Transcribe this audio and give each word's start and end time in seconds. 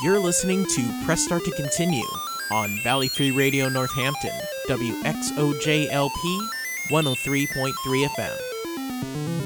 You're 0.00 0.20
listening 0.20 0.64
to 0.64 1.02
Press 1.04 1.24
Start 1.24 1.44
to 1.44 1.50
Continue 1.50 2.06
on 2.52 2.78
Valley 2.84 3.08
Free 3.08 3.32
Radio 3.32 3.68
Northampton, 3.68 4.30
WXOJLP 4.68 6.48
103.3 6.90 8.06
FM. 8.06 9.37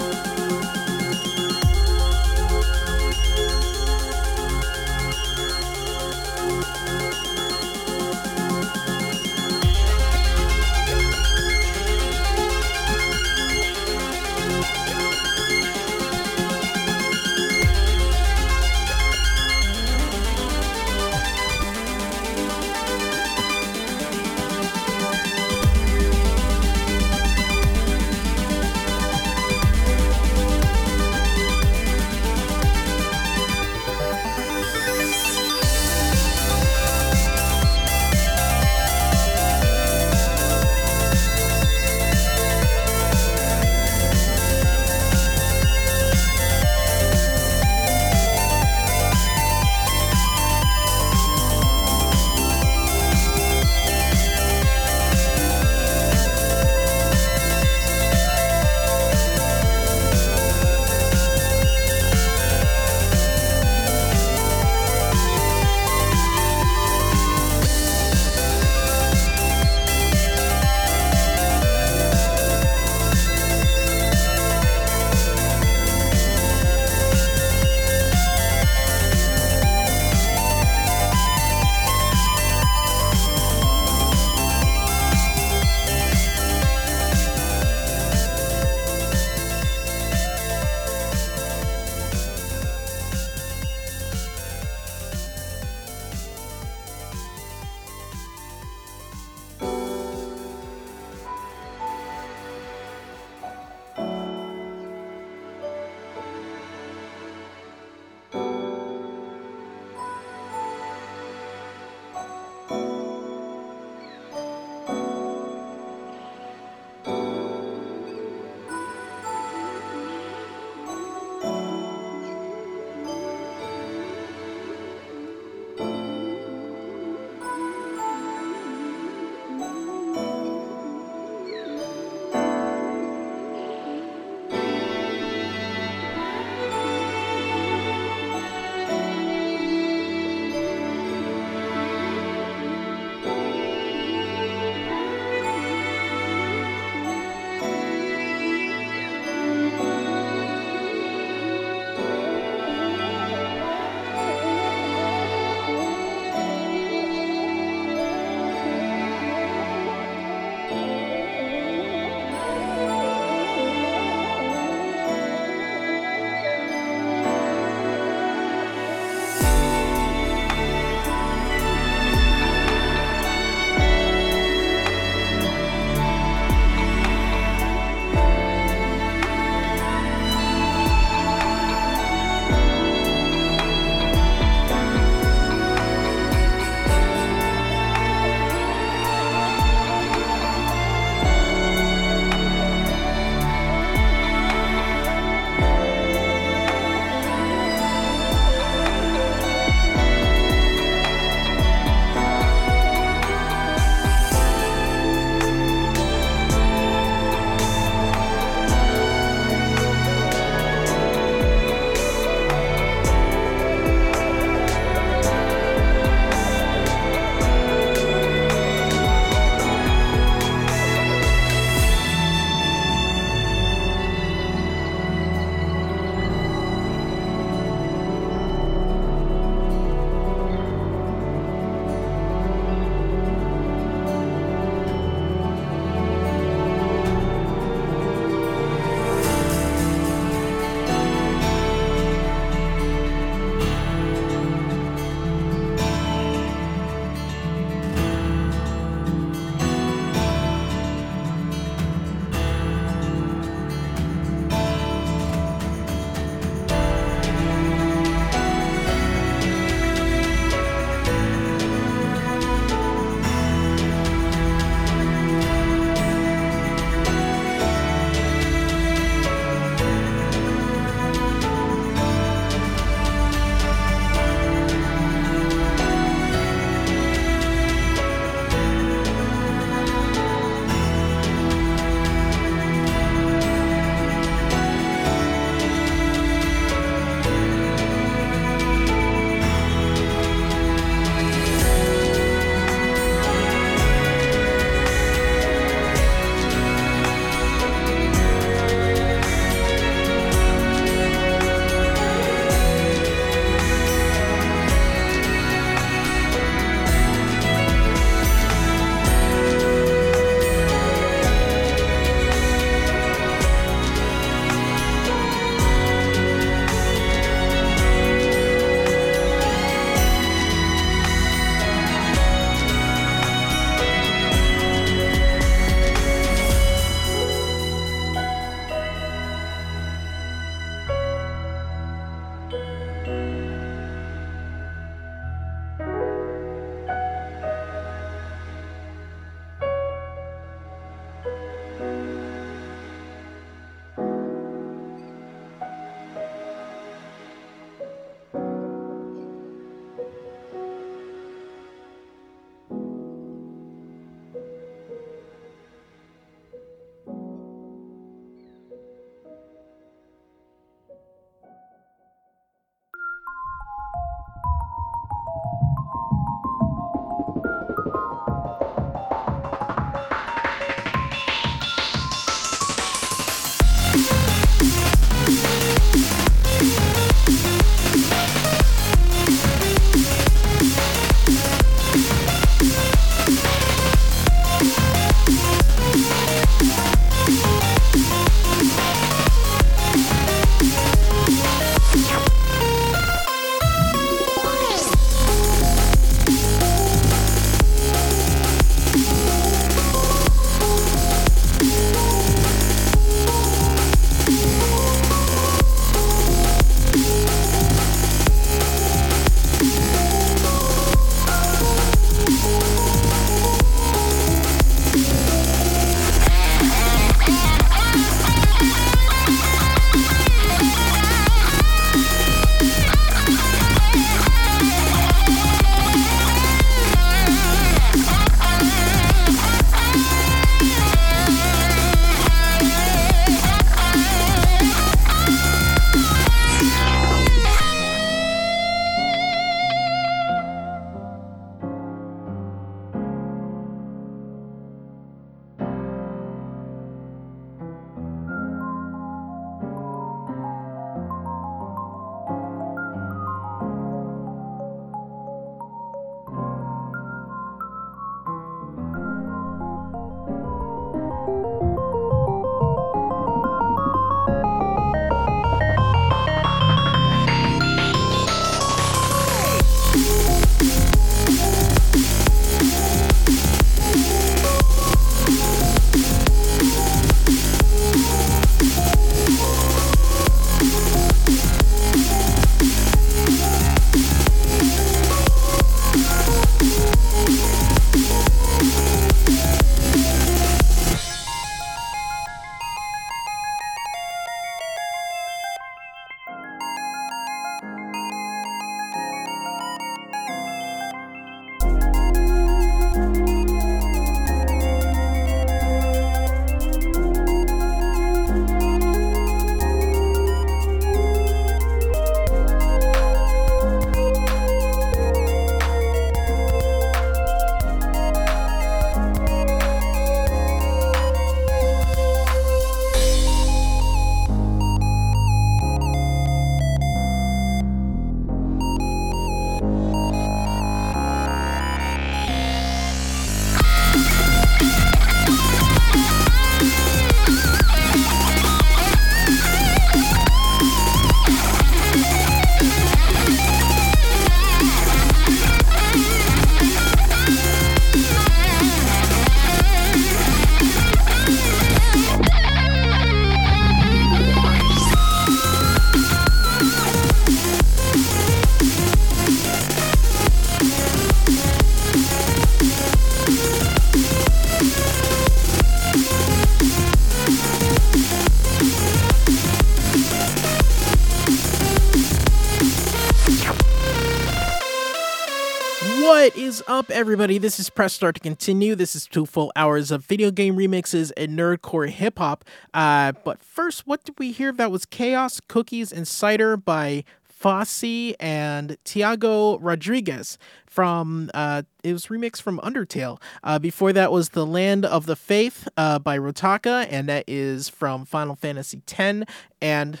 Everybody? 576.98 577.38
This 577.38 577.60
is 577.60 577.70
Press 577.70 577.92
Start 577.92 578.16
to 578.16 578.20
Continue. 578.20 578.74
This 578.74 578.96
is 578.96 579.06
two 579.06 579.24
full 579.24 579.52
hours 579.54 579.92
of 579.92 580.04
video 580.04 580.32
game 580.32 580.56
remixes 580.56 581.12
and 581.16 581.38
nerdcore 581.38 581.88
hip 581.88 582.18
hop. 582.18 582.44
Uh, 582.74 583.12
but 583.24 583.40
first, 583.40 583.86
what 583.86 584.02
did 584.02 584.18
we 584.18 584.32
hear? 584.32 584.50
That 584.50 584.72
was 584.72 584.84
Chaos, 584.84 585.38
Cookies, 585.46 585.92
and 585.92 586.08
Cider 586.08 586.56
by 586.56 587.04
Fosse 587.22 588.14
and 588.18 588.76
Tiago 588.82 589.60
Rodriguez 589.60 590.38
from 590.66 591.30
uh, 591.34 591.62
it 591.84 591.92
was 591.92 592.06
remixed 592.06 592.42
from 592.42 592.58
Undertale. 592.64 593.22
Uh, 593.44 593.60
before 593.60 593.92
that 593.92 594.10
was 594.10 594.30
The 594.30 594.44
Land 594.44 594.84
of 594.84 595.06
the 595.06 595.14
Faith 595.14 595.68
uh, 595.76 596.00
by 596.00 596.18
Rotaka, 596.18 596.88
and 596.90 597.08
that 597.08 597.22
is 597.28 597.68
from 597.68 598.06
Final 598.06 598.34
Fantasy 598.34 598.82
X. 598.88 599.22
And 599.62 600.00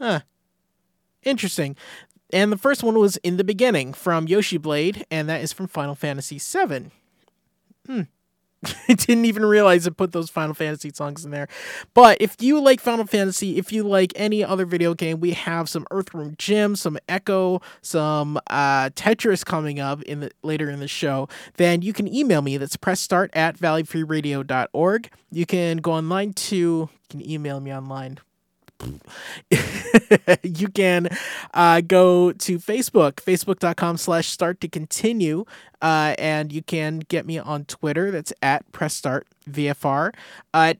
huh, 0.00 0.20
interesting. 1.22 1.76
And 2.30 2.50
the 2.50 2.58
first 2.58 2.82
one 2.82 2.98
was 2.98 3.16
In 3.18 3.36
the 3.36 3.44
Beginning 3.44 3.92
from 3.92 4.26
Yoshi 4.26 4.58
Blade, 4.58 5.06
and 5.10 5.28
that 5.28 5.42
is 5.42 5.52
from 5.52 5.68
Final 5.68 5.94
Fantasy 5.94 6.38
VII. 6.38 6.90
Hmm. 7.86 8.02
I 8.88 8.94
didn't 8.94 9.26
even 9.26 9.44
realize 9.44 9.86
it 9.86 9.96
put 9.96 10.12
those 10.12 10.30
Final 10.30 10.54
Fantasy 10.54 10.90
songs 10.92 11.24
in 11.24 11.30
there. 11.30 11.46
But 11.94 12.18
if 12.20 12.36
you 12.40 12.60
like 12.60 12.80
Final 12.80 13.06
Fantasy, 13.06 13.58
if 13.58 13.72
you 13.72 13.84
like 13.84 14.12
any 14.16 14.42
other 14.42 14.64
video 14.64 14.94
game, 14.94 15.20
we 15.20 15.32
have 15.32 15.68
some 15.68 15.86
Earthworm 15.90 16.34
Jim, 16.38 16.74
some 16.74 16.98
Ecco, 17.08 17.62
some 17.82 18.38
uh, 18.48 18.90
Tetris 18.90 19.44
coming 19.44 19.78
up 19.78 20.02
in 20.02 20.20
the 20.20 20.30
later 20.42 20.70
in 20.70 20.80
the 20.80 20.88
show, 20.88 21.28
then 21.56 21.82
you 21.82 21.92
can 21.92 22.12
email 22.12 22.42
me. 22.42 22.56
That's 22.56 22.76
pressstart 22.76 23.28
at 23.34 23.58
valleyfreeradio.org. 23.58 25.10
You 25.30 25.46
can 25.46 25.76
go 25.78 25.92
online 25.92 26.32
to 26.32 26.56
you 26.56 26.90
can 27.08 27.30
email 27.30 27.60
me 27.60 27.72
online 27.72 28.18
you 30.42 30.68
can 30.68 31.08
uh, 31.54 31.80
go 31.80 32.32
to 32.32 32.58
Facebook, 32.58 33.14
facebook.com 33.14 33.96
slash 33.96 34.28
start 34.28 34.60
to 34.60 34.68
continue, 34.68 35.44
uh, 35.82 36.14
and 36.18 36.52
you 36.52 36.62
can 36.62 37.00
get 37.00 37.26
me 37.26 37.38
on 37.38 37.64
Twitter. 37.64 38.10
That's 38.10 38.32
at 38.42 38.70
press 38.72 38.94
start 38.94 39.26
VFR. 39.50 40.14
Uh, 40.52 40.74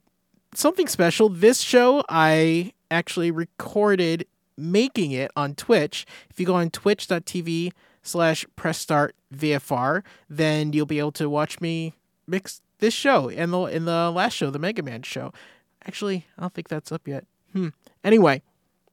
something 0.55 0.89
special. 0.89 1.29
This 1.29 1.61
show 1.61 2.03
I 2.09 2.73
actually 2.91 3.31
recorded 3.31 4.27
making 4.57 5.13
it 5.13 5.31
on 5.37 5.55
Twitch. 5.55 6.07
If 6.31 6.41
you 6.41 6.47
go 6.47 6.55
on 6.55 6.71
twitch.tv 6.71 7.73
slash 8.03 8.47
press 8.57 8.79
start 8.79 9.15
VFR, 9.35 10.03
then 10.29 10.73
you'll 10.73 10.87
be 10.87 10.99
able 10.99 11.13
to 11.13 11.29
watch 11.29 11.61
me 11.61 11.95
mix 12.27 12.61
this 12.79 12.95
show 12.95 13.29
and 13.29 13.53
the 13.53 13.63
in 13.65 13.85
the 13.85 14.11
last 14.11 14.35
show, 14.35 14.51
the 14.51 14.59
Mega 14.59 14.83
Man 14.83 15.03
show. 15.03 15.33
Actually, 15.87 16.27
I 16.37 16.43
don't 16.43 16.55
think 16.55 16.69
that's 16.69 16.91
up 16.91 17.07
yet. 17.07 17.25
Hmm. 17.53 17.69
Anyway, 18.07 18.41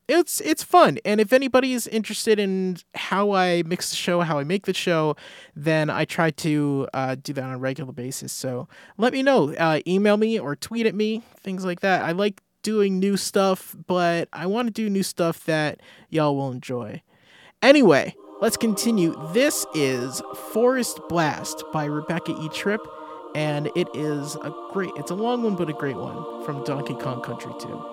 it's 0.07 0.41
it's 0.41 0.63
fun. 0.63 0.97
And 1.05 1.21
if 1.21 1.31
anybody 1.31 1.73
is 1.73 1.87
interested 1.87 2.39
in 2.39 2.77
how 2.95 3.31
I 3.31 3.61
mix 3.63 3.91
the 3.91 3.95
show, 3.95 4.21
how 4.21 4.39
I 4.39 4.43
make 4.43 4.65
the 4.65 4.73
show, 4.73 5.15
then 5.55 5.91
I 5.91 6.03
try 6.03 6.31
to 6.31 6.87
uh, 6.95 7.15
do 7.21 7.31
that 7.33 7.43
on 7.43 7.51
a 7.51 7.57
regular 7.59 7.93
basis. 7.93 8.33
So 8.33 8.67
let 8.97 9.13
me 9.13 9.21
know. 9.21 9.53
Uh, 9.53 9.81
email 9.87 10.17
me 10.17 10.39
or 10.39 10.55
tweet 10.55 10.87
at 10.87 10.95
me, 10.95 11.21
things 11.37 11.63
like 11.63 11.81
that. 11.81 12.01
I 12.01 12.11
like 12.11 12.41
doing 12.63 12.99
new 12.99 13.15
stuff, 13.15 13.75
but 13.85 14.29
I 14.33 14.47
want 14.47 14.67
to 14.67 14.73
do 14.73 14.89
new 14.89 15.03
stuff 15.03 15.45
that 15.45 15.79
y'all 16.09 16.35
will 16.35 16.51
enjoy. 16.51 17.03
Anyway, 17.61 18.15
let's 18.41 18.57
continue. 18.57 19.15
This 19.31 19.63
is 19.75 20.23
Forest 20.51 20.99
Blast 21.07 21.63
by 21.71 21.85
Rebecca 21.85 22.35
E. 22.41 22.49
Tripp, 22.49 22.81
and 23.35 23.67
it 23.75 23.87
is 23.93 24.35
a 24.37 24.51
great. 24.71 24.91
It's 24.97 25.11
a 25.11 25.15
long 25.15 25.43
one, 25.43 25.55
but 25.55 25.69
a 25.69 25.73
great 25.73 25.97
one 25.97 26.43
from 26.45 26.63
Donkey 26.63 26.95
Kong 26.95 27.21
Country 27.21 27.53
2. 27.61 27.92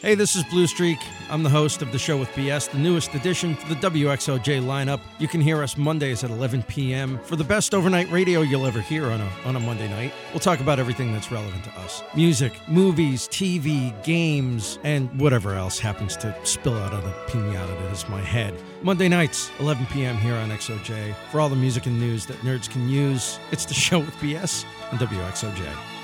Hey, 0.00 0.14
this 0.14 0.34
is 0.34 0.44
Blue 0.44 0.66
Streak. 0.66 0.98
I'm 1.28 1.42
the 1.42 1.50
host 1.50 1.82
of 1.82 1.92
the 1.92 1.98
show 1.98 2.16
with 2.16 2.30
BS, 2.30 2.70
the 2.70 2.78
newest 2.78 3.12
addition 3.12 3.54
to 3.54 3.68
the 3.68 3.74
WXOJ 3.74 4.62
lineup. 4.62 4.98
You 5.18 5.28
can 5.28 5.42
hear 5.42 5.62
us 5.62 5.76
Mondays 5.76 6.24
at 6.24 6.30
11 6.30 6.62
p.m. 6.62 7.18
for 7.18 7.36
the 7.36 7.44
best 7.44 7.74
overnight 7.74 8.10
radio 8.10 8.40
you'll 8.40 8.64
ever 8.64 8.80
hear 8.80 9.10
on 9.10 9.20
a, 9.20 9.30
on 9.44 9.56
a 9.56 9.60
Monday 9.60 9.90
night. 9.90 10.14
We'll 10.30 10.40
talk 10.40 10.60
about 10.60 10.78
everything 10.78 11.12
that's 11.12 11.30
relevant 11.30 11.64
to 11.64 11.70
us 11.80 12.02
music, 12.16 12.54
movies, 12.66 13.28
TV, 13.28 13.92
games, 14.02 14.78
and 14.84 15.20
whatever 15.20 15.52
else 15.52 15.78
happens 15.78 16.16
to 16.16 16.34
spill 16.44 16.78
out 16.78 16.94
of 16.94 17.04
the 17.04 17.12
pinata 17.30 17.78
that 17.82 17.92
is 17.92 18.08
my 18.08 18.22
head. 18.22 18.54
Monday 18.80 19.08
nights, 19.08 19.50
11 19.60 19.84
p.m. 19.92 20.16
here 20.16 20.34
on 20.34 20.48
XOJ. 20.48 21.14
For 21.30 21.42
all 21.42 21.50
the 21.50 21.56
music 21.56 21.84
and 21.84 22.00
news 22.00 22.24
that 22.24 22.38
nerds 22.38 22.70
can 22.70 22.88
use, 22.88 23.38
it's 23.52 23.66
the 23.66 23.74
show 23.74 23.98
with 23.98 24.14
BS 24.14 24.64
on 24.92 24.98
WXOJ. 24.98 25.99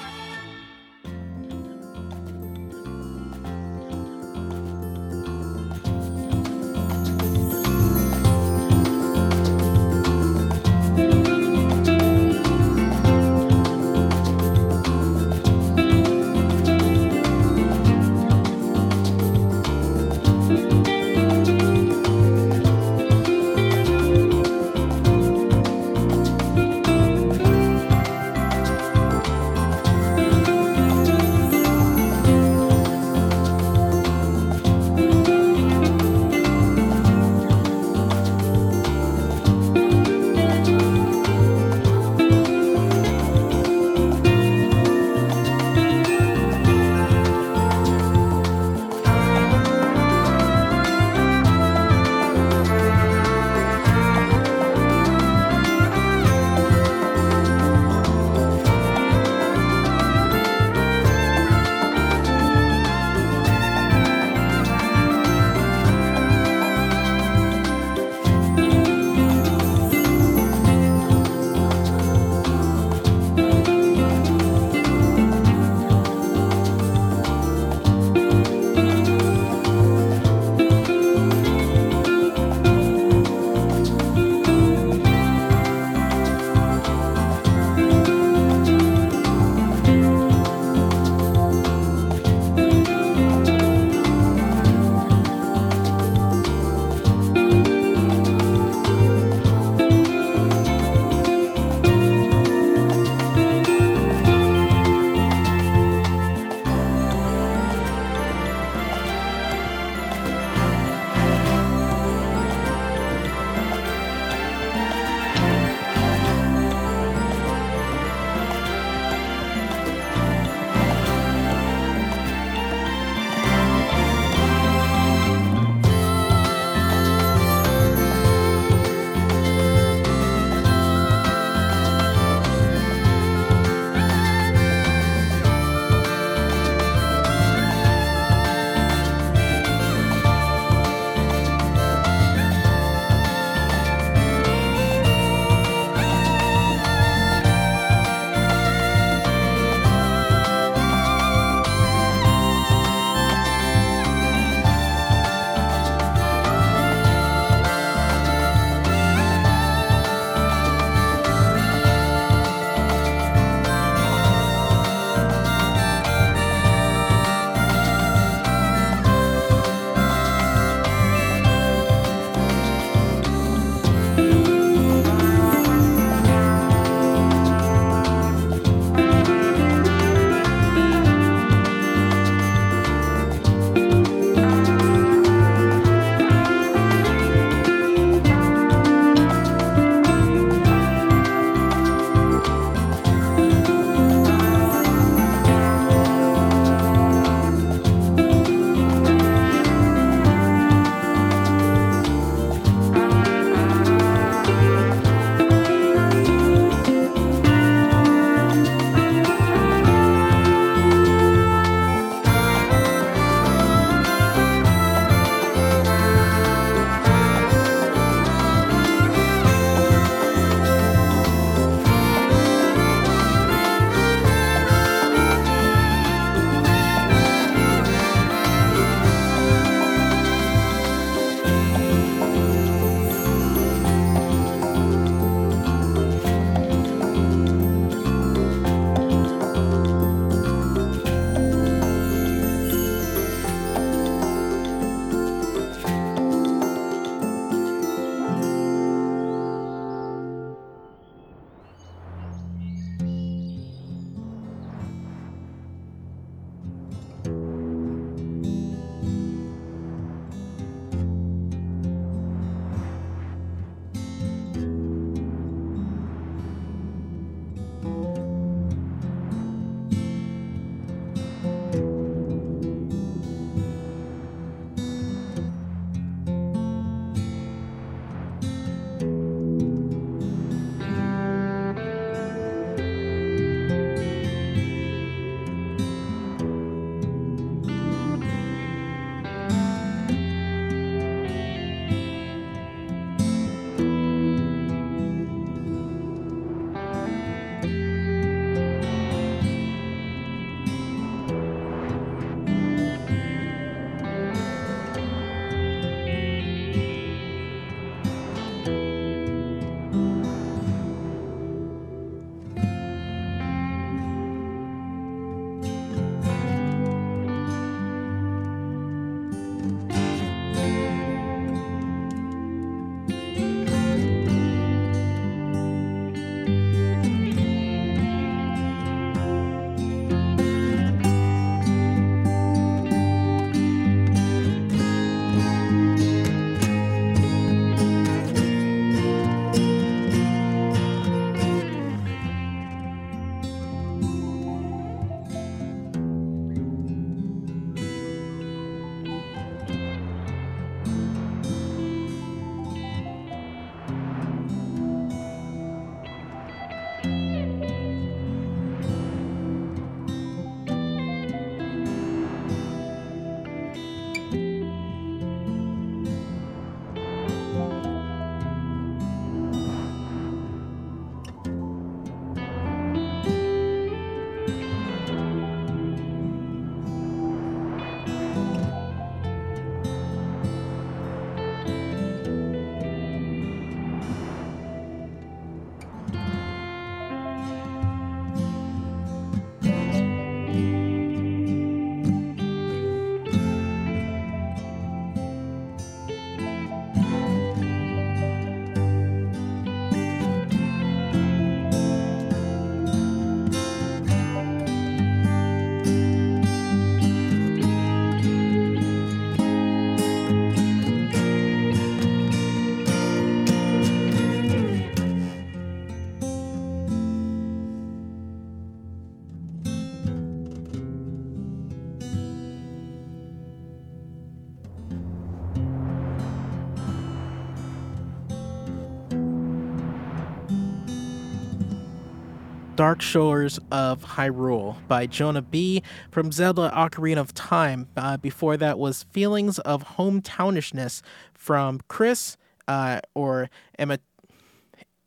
Dark 432.87 433.03
Shores 433.03 433.59
of 433.73 434.05
Hyrule 434.05 434.77
by 434.87 435.07
Jonah 435.07 435.43
B. 435.43 435.83
from 436.13 436.31
Zelda 436.31 436.71
Ocarina 436.73 437.17
of 437.17 437.35
Time. 437.35 437.89
Uh, 437.97 438.17
before 438.17 438.57
that 438.59 438.79
was 438.79 439.03
Feelings 439.11 439.59
of 439.59 439.97
Hometownishness 439.97 441.03
from 441.35 441.81
Chris 441.89 442.37
uh, 442.69 443.01
or 443.13 443.51
Emma. 443.77 443.99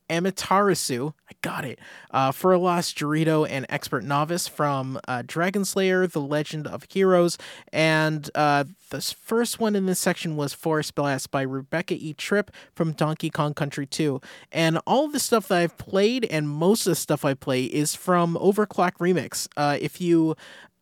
Amaterasu, 0.10 1.14
I 1.30 1.34
got 1.42 1.66
it, 1.66 1.80
uh, 2.12 2.32
for 2.32 2.54
a 2.54 2.60
Lost 2.60 2.98
Dorito 2.98 3.48
and 3.50 3.66
Expert 3.70 4.04
Novice 4.04 4.48
from 4.48 5.00
uh, 5.08 5.24
Dragon 5.26 5.66
Slayer, 5.66 6.08
The 6.08 6.22
Legend 6.22 6.68
of 6.68 6.86
Heroes. 6.90 7.38
And 7.72 8.30
uh, 8.36 8.66
the 8.90 9.02
first 9.02 9.60
one 9.60 9.76
in 9.76 9.86
this 9.86 10.00
section 10.00 10.36
was 10.36 10.54
Forest 10.54 10.96
Blast 10.96 11.32
by 11.32 11.42
Rebecca 11.42 11.94
E. 11.94 12.14
Tripp 12.14 12.52
from 12.74 12.94
Donkey 12.94 13.30
Kong 13.30 13.54
Country 13.54 13.86
2. 13.86 14.20
And 14.52 14.80
all 14.88 15.08
the 15.08 15.20
stuff 15.20 15.48
that 15.50 15.60
I've 15.60 15.78
played 15.78 16.26
and 16.26 16.50
most 16.50 16.88
of 16.88 16.92
the 16.92 16.96
stuff 16.96 17.24
I 17.24 17.34
play 17.34 17.66
is 17.66 17.96
from 17.96 18.36
Overclock 18.36 18.94
Remix. 19.00 19.48
Uh, 19.56 19.78
if 19.80 20.02
you 20.02 20.36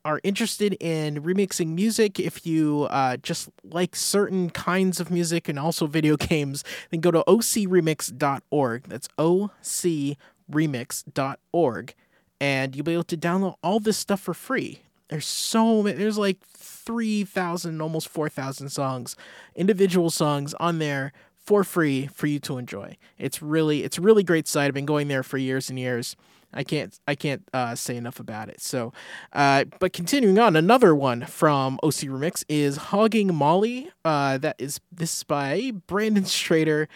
are 0.07 0.19
interested 0.23 0.73
in 0.79 1.21
remixing 1.21 1.75
music, 1.75 2.17
if 2.17 2.47
you 2.47 2.87
uh, 2.89 3.17
just 3.17 3.49
like 3.61 3.93
certain 3.93 4.49
kinds 4.49 5.01
of 5.01 5.11
music 5.11 5.49
and 5.49 5.59
also 5.59 5.85
video 5.85 6.15
games, 6.17 6.63
then 6.91 7.01
go 7.01 7.11
to 7.11 7.25
ocremix.org. 7.27 8.83
That's 8.83 9.09
ocremix.org. 9.19 11.95
And 12.39 12.75
you'll 12.75 12.85
be 12.85 12.93
able 12.93 13.03
to 13.03 13.17
download 13.17 13.55
all 13.61 13.81
this 13.81 13.97
stuff 13.97 14.21
for 14.21 14.33
free. 14.33 14.83
There's 15.09 15.25
so 15.25 15.83
many, 15.83 15.97
there's 15.97 16.17
like 16.17 16.39
3,000, 16.41 17.81
almost 17.81 18.07
4,000 18.07 18.69
songs, 18.69 19.17
individual 19.55 20.09
songs 20.09 20.53
on 20.53 20.79
there 20.79 21.11
for 21.35 21.65
free 21.65 22.07
for 22.07 22.27
you 22.27 22.39
to 22.39 22.57
enjoy. 22.57 22.95
It's 23.17 23.41
really, 23.41 23.83
it's 23.83 23.97
a 23.97 24.01
really 24.01 24.23
great 24.23 24.47
site. 24.47 24.67
I've 24.67 24.73
been 24.73 24.85
going 24.85 25.09
there 25.09 25.23
for 25.23 25.37
years 25.37 25.69
and 25.69 25.77
years. 25.77 26.15
I 26.57 26.63
can't 26.63 26.99
I 27.07 27.13
can't 27.13 27.47
uh, 27.53 27.75
say 27.75 27.95
enough 27.95 28.19
about 28.19 28.49
it. 28.49 28.59
So, 28.59 28.91
uh, 29.31 29.65
but 29.79 29.93
continuing 29.93 30.39
on, 30.39 30.55
another 30.55 30.95
one 30.95 31.25
from 31.25 31.79
OC 31.83 32.09
Remix 32.09 32.43
is 32.49 32.77
"Hogging 32.77 33.33
Molly." 33.33 33.91
Uh, 34.03 34.39
that 34.39 34.55
is 34.57 34.81
this 34.91 35.17
is 35.17 35.23
by 35.23 35.71
Brandon 35.85 36.23
Strader 36.23 36.87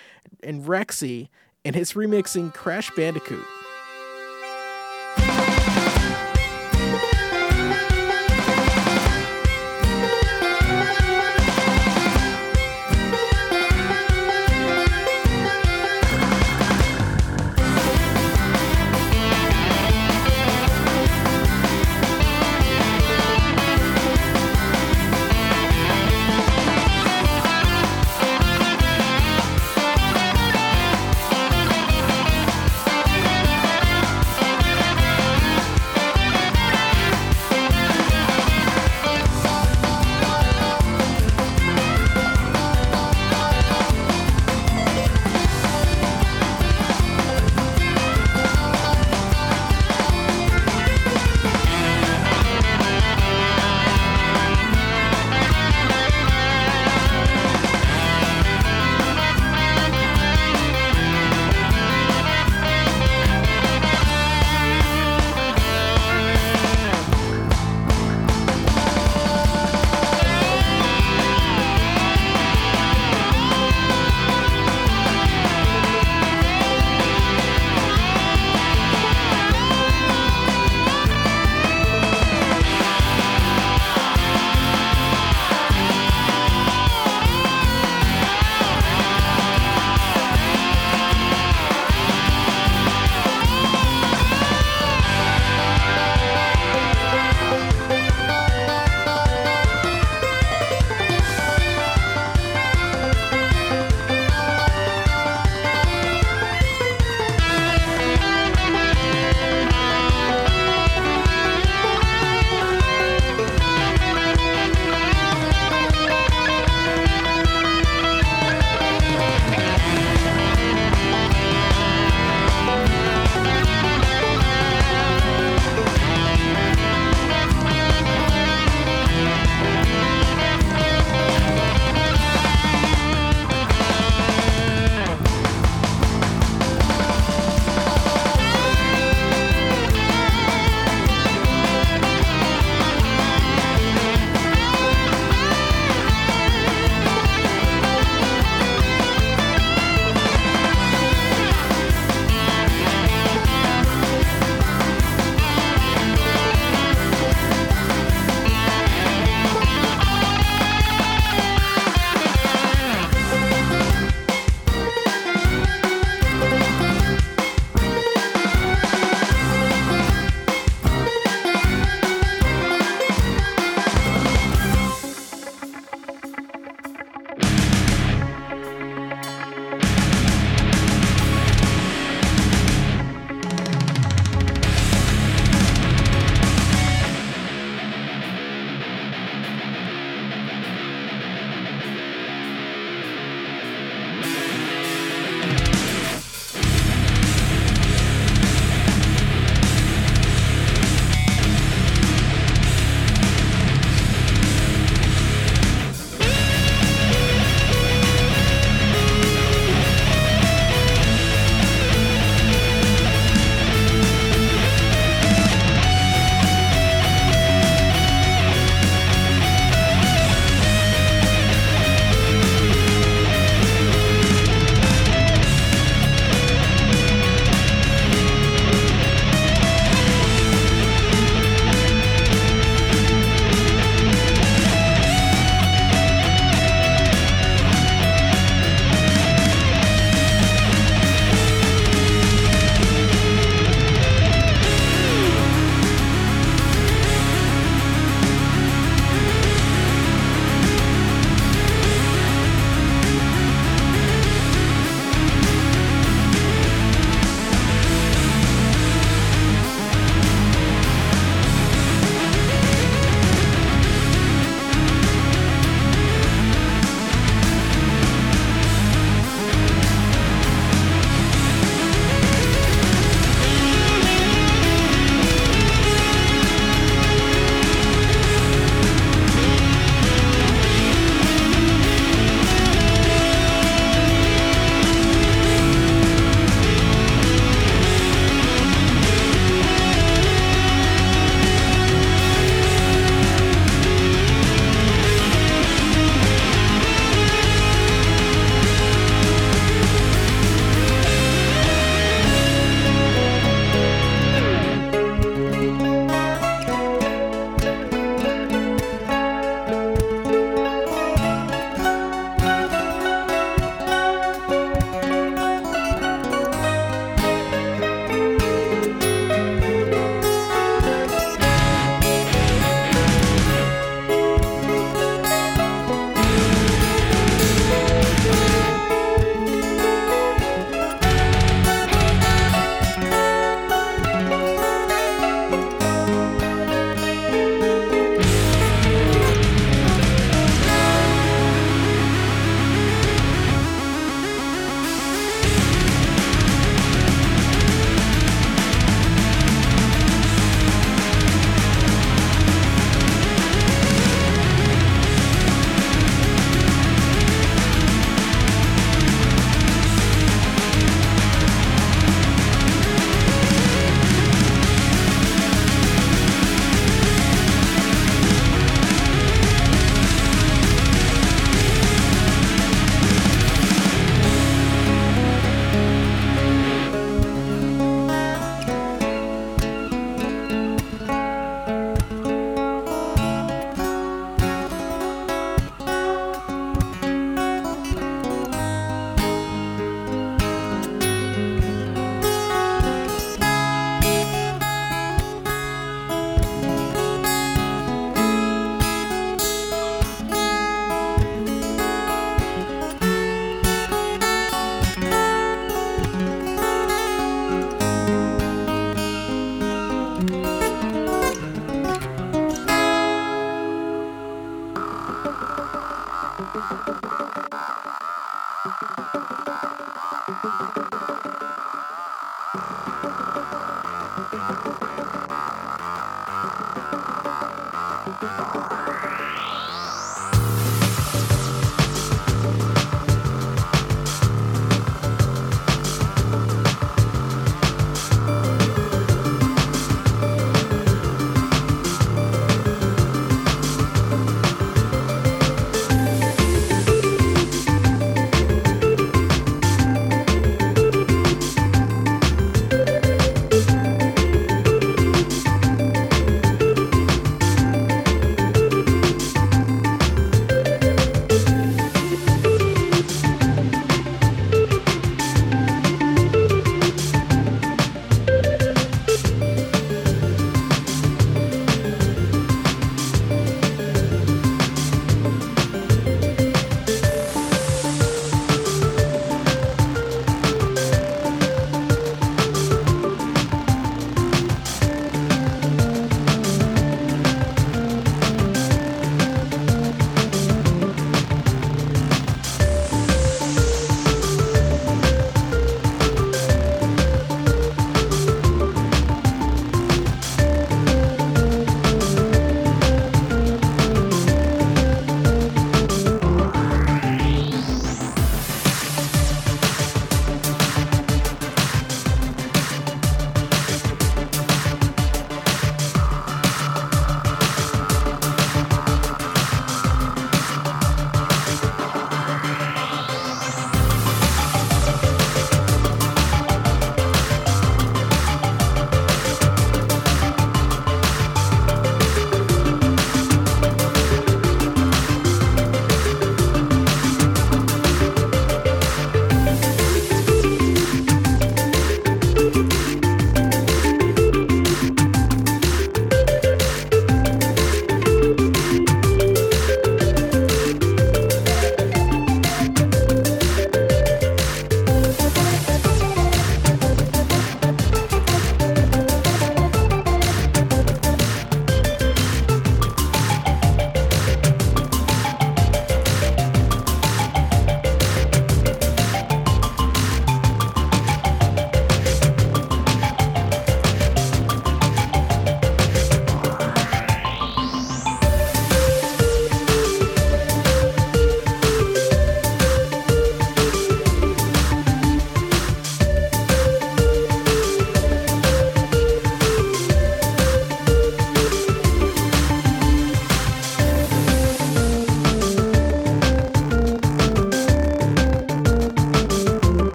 and 0.41 0.65
Rexy, 0.65 1.29
and 1.63 1.75
his 1.75 1.93
remixing 1.93 2.53
Crash 2.53 2.89
Bandicoot. 2.95 3.45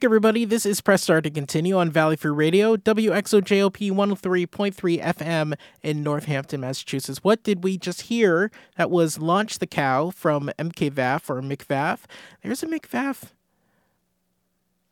Back, 0.00 0.06
everybody. 0.06 0.46
This 0.46 0.64
is 0.64 0.80
Press 0.80 1.02
Start 1.02 1.24
to 1.24 1.30
Continue 1.30 1.76
on 1.76 1.90
Valley 1.90 2.16
Free 2.16 2.30
Radio, 2.30 2.74
WXOJLP 2.74 3.90
103.3 3.92 5.02
FM 5.02 5.52
in 5.82 6.02
Northampton, 6.02 6.62
Massachusetts. 6.62 7.18
What 7.22 7.42
did 7.42 7.62
we 7.62 7.76
just 7.76 8.02
hear? 8.02 8.50
That 8.78 8.90
was 8.90 9.18
Launch 9.18 9.58
the 9.58 9.66
Cow 9.66 10.08
from 10.08 10.50
MKVAF 10.58 11.28
or 11.28 11.42
McVAF. 11.42 12.04
There's 12.42 12.62
a 12.62 12.66
McVAF, 12.66 13.32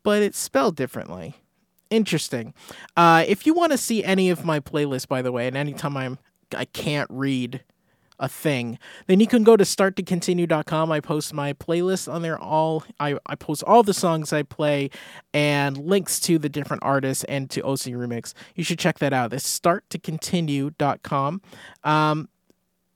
but 0.02 0.22
it's 0.22 0.38
spelled 0.38 0.76
differently. 0.76 1.36
Interesting. 1.88 2.52
Uh, 2.94 3.24
if 3.26 3.46
you 3.46 3.54
want 3.54 3.72
to 3.72 3.78
see 3.78 4.04
any 4.04 4.28
of 4.28 4.44
my 4.44 4.60
playlists, 4.60 5.08
by 5.08 5.22
the 5.22 5.32
way, 5.32 5.46
and 5.46 5.56
anytime 5.56 5.96
I'm 5.96 6.18
I 6.54 6.66
can't 6.66 7.08
read 7.10 7.62
a 8.18 8.28
thing, 8.28 8.78
then 9.06 9.20
you 9.20 9.26
can 9.26 9.44
go 9.44 9.56
to 9.56 9.64
starttocontinue.com. 9.64 10.92
I 10.92 11.00
post 11.00 11.32
my 11.32 11.52
playlist 11.52 12.12
on 12.12 12.22
there. 12.22 12.38
All 12.38 12.84
I, 12.98 13.16
I 13.26 13.34
post 13.34 13.62
all 13.64 13.82
the 13.82 13.94
songs 13.94 14.32
I 14.32 14.42
play 14.42 14.90
and 15.32 15.76
links 15.76 16.20
to 16.20 16.38
the 16.38 16.48
different 16.48 16.82
artists 16.82 17.24
and 17.24 17.48
to 17.50 17.62
OC 17.62 17.92
Remix. 17.94 18.34
You 18.54 18.64
should 18.64 18.78
check 18.78 18.98
that 18.98 19.12
out. 19.12 19.32
It's 19.32 19.58
starttocontinue.com. 19.58 21.42
Um, 21.84 22.28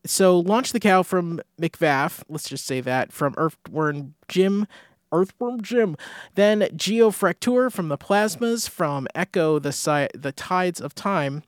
so 0.04 0.38
launch 0.40 0.72
the 0.72 0.80
cow 0.80 1.02
from 1.02 1.40
McVaff. 1.60 2.22
Let's 2.28 2.48
just 2.48 2.66
say 2.66 2.80
that 2.80 3.12
from 3.12 3.34
Earthworm 3.36 4.14
Jim. 4.28 4.66
Earthworm 5.12 5.60
Jim. 5.60 5.96
Then 6.34 6.62
Geofracture 6.62 7.70
from 7.70 7.88
the 7.88 7.98
Plasmas, 7.98 8.68
from 8.68 9.06
Ecco 9.14 9.58
the 9.58 9.72
si- 9.72 10.08
the 10.14 10.32
Tides 10.32 10.80
of 10.80 10.94
Time, 10.94 11.42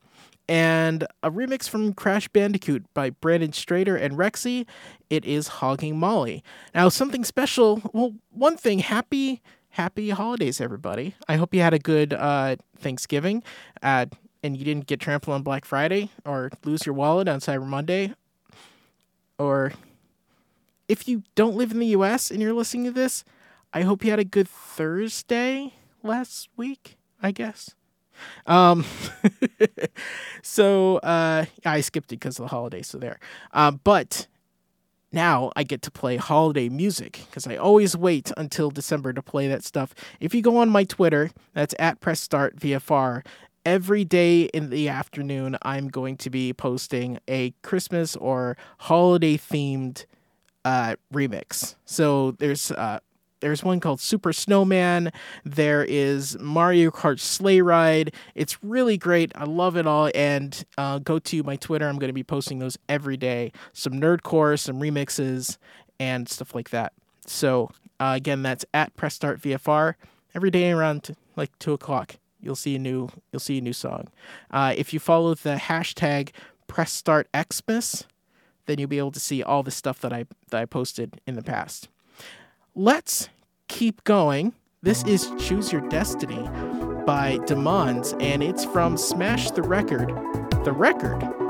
and 0.47 1.07
a 1.23 1.31
remix 1.31 1.67
from 1.67 1.93
Crash 1.93 2.27
Bandicoot 2.27 2.85
by 2.93 3.09
Brandon 3.09 3.51
Strader 3.51 3.99
and 3.99 4.17
Rexy. 4.17 4.65
It 5.09 5.25
is 5.25 5.47
Hogging 5.47 5.97
Molly. 5.97 6.43
Now, 6.73 6.89
something 6.89 7.23
special. 7.23 7.81
Well, 7.93 8.15
one 8.31 8.57
thing, 8.57 8.79
happy 8.79 9.41
happy 9.75 10.09
holidays, 10.09 10.61
everybody. 10.61 11.15
I 11.27 11.35
hope 11.35 11.53
you 11.53 11.59
had 11.59 11.73
a 11.73 11.79
good 11.79 12.13
uh, 12.13 12.55
Thanksgiving, 12.77 13.43
uh, 13.83 14.05
and 14.41 14.55
you 14.55 14.63
didn't 14.63 14.87
get 14.87 15.01
trampled 15.01 15.35
on 15.35 15.43
Black 15.43 15.65
Friday 15.65 16.11
or 16.25 16.49
lose 16.63 16.85
your 16.85 16.95
wallet 16.95 17.27
on 17.27 17.41
Cyber 17.41 17.65
Monday, 17.65 18.13
or 19.37 19.73
if 20.87 21.07
you 21.07 21.23
don't 21.35 21.55
live 21.57 21.71
in 21.71 21.79
the 21.79 21.87
U.S. 21.87 22.31
and 22.31 22.41
you're 22.41 22.53
listening 22.53 22.85
to 22.85 22.91
this, 22.91 23.25
I 23.73 23.81
hope 23.81 24.03
you 24.03 24.11
had 24.11 24.19
a 24.19 24.25
good 24.25 24.47
Thursday 24.47 25.73
last 26.03 26.47
week. 26.55 26.97
I 27.21 27.31
guess. 27.31 27.73
Um, 28.45 28.85
so 30.41 30.97
uh, 30.97 31.45
I 31.65 31.81
skipped 31.81 32.11
it 32.11 32.19
because 32.19 32.39
of 32.39 32.43
the 32.43 32.49
holidays. 32.49 32.87
So 32.87 32.97
there. 32.97 33.19
Uh, 33.53 33.71
but 33.71 34.27
now 35.11 35.51
I 35.55 35.63
get 35.63 35.81
to 35.83 35.91
play 35.91 36.17
holiday 36.17 36.69
music 36.69 37.21
because 37.29 37.47
I 37.47 37.55
always 37.55 37.95
wait 37.95 38.31
until 38.37 38.69
December 38.69 39.13
to 39.13 39.21
play 39.21 39.47
that 39.47 39.63
stuff. 39.63 39.95
If 40.19 40.35
you 40.35 40.41
go 40.41 40.57
on 40.57 40.69
my 40.69 40.83
Twitter, 40.83 41.31
that's 41.53 41.73
at 41.79 42.01
Press 42.01 42.19
Start 42.19 42.57
VFR. 42.59 43.25
Every 43.65 44.03
day 44.03 44.43
in 44.43 44.69
the 44.69 44.89
afternoon, 44.89 45.57
I'm 45.63 45.87
going 45.87 46.17
to 46.17 46.29
be 46.29 46.53
posting 46.53 47.19
a 47.27 47.51
Christmas 47.63 48.15
or 48.15 48.57
holiday 48.79 49.37
themed 49.37 50.05
uh, 50.65 50.95
remix. 51.13 51.75
So 51.85 52.31
there's 52.31 52.71
uh, 52.71 52.99
there's 53.45 53.63
one 53.63 53.79
called 53.79 54.01
Super 54.01 54.33
Snowman. 54.33 55.11
There 55.43 55.85
is 55.85 56.35
Mario 56.39 56.89
Kart 56.89 57.19
Sleigh 57.19 57.61
Ride. 57.61 58.11
It's 58.33 58.63
really 58.63 58.97
great. 58.97 59.31
I 59.35 59.43
love 59.43 59.77
it 59.77 59.85
all. 59.85 60.09
And 60.15 60.65
uh, 60.79 60.97
go 60.97 61.19
to 61.19 61.43
my 61.43 61.55
Twitter. 61.55 61.87
I'm 61.87 61.99
going 61.99 62.09
to 62.09 62.13
be 62.13 62.23
posting 62.23 62.57
those 62.57 62.75
every 62.89 63.17
day. 63.17 63.51
Some 63.71 63.93
nerdcore, 63.93 64.57
some 64.59 64.79
remixes, 64.79 65.57
and 65.99 66.27
stuff 66.27 66.55
like 66.55 66.71
that. 66.71 66.93
So 67.27 67.69
uh, 67.99 68.13
again, 68.15 68.41
that's 68.41 68.65
at 68.73 68.95
Press 68.95 69.13
Start 69.13 69.39
VFR 69.39 69.93
every 70.33 70.49
day 70.49 70.71
around 70.71 71.15
like 71.35 71.51
two 71.59 71.73
o'clock. 71.73 72.15
You'll 72.41 72.55
see 72.55 72.75
a 72.75 72.79
new 72.79 73.09
you'll 73.31 73.39
see 73.39 73.59
a 73.59 73.61
new 73.61 73.73
song. 73.73 74.07
Uh, 74.49 74.73
if 74.75 74.91
you 74.91 74.99
follow 74.99 75.35
the 75.35 75.57
hashtag 75.57 76.31
Press 76.65 76.91
Start 76.91 77.27
Xmas, 77.35 78.05
then 78.65 78.79
you'll 78.79 78.89
be 78.89 78.97
able 78.97 79.11
to 79.11 79.19
see 79.19 79.43
all 79.43 79.61
the 79.61 79.69
stuff 79.69 79.99
that 80.01 80.11
I 80.11 80.25
that 80.49 80.61
I 80.61 80.65
posted 80.65 81.21
in 81.27 81.35
the 81.35 81.43
past. 81.43 81.89
Let's 82.77 83.29
keep 83.69 84.03
going. 84.03 84.51
This 84.81 85.01
is 85.05 85.31
Choose 85.39 85.71
Your 85.71 85.79
Destiny 85.87 86.45
by 87.05 87.39
Demands, 87.45 88.13
and 88.19 88.43
it's 88.43 88.65
from 88.65 88.97
Smash 88.97 89.51
the 89.51 89.61
Record. 89.61 90.09
The 90.65 90.73
record. 90.73 91.44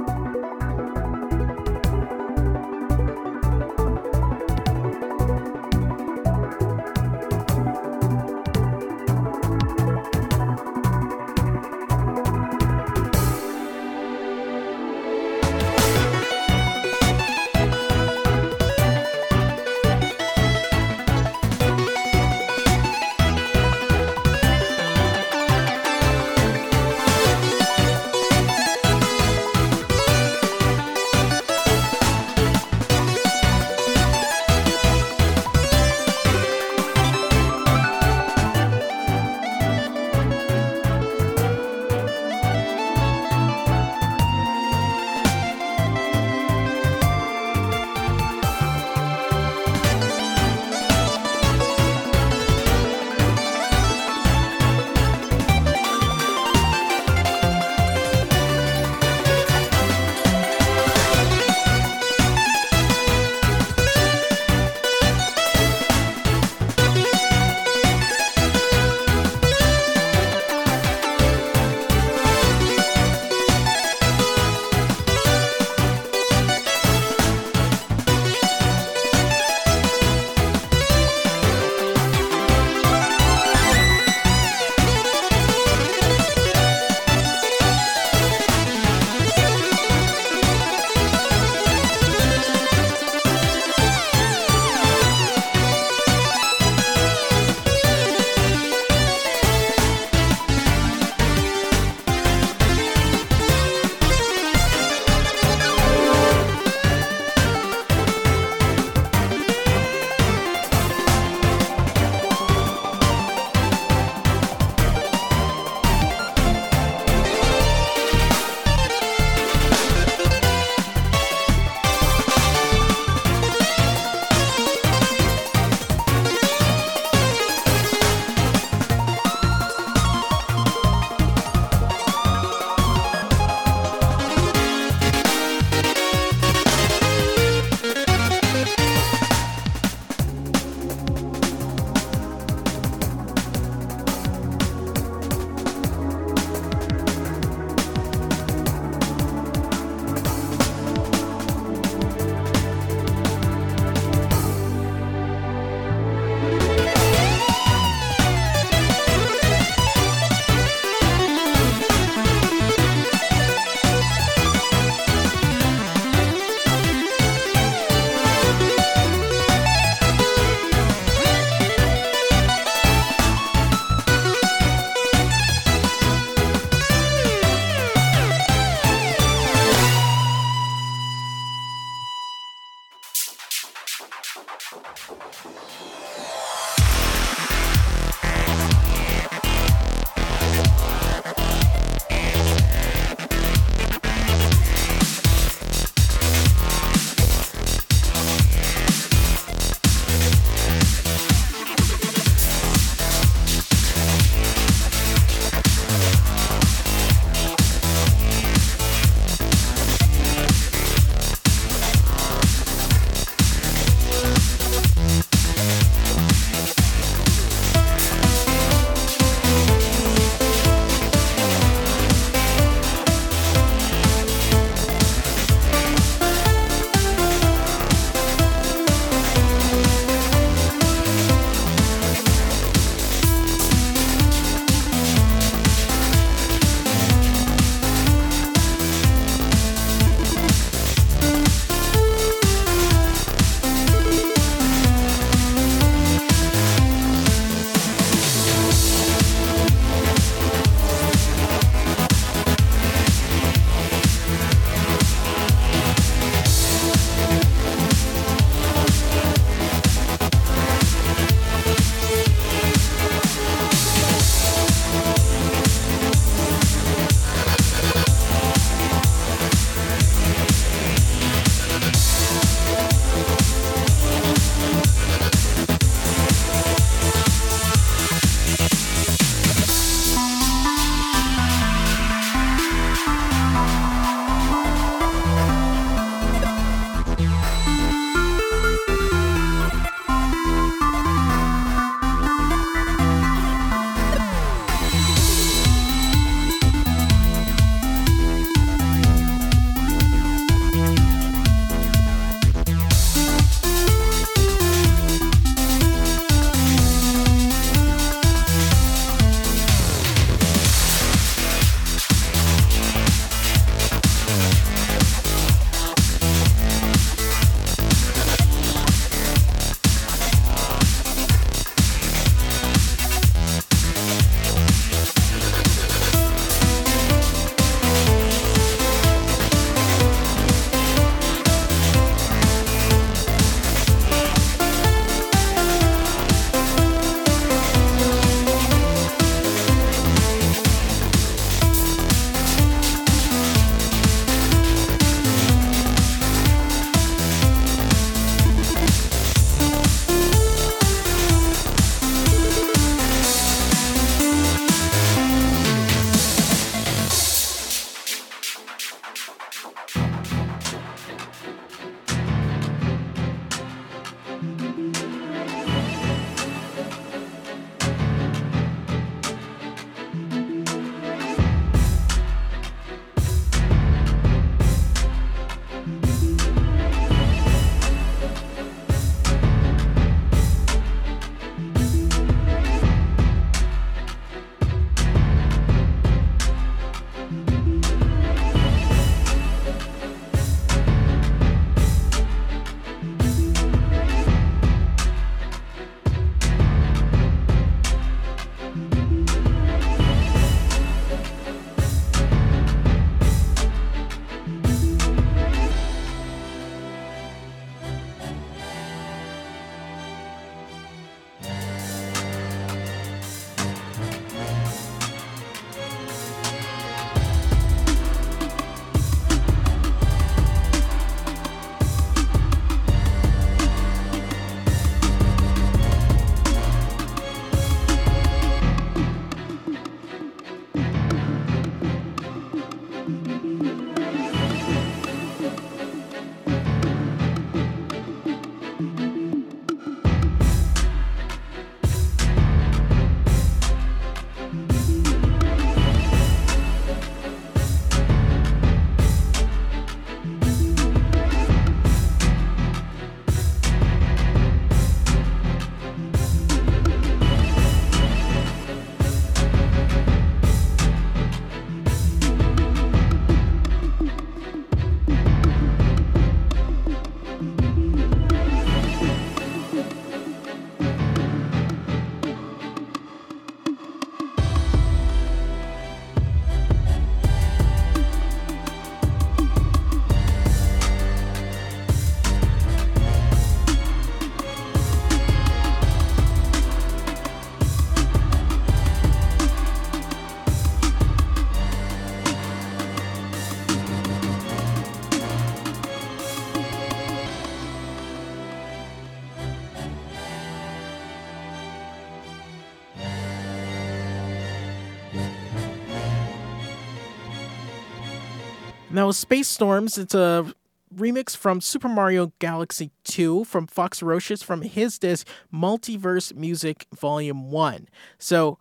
Was 509.06 509.18
Space 509.20 509.48
Storms. 509.48 510.00
It's 510.00 510.16
a 510.16 510.52
remix 510.94 511.38
from 511.38 511.62
Super 511.62 511.88
Mario 511.88 512.34
Galaxy 512.40 512.90
2 513.04 513.44
from 513.44 513.68
Fox 513.68 514.02
Roches 514.02 514.42
from 514.42 514.64
his 514.64 514.98
disc 514.98 515.28
Multiverse 515.54 516.34
Music 516.34 516.88
Volume 516.92 517.52
1. 517.52 517.88
So 518.18 518.58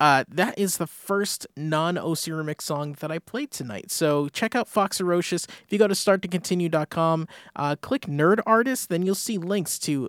uh, 0.00 0.24
that 0.26 0.58
is 0.58 0.78
the 0.78 0.86
first 0.86 1.46
non 1.54 1.98
OC 1.98 2.30
remix 2.32 2.62
song 2.62 2.96
that 3.00 3.12
I 3.12 3.18
played 3.18 3.50
tonight. 3.50 3.90
So 3.90 4.28
check 4.28 4.54
out 4.54 4.68
Fox 4.68 5.02
Roches. 5.02 5.46
If 5.46 5.66
you 5.68 5.78
go 5.78 5.86
to 5.86 5.94
starttocontinue.com, 5.94 7.28
uh, 7.54 7.76
click 7.76 8.02
Nerd 8.02 8.40
Artist, 8.46 8.88
then 8.88 9.04
you'll 9.04 9.14
see 9.14 9.36
links 9.36 9.78
to 9.80 10.08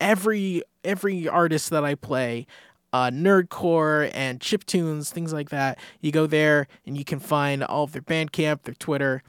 every 0.00 0.62
every 0.84 1.28
artist 1.28 1.68
that 1.68 1.84
I 1.84 1.96
play 1.96 2.46
uh, 2.92 3.10
Nerdcore 3.10 4.10
and 4.14 4.40
chip 4.40 4.64
tunes, 4.64 5.10
things 5.10 5.32
like 5.32 5.50
that. 5.50 5.78
You 6.00 6.12
go 6.12 6.26
there 6.26 6.68
and 6.86 6.96
you 6.96 7.04
can 7.04 7.18
find 7.18 7.64
all 7.64 7.84
of 7.84 7.92
their 7.92 8.02
Bandcamp, 8.02 8.62
their 8.62 8.74
Twitter. 8.74 9.22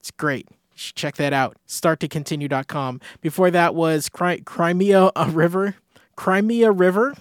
It's 0.00 0.10
great. 0.10 0.48
Check 0.74 1.16
that 1.16 1.32
out. 1.32 1.56
Starttocontinue.com. 1.68 3.00
Before 3.20 3.50
that 3.50 3.74
was 3.74 4.08
Crimea 4.08 5.12
a 5.14 5.30
River. 5.30 5.76
Crimea 6.16 6.70
River. 6.70 7.14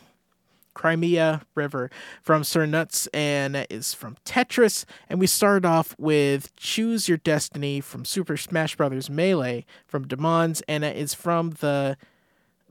Crimea 0.74 1.42
River 1.54 1.92
from 2.22 2.44
Sir 2.44 2.66
Nuts 2.66 3.08
and 3.08 3.68
is 3.70 3.94
from 3.94 4.16
Tetris. 4.26 4.86
And 5.10 5.20
we 5.20 5.28
started 5.28 5.66
off 5.66 5.96
with 6.00 6.56
Choose 6.56 7.10
Your 7.10 7.18
Destiny 7.18 7.82
from 7.82 8.06
Super 8.06 8.38
Smash 8.38 8.76
Bros. 8.78 9.10
Melee 9.10 9.66
from 9.86 10.08
Demons, 10.08 10.62
and 10.68 10.84
it 10.84 10.96
is 10.96 11.14
from 11.14 11.52
the 11.60 11.98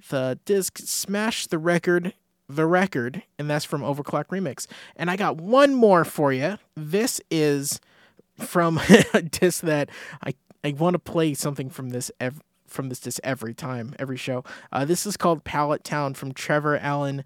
the 0.09 0.39
disc 0.47 0.79
Smash 0.79 1.47
the 1.47 1.59
Record 1.59 2.15
the 2.57 2.67
record, 2.67 3.23
and 3.39 3.49
that's 3.49 3.65
from 3.65 3.83
Overclock 3.83 4.27
Remix. 4.27 4.67
And 4.97 5.11
I 5.11 5.17
got 5.17 5.37
one 5.37 5.75
more 5.75 6.05
for 6.05 6.33
you. 6.33 6.59
This 6.77 7.21
is 7.31 7.81
from 8.39 8.81
a 9.15 9.23
disc 9.23 9.63
that 9.63 9.91
I 10.25 10.35
I 10.63 10.73
want 10.73 10.95
to 10.95 10.99
play 10.99 11.35
something 11.35 11.71
from 11.71 11.91
this 11.91 12.11
ev- 12.21 12.43
from 12.67 12.89
this 12.89 13.01
disc 13.01 13.21
every 13.25 13.55
time, 13.55 13.95
every 13.99 14.17
show. 14.17 14.45
Uh, 14.73 14.85
this 14.85 15.07
is 15.07 15.17
called 15.17 15.45
Pallet 15.45 15.85
Town 15.85 16.15
from 16.15 16.33
Trevor 16.33 16.77
Alan, 16.79 17.25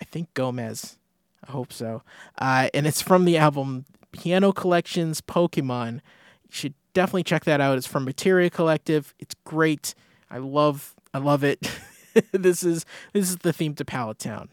I 0.00 0.04
think 0.04 0.32
Gomez. 0.34 0.98
I 1.46 1.52
hope 1.52 1.72
so. 1.72 2.02
Uh, 2.38 2.68
and 2.74 2.86
it's 2.86 3.00
from 3.00 3.24
the 3.24 3.36
album 3.36 3.84
Piano 4.12 4.52
Collections 4.52 5.20
Pokemon. 5.20 5.94
You 5.94 6.50
should 6.50 6.74
definitely 6.92 7.24
check 7.24 7.44
that 7.44 7.60
out. 7.60 7.78
It's 7.78 7.86
from 7.86 8.04
Materia 8.04 8.50
Collective. 8.50 9.14
It's 9.18 9.34
great. 9.44 9.94
I 10.30 10.38
love 10.38 10.94
I 11.14 11.18
love 11.18 11.44
it. 11.44 11.70
this 12.32 12.62
is 12.62 12.84
this 13.12 13.28
is 13.28 13.38
the 13.38 13.52
theme 13.52 13.74
to 13.74 13.84
Pallet 13.84 14.18
Town. 14.18 14.48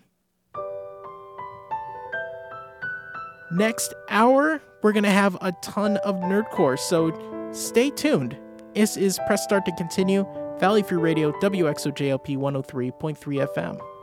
Next 3.52 3.94
hour, 4.10 4.62
we're 4.82 4.92
going 4.92 5.04
to 5.04 5.10
have 5.10 5.38
a 5.40 5.54
ton 5.62 5.98
of 5.98 6.16
nerdcore, 6.16 6.78
so 6.78 7.14
stay 7.54 7.90
tuned. 7.90 8.38
This 8.74 8.98
is 8.98 9.20
Press 9.26 9.42
Start 9.44 9.66
to 9.66 9.72
Continue, 9.78 10.26
Valley 10.60 10.84
Free 10.84 10.98
Radio, 10.98 11.32
WXOJLP 11.40 12.38
103.3 12.38 13.48
FM. 13.56 13.97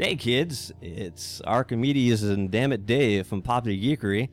Hey 0.00 0.16
kids, 0.16 0.72
it's 0.80 1.42
Archimedes 1.42 2.22
and 2.22 2.50
Dammit 2.50 2.86
Dave 2.86 3.26
from 3.26 3.42
Pop 3.42 3.64
the 3.64 3.78
Geekery. 3.78 4.30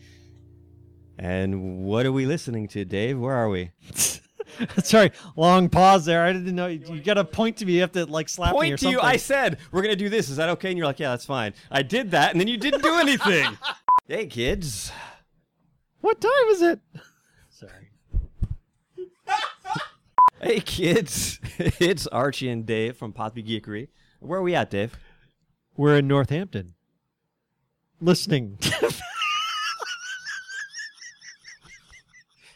And 1.20 1.84
what 1.84 2.06
are 2.06 2.14
we 2.14 2.26
listening 2.26 2.70
to, 2.70 2.86
Dave? 2.86 3.20
Where 3.20 3.36
are 3.36 3.50
we? 3.50 3.72
Sorry, 4.82 5.12
long 5.36 5.68
pause 5.68 6.06
there. 6.06 6.24
I 6.24 6.32
didn't 6.32 6.56
know. 6.56 6.68
You, 6.68 6.80
you 6.88 7.02
got 7.02 7.16
to 7.16 7.26
point 7.26 7.58
to 7.58 7.66
me. 7.66 7.74
You 7.74 7.82
have 7.82 7.92
to 7.92 8.06
like 8.06 8.30
slap 8.30 8.54
me 8.54 8.60
or 8.60 8.62
Point 8.62 8.80
to 8.80 8.92
you. 8.92 9.02
I 9.02 9.18
said 9.18 9.58
we're 9.74 9.82
gonna 9.82 9.98
do 9.98 10.08
this. 10.08 10.30
Is 10.30 10.38
that 10.38 10.48
okay? 10.52 10.70
And 10.70 10.78
you're 10.78 10.88
like, 10.88 11.02
yeah, 11.02 11.10
that's 11.10 11.26
fine. 11.26 11.54
I 11.70 11.82
did 11.82 12.12
that, 12.12 12.32
and 12.32 12.40
then 12.40 12.48
you 12.48 12.56
didn't 12.56 12.82
do 12.82 12.96
anything. 12.96 13.58
hey, 14.08 14.28
kids. 14.28 14.94
What 16.00 16.22
time 16.22 16.48
is 16.48 16.62
it? 16.62 16.80
Sorry. 17.50 17.92
Hey, 20.40 20.60
kids. 20.60 21.40
it's 21.58 22.06
Archie 22.08 22.48
and 22.48 22.64
Dave 22.64 22.96
from 22.96 23.12
Poppy 23.12 23.42
Geekery. 23.42 23.88
Where 24.20 24.40
are 24.40 24.44
we 24.44 24.54
at, 24.54 24.70
Dave? 24.70 24.96
We're 25.78 25.98
in 25.98 26.08
Northampton. 26.08 26.74
Listening. 28.02 28.60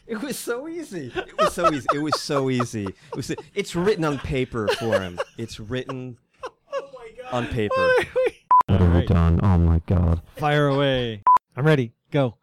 It 0.04 0.20
was 0.20 0.38
so 0.38 0.68
easy. 0.68 1.10
It 1.14 1.38
was 1.38 1.54
so 1.54 1.72
easy. 1.72 1.86
It 1.94 2.02
was 2.02 2.20
so 2.20 2.50
easy. 2.50 2.84
It 2.84 3.16
was. 3.16 3.34
It's 3.54 3.74
written 3.74 4.04
on 4.04 4.18
paper 4.18 4.68
for 4.78 5.00
him. 5.00 5.18
It's 5.38 5.58
written 5.58 6.18
on 7.30 7.46
paper. 7.46 7.88
Alright. 8.70 9.08
done. 9.08 9.40
Oh 9.42 9.56
my 9.56 9.80
god. 9.86 10.20
Fire 10.36 10.66
away. 10.66 11.22
I'm 11.56 11.64
ready. 11.64 11.94
Go. 12.10 12.36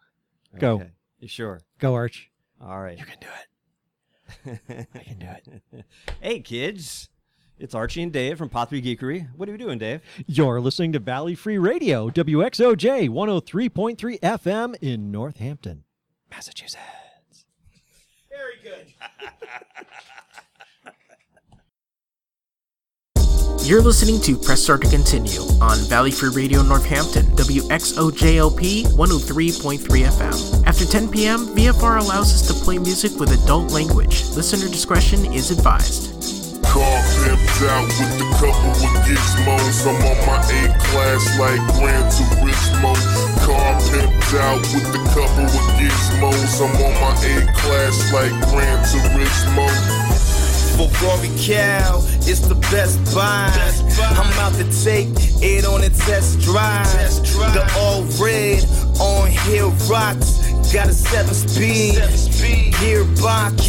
Go. 0.57 0.75
Okay. 0.75 0.89
You 1.19 1.27
sure? 1.27 1.61
Go, 1.77 1.93
Arch. 1.93 2.31
All 2.59 2.79
right. 2.79 2.97
You 2.97 3.05
can 3.05 3.17
do 3.21 3.27
it. 3.27 4.87
I 4.95 4.99
can 5.03 5.19
do 5.19 5.27
it. 5.77 5.85
hey, 6.21 6.39
kids. 6.39 7.09
It's 7.59 7.75
Archie 7.75 8.03
and 8.03 8.13
Dave 8.13 8.37
from 8.37 8.47
Poppy 8.47 8.81
Geekery. 8.81 9.27
What 9.35 9.49
are 9.49 9.51
you 9.51 9.57
doing, 9.57 9.79
Dave? 9.79 9.99
You're 10.27 10.61
listening 10.61 10.93
to 10.93 10.99
Valley 10.99 11.35
Free 11.35 11.57
Radio, 11.57 12.09
WXOJ 12.09 13.09
103.3 13.09 14.19
FM 14.21 14.75
in 14.81 15.11
Northampton, 15.11 15.83
Massachusetts. 16.31 16.77
Very 18.29 18.53
good. 18.63 18.93
You're 23.67 23.81
listening 23.81 24.21
to 24.21 24.37
Press 24.37 24.63
Start 24.63 24.81
to 24.83 24.89
Continue 24.89 25.41
on 25.61 25.77
Valley 25.89 26.11
Free 26.11 26.29
Radio 26.29 26.61
Northampton, 26.61 27.25
WXOJLP 27.35 28.85
103.3 28.85 29.79
FM. 29.79 30.65
After 30.65 30.85
10 30.85 31.11
p.m., 31.11 31.39
VFR 31.47 31.99
allows 31.99 32.33
us 32.33 32.47
to 32.47 32.53
play 32.53 32.77
music 32.77 33.19
with 33.19 33.31
adult 33.43 33.73
language. 33.73 34.23
Listener 34.29 34.69
discretion 34.71 35.25
is 35.33 35.51
advised. 35.51 36.08
Car 36.69 37.01
pimped 37.25 37.67
out 37.67 37.87
with 37.97 38.13
the 38.19 38.27
couple 38.37 38.69
with 38.77 38.97
gizmos. 39.05 39.85
I'm 39.89 39.97
on 40.05 40.19
my 40.25 40.37
A 40.37 40.61
class 40.89 41.23
like 41.39 41.61
Gran 41.75 42.03
Turismo. 42.13 42.93
Car 43.45 43.73
pimped 43.89 44.33
out 44.37 44.61
with 44.73 44.87
the 44.93 45.01
couple 45.13 45.45
with 45.45 45.69
gizmos. 45.81 46.61
I'm 46.61 46.75
on 46.85 46.93
my 47.01 47.13
A 47.25 47.51
class 47.57 48.13
like 48.13 48.33
Gran 48.49 48.77
Turismo. 48.85 49.67
Ferrari 50.79 51.27
cow, 51.37 51.99
it's 52.23 52.39
the 52.39 52.55
best 52.71 53.03
buy. 53.13 53.51
I'm 53.99 54.31
out 54.39 54.53
to 54.53 54.63
take 54.83 55.09
it 55.41 55.65
on 55.65 55.83
a 55.83 55.89
test 55.89 56.39
drive. 56.39 56.87
The 57.53 57.65
all 57.77 58.03
red 58.23 58.63
on 59.01 59.27
hill 59.27 59.71
rocks. 59.89 60.48
Got 60.71 60.87
a 60.87 60.93
seven 60.93 61.33
speed 61.33 61.95
gearbox. 62.79 63.59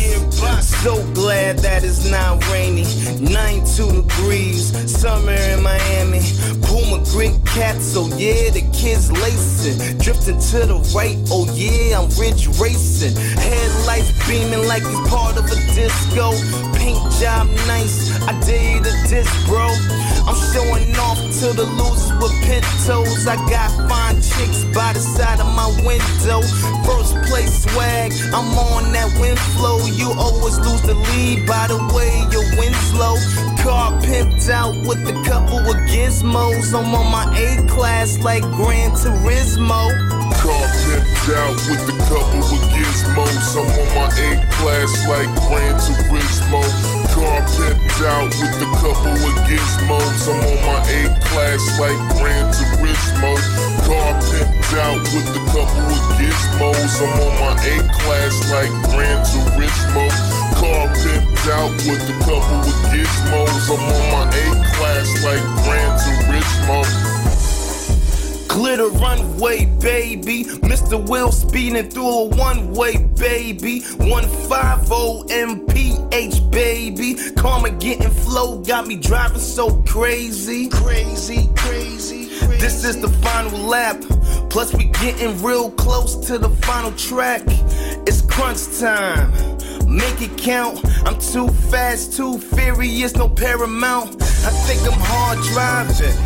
So 0.83 1.03
glad 1.13 1.59
that 1.61 1.85
it's 1.85 2.11
not 2.11 2.47
rainy. 2.51 2.85
92 3.21 4.03
degrees, 4.03 4.73
summer 5.01 5.33
in 5.33 5.63
Miami. 5.63 6.21
Puma 6.63 7.05
Greek 7.11 7.37
cat, 7.45 7.81
so 7.81 8.05
oh 8.05 8.17
yeah, 8.17 8.51
the 8.51 8.63
kids 8.73 9.11
lacing. 9.13 9.99
Drifting 9.99 10.39
to 10.39 10.67
the 10.67 10.79
right, 10.95 11.19
oh 11.31 11.45
yeah, 11.53 12.01
I'm 12.01 12.09
ridge 12.17 12.49
racing. 12.61 13.17
Headlights 13.17 14.13
beaming 14.29 14.67
like 14.69 14.85
he's 14.85 15.09
part 15.09 15.37
of 15.37 15.45
a 15.45 15.59
disco. 15.75 16.33
Paint 16.77 17.01
job 17.21 17.49
nice, 17.67 18.13
I 18.29 18.39
dare 18.41 18.77
you 18.77 18.83
to 18.83 18.93
diss, 19.09 19.29
bro. 19.47 19.69
I'm 20.25 20.39
showing 20.53 20.95
off 20.97 21.19
to 21.19 21.53
the 21.53 21.67
losers 21.77 22.13
with 22.23 22.33
pintos. 22.47 23.27
I 23.27 23.37
got 23.49 23.69
fine 23.89 24.17
chicks 24.17 24.65
by 24.73 24.93
the 24.93 25.01
side 25.01 25.41
of 25.41 25.51
my 25.57 25.69
window. 25.85 26.41
First 26.91 27.15
place 27.31 27.63
swag, 27.63 28.13
I'm 28.35 28.51
on 28.59 28.91
that 28.93 29.11
wind 29.21 29.39
flow. 29.55 29.79
You 29.87 30.11
always 30.19 30.59
lose 30.59 30.83
the 30.83 30.95
lead 30.95 31.47
by 31.47 31.69
the 31.69 31.79
way 31.95 32.11
your 32.35 32.43
wind's 32.59 32.93
low. 32.95 33.15
Car 33.63 33.93
pimped 34.03 34.51
out 34.51 34.75
with 34.87 35.07
a 35.07 35.15
couple 35.23 35.59
of 35.59 35.77
gizmos. 35.87 36.75
I'm 36.75 36.93
on 36.93 37.07
my 37.13 37.27
A 37.39 37.67
class 37.69 38.19
like 38.19 38.43
Gran 38.43 38.91
Turismo. 38.91 39.87
Car 40.43 40.67
pimped 40.83 41.31
out 41.31 41.59
with 41.71 41.95
a 41.95 41.99
couple 42.11 42.43
of 42.43 42.63
gizmos. 42.75 43.55
I'm 43.55 43.71
on 43.71 43.89
my 43.95 44.09
A 44.27 44.29
class 44.51 44.91
like 45.07 45.31
Gran 45.47 45.75
Turismo. 45.79 47.00
Car 47.15 47.41
pimped 47.43 48.01
out 48.07 48.31
with 48.41 48.55
the 48.61 48.69
couple 48.79 49.13
with 49.13 49.39
gizmos. 49.49 50.29
I'm 50.31 50.41
on 50.41 50.59
my 50.67 50.79
A 50.89 51.01
class 51.29 51.63
like 51.79 51.99
Gran 52.17 52.47
Turismo. 52.55 53.33
Car 53.87 54.15
pimped 54.23 54.73
out 54.79 55.03
with 55.13 55.29
the 55.35 55.43
couple 55.51 55.83
with 55.91 56.07
gizmos. 56.19 56.95
I'm 57.03 57.21
on 57.21 57.35
my 57.41 57.53
A 57.59 57.77
class 58.01 58.35
like 58.51 58.73
Gran 58.91 59.19
Turismo. 59.27 60.07
Car 60.57 60.87
pimped 61.03 61.47
out 61.51 61.73
with 61.73 62.03
the 62.07 62.17
couple 62.25 62.59
with 62.65 62.81
gizmos. 62.93 63.69
I'm 63.71 63.83
on 63.91 64.05
my 64.13 64.25
A 64.31 64.47
class 64.77 65.09
like 65.25 65.43
Gran 65.65 65.91
Turismo. 65.99 67.20
Glitter 68.51 68.89
runway, 68.89 69.65
baby. 69.81 70.43
Mr. 70.43 71.01
Will 71.09 71.31
speeding 71.31 71.89
through 71.89 72.09
a 72.09 72.25
one 72.31 72.75
way, 72.75 72.97
baby. 72.97 73.83
150 73.99 75.33
MPH, 75.33 76.51
baby. 76.51 77.15
Karma 77.37 77.71
getting 77.71 78.11
flow, 78.11 78.59
got 78.59 78.89
me 78.89 78.97
driving 78.97 79.39
so 79.39 79.81
crazy. 79.83 80.69
Crazy, 80.69 81.49
crazy. 81.55 82.25
This 82.59 82.85
is 82.85 83.01
the 83.01 83.09
final 83.23 83.57
lap. 83.61 84.03
Plus, 84.51 84.75
we 84.75 84.87
getting 84.87 85.41
real 85.45 85.71
close 85.71 86.17
to 86.27 86.37
the 86.37 86.51
final 86.51 86.91
track. 86.93 87.43
It's 88.09 88.21
crunch 88.21 88.81
time. 88.81 89.31
Make 89.87 90.21
it 90.21 90.37
count. 90.37 90.85
I'm 91.07 91.19
too 91.21 91.49
fast, 91.71 92.15
too 92.17 92.39
furious, 92.39 93.15
no 93.15 93.29
paramount. 93.29 94.21
I 94.41 94.51
think 94.65 94.81
I'm 94.89 94.97
hard 94.97 95.37
driving, 95.53 96.17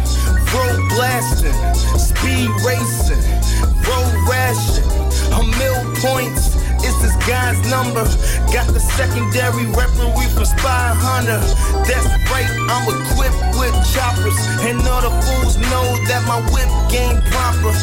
road 0.55 0.79
blasting, 0.95 1.57
speed 1.99 2.47
racing, 2.63 3.19
road 3.83 4.15
rashing. 4.31 4.87
A 5.35 5.43
mil 5.59 5.79
points 5.99 6.55
is 6.87 6.95
this 7.03 7.17
guy's 7.27 7.59
number. 7.67 8.07
Got 8.55 8.71
the 8.71 8.79
secondary 8.79 9.67
referee 9.75 10.31
from 10.31 10.47
Spy 10.47 10.95
Hunter. 10.95 11.43
That's 11.91 12.07
right, 12.31 12.47
I'm 12.71 12.87
equipped 12.87 13.59
with 13.59 13.75
choppers. 13.91 14.39
And 14.63 14.79
all 14.87 15.03
the 15.03 15.11
fools 15.27 15.59
know 15.59 15.87
that 16.07 16.23
my 16.31 16.39
whip 16.55 16.71
game 16.95 17.19
proper. 17.35 17.75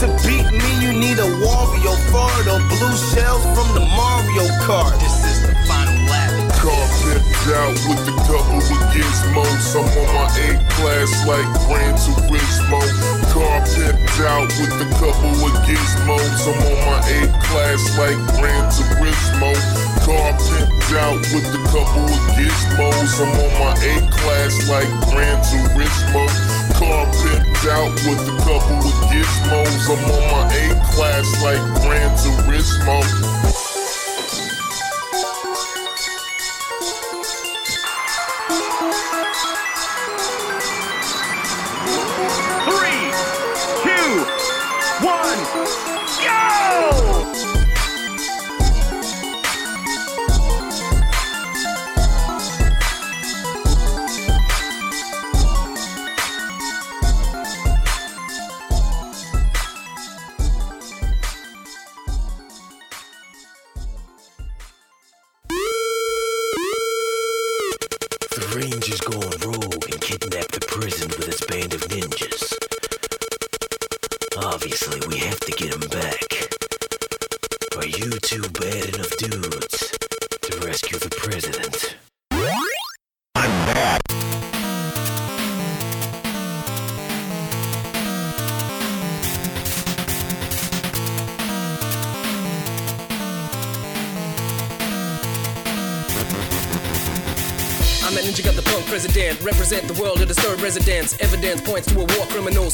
To 0.00 0.06
beat 0.22 0.46
me, 0.54 0.70
you 0.86 0.94
need 0.94 1.18
a 1.18 1.26
Wario 1.42 1.94
Ford 2.14 2.46
or 2.46 2.62
blue 2.70 2.96
shells 3.10 3.42
from 3.58 3.74
the 3.74 3.82
Mario 3.82 4.46
Kart. 4.62 4.94
This 5.02 5.18
is 5.34 5.50
the 5.50 5.54
final 5.66 5.98
lap. 6.06 6.30
Car 6.62 6.94
pimped 7.02 7.33
out 7.52 7.76
with 7.84 8.00
the 8.08 8.14
couple 8.24 8.56
with 8.56 8.84
gizmos. 8.94 9.76
I'm 9.76 9.84
on 9.84 10.08
my 10.16 10.28
A 10.40 10.56
class 10.76 11.12
like 11.28 11.44
Gran 11.68 11.92
Turismo. 12.00 12.80
Car 13.32 13.60
pimped 13.68 14.20
out 14.24 14.48
with 14.56 14.72
the 14.80 14.88
couple 14.96 15.32
with 15.42 15.56
gizmos. 15.68 16.40
I'm 16.48 16.56
on 16.64 16.78
my 16.88 17.00
A 17.04 17.20
class 17.44 17.82
like 17.98 18.16
Gran 18.40 18.64
Turismo. 18.72 19.52
Car 20.06 20.32
pimped 20.40 20.92
out 20.96 21.20
with 21.34 21.46
the 21.52 21.60
couple 21.68 22.04
with 22.08 22.26
gizmos. 22.32 23.12
I'm 23.20 23.36
on 23.36 23.52
my 23.60 23.72
A 23.76 23.94
class 24.08 24.54
like 24.68 24.88
Gran 25.12 25.36
Turismo. 25.44 26.24
Car 26.80 27.04
pimped 27.12 27.66
out 27.68 27.92
with 28.08 28.24
the 28.24 28.36
couple 28.44 28.78
with 28.78 29.00
gizmos. 29.12 29.84
I'm 29.92 30.04
on 30.08 30.24
my 30.32 30.44
A 30.48 30.64
class 30.94 31.28
like 31.42 31.62
Gran 31.82 32.10
Turismo. 32.16 33.63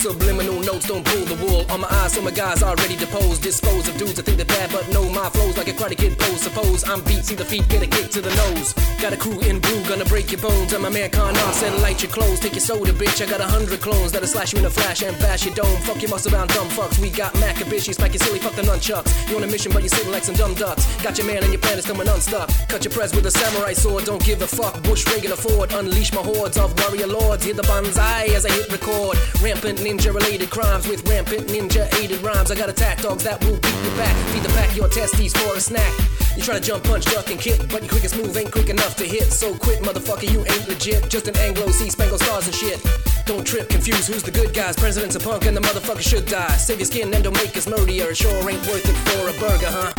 Subliminal 0.01 0.61
notes 0.61 0.89
don't 0.89 1.05
pull 1.05 1.27
the 1.27 1.35
wool. 1.45 1.71
On 1.71 1.81
my 1.81 1.89
eyes, 1.91 2.15
so 2.15 2.23
my 2.23 2.31
guys 2.31 2.63
already 2.63 2.97
deposed. 2.97 3.43
Dispose 3.43 3.87
of 3.87 3.99
dudes 3.99 4.15
that 4.15 4.25
think 4.25 4.39
they're 4.39 4.47
bad, 4.47 4.73
but 4.73 4.89
no, 4.89 5.07
my 5.11 5.29
flows 5.29 5.59
like 5.59 5.69
a 5.69 5.73
karate 5.73 5.95
kid. 5.95 6.20
Suppose 6.41 6.89
I'm 6.89 7.05
beat, 7.05 7.27
see 7.27 7.35
the 7.35 7.45
feet, 7.45 7.69
get 7.69 7.83
a 7.83 7.87
kick 7.87 8.11
to 8.13 8.23
the 8.23 8.35
nose. 8.35 8.73
Got 8.99 9.13
a 9.13 9.17
crew 9.17 9.39
in 9.41 9.61
blue, 9.61 9.85
gonna 9.85 10.07
break 10.07 10.33
your 10.33 10.41
bones. 10.41 10.73
I'm 10.73 10.87
a 10.87 10.91
man 10.91 11.11
con 11.11 11.37
on, 11.37 11.53
said 11.53 11.79
light 11.83 12.03
your 12.03 12.11
clothes. 12.11 12.41
Take 12.41 12.53
your 12.53 12.61
soda, 12.61 12.93
bitch. 12.93 13.21
I 13.21 13.29
got 13.29 13.43
a 13.43 13.45
hundred 13.45 13.81
clones 13.83 14.13
that'll 14.13 14.27
slash 14.27 14.55
you 14.55 14.59
in 14.59 14.65
a 14.65 14.71
flash 14.71 15.03
and 15.03 15.17
bash 15.19 15.45
your 15.45 15.55
dome. 15.55 15.77
Fuck 15.83 16.01
your 16.01 16.11
muscle 16.11 16.31
bound 16.31 16.49
dumb 16.51 16.69
fucks. 16.71 16.99
We 16.99 17.11
got 17.11 17.35
Macabishi, 17.35 17.93
spike 17.93 18.15
your 18.15 18.21
silly, 18.21 18.39
fuck 18.39 18.55
the 18.55 18.63
nunchucks. 18.63 19.29
You 19.29 19.37
on 19.37 19.45
a 19.45 19.47
mission, 19.47 19.71
but 19.71 19.83
you're 19.83 19.91
sitting 19.91 20.11
like 20.11 20.25
some 20.25 20.35
dumb 20.35 20.55
ducks. 20.55 20.87
Got 21.03 21.19
your 21.19 21.27
man 21.27 21.43
and 21.43 21.53
your 21.53 21.61
plan 21.61 21.79
is 21.79 21.85
coming 21.85 22.09
unstuck. 22.09 22.49
Cut 22.69 22.85
your 22.85 22.93
press 22.93 23.15
with 23.15 23.27
a 23.27 23.31
samurai 23.31 23.75
sword, 23.75 24.07
don't 24.07 24.25
give 24.25 24.41
a 24.41 24.47
fuck. 24.47 24.83
Bush 24.83 25.07
regular 25.13 25.37
Ford, 25.37 25.71
unleash 25.73 26.13
my 26.15 26.23
hordes 26.23 26.57
of 26.57 26.73
warrior 26.81 27.07
lords. 27.07 27.45
Hear 27.45 27.55
the 27.55 27.65
banzai 27.65 28.33
as 28.33 28.47
I 28.47 28.51
hit 28.51 28.73
record. 28.73 29.19
Rampant 29.43 29.79
ninja 29.81 30.13
related 30.15 30.49
crimes 30.49 30.89
with 30.89 31.07
rampant 31.07 31.49
ninja 31.49 31.93
aided 32.01 32.23
rhymes. 32.23 32.51
I 32.51 32.55
got 32.55 32.71
attack 32.71 33.03
dogs 33.03 33.25
that 33.25 33.45
will 33.45 33.59
beat 33.61 33.81
you 33.85 33.93
back. 34.01 34.17
Feed 34.33 34.43
the 34.43 34.49
pack 34.51 34.75
your 34.75 34.89
testes 34.89 35.35
for 35.35 35.55
a 35.55 35.61
snack. 35.61 36.10
You 36.41 36.47
try 36.47 36.57
to 36.59 36.65
jump, 36.65 36.85
punch, 36.85 37.05
duck, 37.05 37.29
and 37.29 37.39
kick, 37.39 37.61
but 37.69 37.83
your 37.83 37.91
quickest 37.91 38.17
move 38.17 38.35
ain't 38.35 38.51
quick 38.51 38.71
enough 38.71 38.97
to 38.97 39.05
hit. 39.05 39.29
So 39.31 39.53
quit, 39.53 39.85
motherfucker, 39.85 40.25
you 40.25 40.41
ain't 40.41 40.67
legit. 40.69 41.11
Just 41.11 41.29
an 41.29 41.37
Anglo 41.37 41.69
C 41.69 41.91
spangled 41.91 42.23
stars 42.23 42.47
and 42.47 42.57
shit. 42.57 42.81
Don't 43.27 43.45
trip, 43.45 43.69
confuse 43.69 44.07
who's 44.07 44.23
the 44.23 44.31
good 44.31 44.55
guys. 44.55 44.75
President's 44.75 45.17
a 45.17 45.21
punk 45.21 45.45
and 45.45 45.55
the 45.55 45.61
motherfucker 45.61 46.01
should 46.01 46.25
die. 46.25 46.57
Save 46.57 46.79
your 46.79 46.87
skin 46.87 47.13
and 47.13 47.23
don't 47.23 47.37
make 47.37 47.55
us 47.59 47.69
murder. 47.69 47.93
It 47.93 48.17
sure 48.17 48.33
ain't 48.49 48.65
worth 48.65 48.89
it 48.89 48.97
for 49.13 49.29
a 49.29 49.37
burger, 49.37 49.69
huh? 49.69 49.93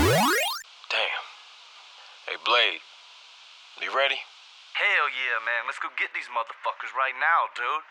Damn. 0.89 1.21
Hey, 2.25 2.41
Blade. 2.41 2.81
You 3.85 3.95
ready? 3.95 4.17
Hell 4.73 5.07
yeah, 5.13 5.37
man. 5.45 5.69
Let's 5.69 5.77
go 5.77 5.93
get 5.93 6.09
these 6.17 6.25
motherfuckers 6.33 6.89
right 6.97 7.13
now, 7.21 7.53
dude. 7.53 7.85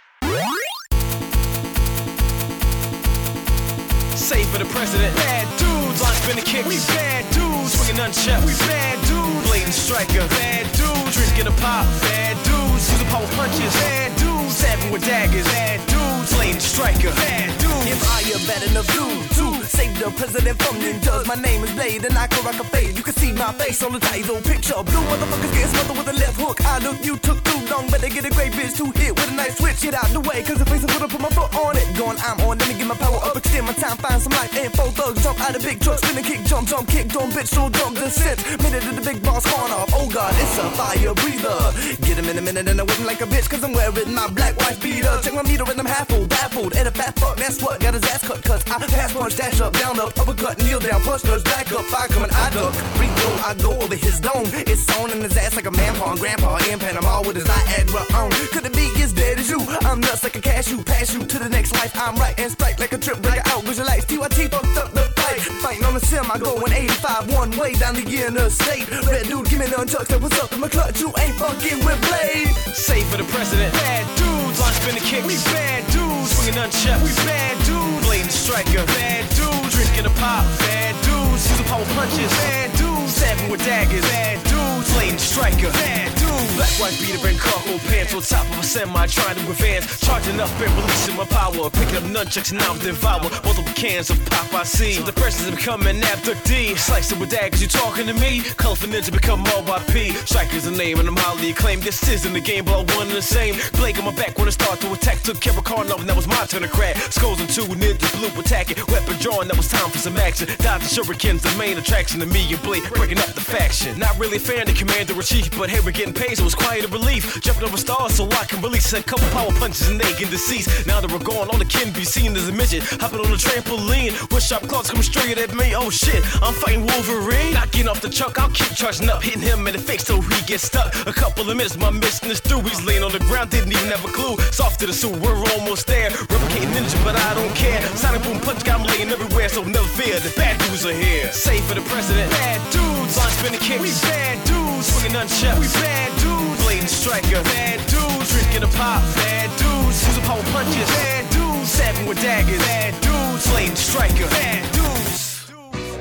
Save 4.18 4.46
for 4.46 4.58
the 4.58 4.70
president. 4.74 5.14
Bad 5.16 5.46
dudes, 5.58 6.02
line 6.02 6.14
spinning 6.14 6.44
kicks. 6.44 6.68
We 6.68 6.78
bad 6.94 7.26
dudes, 7.34 7.50
swinging 7.50 7.59
nunchucks. 8.00 8.44
We 8.46 8.54
bad 8.66 8.96
dudes, 9.06 9.46
blatant 9.46 9.74
striker. 9.74 10.24
Bad 10.40 10.64
dudes, 10.72 11.14
drinking 11.16 11.48
a 11.52 11.56
pop. 11.60 11.84
Bad 12.08 12.36
dudes, 12.48 12.90
using 12.90 13.06
power 13.12 13.28
punches. 13.36 13.72
Bad 13.84 14.10
dudes, 14.16 14.56
stabbing 14.56 14.90
with 14.90 15.04
daggers. 15.04 15.44
Bad 15.52 15.80
dudes, 15.86 16.19
blatant 16.28 16.62
striker. 16.62 17.10
Bad 17.14 17.58
dude. 17.58 17.70
Am 17.70 18.00
I 18.16 18.20
a 18.34 18.38
bad 18.46 18.62
enough 18.68 18.88
dude 18.92 19.24
to 19.38 19.64
save 19.64 19.98
the 19.98 20.10
president 20.16 20.60
from 20.62 20.78
the 20.80 20.92
ninjas? 20.92 21.26
My 21.26 21.34
name 21.34 21.64
is 21.64 21.72
Blade 21.72 22.04
and 22.04 22.16
I 22.16 22.26
can 22.26 22.44
rock 22.44 22.58
a 22.60 22.64
fade. 22.64 22.96
You 22.96 23.02
can 23.02 23.14
see 23.14 23.32
my 23.32 23.52
face 23.54 23.82
on 23.82 23.92
the 23.92 24.00
title 24.00 24.40
picture. 24.42 24.76
Blue 24.82 25.04
motherfuckers 25.08 25.52
get 25.52 25.68
smothered 25.70 25.96
with 25.96 26.08
a 26.08 26.16
left 26.18 26.36
hook. 26.40 26.60
I 26.64 26.78
look, 26.78 27.04
you 27.04 27.16
took 27.16 27.42
too 27.44 27.60
long. 27.72 27.88
Better 27.88 28.08
get 28.08 28.24
a 28.24 28.30
great 28.30 28.52
bitch 28.52 28.76
to 28.76 28.90
hit 28.98 29.14
with 29.16 29.32
a 29.32 29.34
nice 29.34 29.56
switch. 29.58 29.80
Get 29.80 29.94
out 29.94 30.08
the 30.10 30.20
way, 30.20 30.42
cause 30.42 30.58
the 30.58 30.66
face 30.66 30.84
is 30.84 30.90
gonna 30.92 31.08
put 31.08 31.20
my 31.20 31.30
foot 31.30 31.54
on 31.56 31.76
it. 31.76 31.86
Going, 31.96 32.18
I'm 32.20 32.40
on, 32.44 32.58
let 32.58 32.68
me 32.68 32.74
get 32.76 32.86
my 32.86 32.96
power 32.96 33.20
up, 33.24 33.36
extend 33.36 33.66
my 33.66 33.72
time, 33.72 33.96
find 33.96 34.20
some 34.20 34.32
life. 34.32 34.52
And 34.56 34.72
four 34.74 34.92
thugs 34.92 35.22
jump 35.22 35.40
out 35.40 35.56
of 35.56 35.62
big 35.62 35.80
truck, 35.80 35.98
spin 35.98 36.18
a 36.18 36.22
kick, 36.22 36.44
jump, 36.44 36.68
jump, 36.68 36.88
kick, 36.88 37.08
don't 37.08 37.32
bitch, 37.32 37.48
so 37.48 37.68
drunk, 37.68 37.96
descent. 37.96 38.38
Minute 38.62 38.82
to 38.82 38.92
the 38.92 39.00
big 39.02 39.22
boss 39.22 39.44
corner. 39.48 39.84
Oh 39.96 40.08
god, 40.12 40.34
it's 40.36 40.58
a 40.58 40.68
fire 40.76 41.14
breather. 41.14 41.60
Get 42.04 42.18
him 42.18 42.28
in 42.28 42.36
a 42.38 42.42
minute 42.42 42.68
and 42.68 42.80
I 42.80 42.84
whip 42.84 42.96
him 42.96 43.06
like 43.06 43.20
a 43.20 43.26
bitch, 43.26 43.48
cause 43.48 43.64
I'm 43.64 43.72
wearing 43.72 44.12
my 44.14 44.28
black 44.28 44.56
wife 44.58 44.80
beater. 44.82 45.16
Check 45.22 45.34
my 45.34 45.42
meter 45.42 45.64
and 45.64 45.80
I'm 45.80 45.86
half 45.86 46.10
full, 46.20 46.28
baffled. 46.28 46.76
And 46.76 46.88
a 46.88 46.90
fat 46.90 47.18
fuck, 47.18 47.36
that's 47.36 47.62
what 47.62 47.80
got 47.80 47.94
his 47.94 48.04
ass 48.04 48.26
cut, 48.26 48.42
cause 48.44 48.62
I 48.66 48.78
pass 48.78 49.12
punch, 49.12 49.36
dash 49.36 49.60
up, 49.60 49.72
down 49.74 49.98
up, 50.00 50.18
uppercut, 50.18 50.58
kneel 50.58 50.80
down, 50.80 51.00
punch, 51.02 51.24
nudge, 51.24 51.44
back 51.44 51.72
up, 51.72 51.84
fire 51.86 52.08
coming, 52.08 52.30
I 52.30 52.50
duck. 52.50 52.74
Free 52.96 53.08
throw, 53.08 53.34
I 53.48 53.54
go 53.54 53.72
over 53.80 53.94
his 53.94 54.20
dome. 54.20 54.46
It's 54.66 54.84
on 54.98 55.10
in 55.10 55.20
his 55.20 55.36
ass 55.36 55.56
like 55.56 55.66
a 55.66 55.70
man 55.70 55.94
pawn, 55.96 56.16
grandpa 56.16 56.58
in 56.70 56.78
Panama 56.78 57.22
with 57.22 57.36
his 57.36 57.44
Viagra 57.44 58.02
on. 58.14 58.30
Could 58.52 58.66
it 58.66 58.74
be 58.74 58.90
as 59.02 59.12
dead 59.12 59.38
as 59.38 59.50
you? 59.50 59.60
I'm 59.82 60.00
nuts 60.00 60.22
like 60.22 60.36
a 60.36 60.40
cashew, 60.40 60.82
pass 60.82 61.14
you 61.14 61.24
to 61.24 61.38
the 61.38 61.48
next 61.48 61.72
life. 61.72 61.92
I'm 61.94 62.16
right 62.16 62.38
and 62.38 62.50
strike 62.50 62.78
like 62.78 62.92
a 62.92 62.98
trip 62.98 63.20
breaker 63.22 63.42
out, 63.46 63.62
visualize 63.64 64.04
TYT 64.04 64.50
fucked 64.50 64.76
up 64.76 64.92
the 64.92 65.02
fight. 65.16 65.40
Fighting 65.62 65.84
on 65.84 65.94
the 65.94 66.00
sim, 66.00 66.24
I 66.30 66.38
going 66.38 66.72
85 66.72 67.32
one 67.32 67.50
way 67.58 67.74
down 67.74 67.94
the 67.94 68.02
interstate. 68.02 68.88
Red 69.06 69.26
dude, 69.26 69.48
give 69.48 69.58
me 69.58 69.66
nunchucks, 69.66 70.08
that 70.08 70.20
what's 70.20 70.38
up 70.40 70.52
in 70.52 70.60
my 70.60 70.68
clutch, 70.68 71.00
you 71.00 71.12
ain't 71.18 71.36
fucking 71.36 71.84
with 71.84 72.00
Blade. 72.08 72.48
Safe 72.74 73.06
for 73.08 73.16
the 73.16 73.24
president. 73.24 73.72
Bad 73.74 74.29
line 74.60 74.76
spinning 74.76 75.02
kicks. 75.02 75.26
We 75.26 75.36
bad 75.50 75.82
dudes, 75.90 76.30
swinging 76.36 76.60
nunchucks. 76.60 77.02
We 77.02 77.12
bad 77.26 77.56
dudes, 77.64 78.06
blatant 78.06 78.32
striker. 78.32 78.84
Bad 78.94 79.24
dudes, 79.34 79.74
drinking 79.74 80.06
a 80.06 80.14
pop. 80.20 80.44
Bad 80.62 80.94
dudes, 81.02 81.48
using 81.50 81.66
power 81.66 81.88
punches. 81.96 82.30
Bad 82.44 82.70
dudes, 82.76 83.16
stabbing 83.16 83.50
with 83.50 83.64
daggers. 83.64 84.04
Bad 84.12 84.38
dudes, 84.44 84.79
blatant 84.94 85.20
striker. 85.20 85.70
Bad 85.72 86.14
dudes. 86.16 86.56
Black 86.56 86.72
white 86.80 86.96
beater 87.00 87.28
and 87.28 87.38
cargo 87.38 87.78
pants 87.88 88.14
on 88.14 88.22
top 88.22 88.46
of 88.52 88.58
a 88.58 88.62
semi 88.62 89.06
trying 89.06 89.36
to 89.36 89.50
advance. 89.50 90.00
Charging 90.00 90.40
up 90.40 90.50
and 90.60 90.72
releasing 90.76 91.16
my 91.16 91.24
power. 91.26 91.70
Picking 91.70 91.96
up 91.96 92.04
nunchucks 92.04 92.50
and 92.50 92.60
now 92.60 92.74
devour 92.74 93.20
multiple 93.44 93.64
cans 93.74 94.10
of 94.10 94.18
pop 94.26 94.52
I 94.54 94.64
see. 94.64 94.92
So 94.94 95.02
the 95.02 95.12
president's 95.12 95.58
becoming 95.58 96.00
abductee. 96.00 96.76
Slicing 96.76 97.18
with 97.18 97.30
daggers, 97.30 97.62
you 97.62 97.68
talking 97.68 98.06
to 98.06 98.14
me? 98.14 98.42
Colorful 98.56 98.88
ninja 98.88 99.12
become 99.12 99.44
RYP. 99.44 100.12
Striker's 100.26 100.66
a 100.66 100.70
name 100.70 100.98
and 101.00 101.08
I'm 101.08 101.16
highly 101.16 101.50
acclaimed. 101.50 101.82
This 101.82 102.08
isn't 102.08 102.34
a 102.34 102.40
game, 102.40 102.64
but 102.64 102.74
I 102.74 102.96
one 102.96 103.08
and 103.08 103.16
the 103.16 103.22
same. 103.22 103.56
Blake 103.72 103.98
on 103.98 104.04
my 104.04 104.14
back 104.14 104.38
when 104.38 104.48
I 104.48 104.50
start 104.50 104.80
to 104.80 104.92
attack. 104.92 105.22
Took 105.22 105.40
care 105.40 105.56
of 105.56 105.64
Karnov 105.64 106.00
and 106.00 106.08
that 106.08 106.16
was 106.16 106.26
my 106.26 106.44
turn 106.46 106.62
to 106.62 106.68
crack. 106.68 106.96
Skulls 106.96 107.40
and 107.40 107.48
two 107.48 107.62
ninjas 107.62 108.12
blue 108.18 108.40
attacking. 108.40 108.76
Weapon 108.88 109.16
drawn, 109.18 109.48
that 109.48 109.56
was 109.56 109.68
time 109.68 109.90
for 109.90 109.98
some 109.98 110.16
action. 110.16 110.48
Dodging 110.58 110.88
shurikens, 110.88 111.40
the 111.40 111.56
main 111.58 111.78
attraction 111.78 112.20
to 112.20 112.26
me 112.26 112.52
and 112.52 112.62
Blake. 112.62 112.88
Breaking 112.94 113.18
up 113.18 113.32
the 113.34 113.40
faction. 113.40 113.98
Not 113.98 114.18
really 114.18 114.36
a 114.36 114.40
fan 114.40 114.68
of 114.70 114.76
Commander 114.76 115.14
in 115.14 115.22
Chief, 115.22 115.50
but 115.58 115.70
hey, 115.70 115.80
we're 115.80 115.92
getting 115.92 116.14
paid, 116.14 116.36
so 116.36 116.44
it's 116.44 116.54
quite 116.54 116.84
a 116.84 116.88
relief. 116.88 117.40
Jumping 117.40 117.64
over 117.64 117.76
stars 117.76 118.14
so 118.14 118.24
I 118.30 118.44
can 118.44 118.60
release 118.60 118.92
a 118.92 119.02
couple 119.02 119.26
power 119.28 119.52
punches 119.58 119.88
and 119.88 120.00
they 120.00 120.12
can 120.12 120.30
decease. 120.30 120.86
Now 120.86 121.00
that 121.00 121.10
we're 121.10 121.18
gone, 121.22 121.48
all 121.48 121.58
the 121.58 121.64
can 121.64 121.92
be 121.92 122.04
seen 122.04 122.36
as 122.36 122.48
a 122.48 122.52
midget. 122.52 122.82
Hopping 123.00 123.20
on 123.20 123.30
the 123.30 123.36
trampoline 123.36 124.12
with 124.32 124.42
sharp 124.42 124.68
claws 124.68 124.90
coming 124.90 125.02
straight 125.02 125.38
at 125.38 125.54
me. 125.54 125.74
Oh 125.74 125.90
shit, 125.90 126.22
I'm 126.42 126.54
fighting 126.54 126.86
Wolverine. 126.86 127.54
Knocking 127.54 127.88
off 127.88 128.00
the 128.00 128.10
truck, 128.10 128.38
I'll 128.38 128.50
keep 128.50 128.74
charging 128.76 129.08
up, 129.08 129.22
hitting 129.22 129.42
him 129.42 129.66
in 129.66 129.72
the 129.74 129.78
face 129.78 130.04
till 130.04 130.20
he 130.20 130.42
gets 130.46 130.64
stuck. 130.64 130.94
A 131.06 131.12
couple 131.12 131.48
of 131.48 131.56
minutes, 131.56 131.76
my 131.76 131.90
mission 131.90 132.30
is 132.30 132.40
through. 132.40 132.62
He's 132.62 132.84
laying 132.84 133.02
on 133.02 133.12
the 133.12 133.20
ground, 133.20 133.50
didn't 133.50 133.72
even 133.72 133.90
have 133.90 134.04
a 134.04 134.12
clue. 134.12 134.36
Soft 134.52 134.80
to 134.80 134.86
the 134.86 134.92
suit, 134.92 135.16
we're 135.20 135.36
almost 135.54 135.86
there. 135.86 136.10
Replicating 136.10 136.72
ninja, 136.74 137.02
but 137.04 137.16
I 137.16 137.34
don't 137.34 137.54
care. 137.54 137.80
Sonic 137.96 138.22
boom 138.22 138.40
punch 138.40 138.64
got 138.64 138.80
him 138.80 138.86
laying 138.86 139.10
everywhere, 139.10 139.48
so 139.48 139.64
never 139.64 139.88
fear. 139.88 140.18
The 140.20 140.32
bad 140.36 140.58
dudes 140.60 140.84
are 140.86 140.92
here. 140.92 141.32
Safe 141.32 141.64
for 141.64 141.74
the 141.74 141.82
president. 141.82 142.30
Bad 142.30 142.60
dudes, 142.72 143.16
line 143.16 143.30
spinning 143.30 143.60
kicks. 143.60 143.80
We 143.80 143.90
bad 144.08 144.36
dudes, 144.46 144.59
swinging 144.82 145.16
nunchucks. 145.16 145.58
We 145.58 145.66
bad 145.80 146.10
dudes, 146.20 146.62
blatant 146.62 146.90
striker. 146.90 147.42
Bad 147.44 147.78
dudes, 147.88 148.30
drinking 148.32 148.62
a 148.62 148.72
pop. 148.76 149.02
Bad 149.14 149.50
dudes, 149.58 150.06
using 150.06 150.24
power 150.24 150.42
punches. 150.52 150.88
Bad 150.88 151.30
dudes, 151.30 151.70
stabbing 151.72 152.06
with 152.06 152.20
daggers. 152.22 152.58
Bad 152.58 152.94
dudes, 153.02 153.46
blatant 153.50 153.78
striker. 153.78 154.28
Bad 154.30 154.72
dudes. 154.72 155.50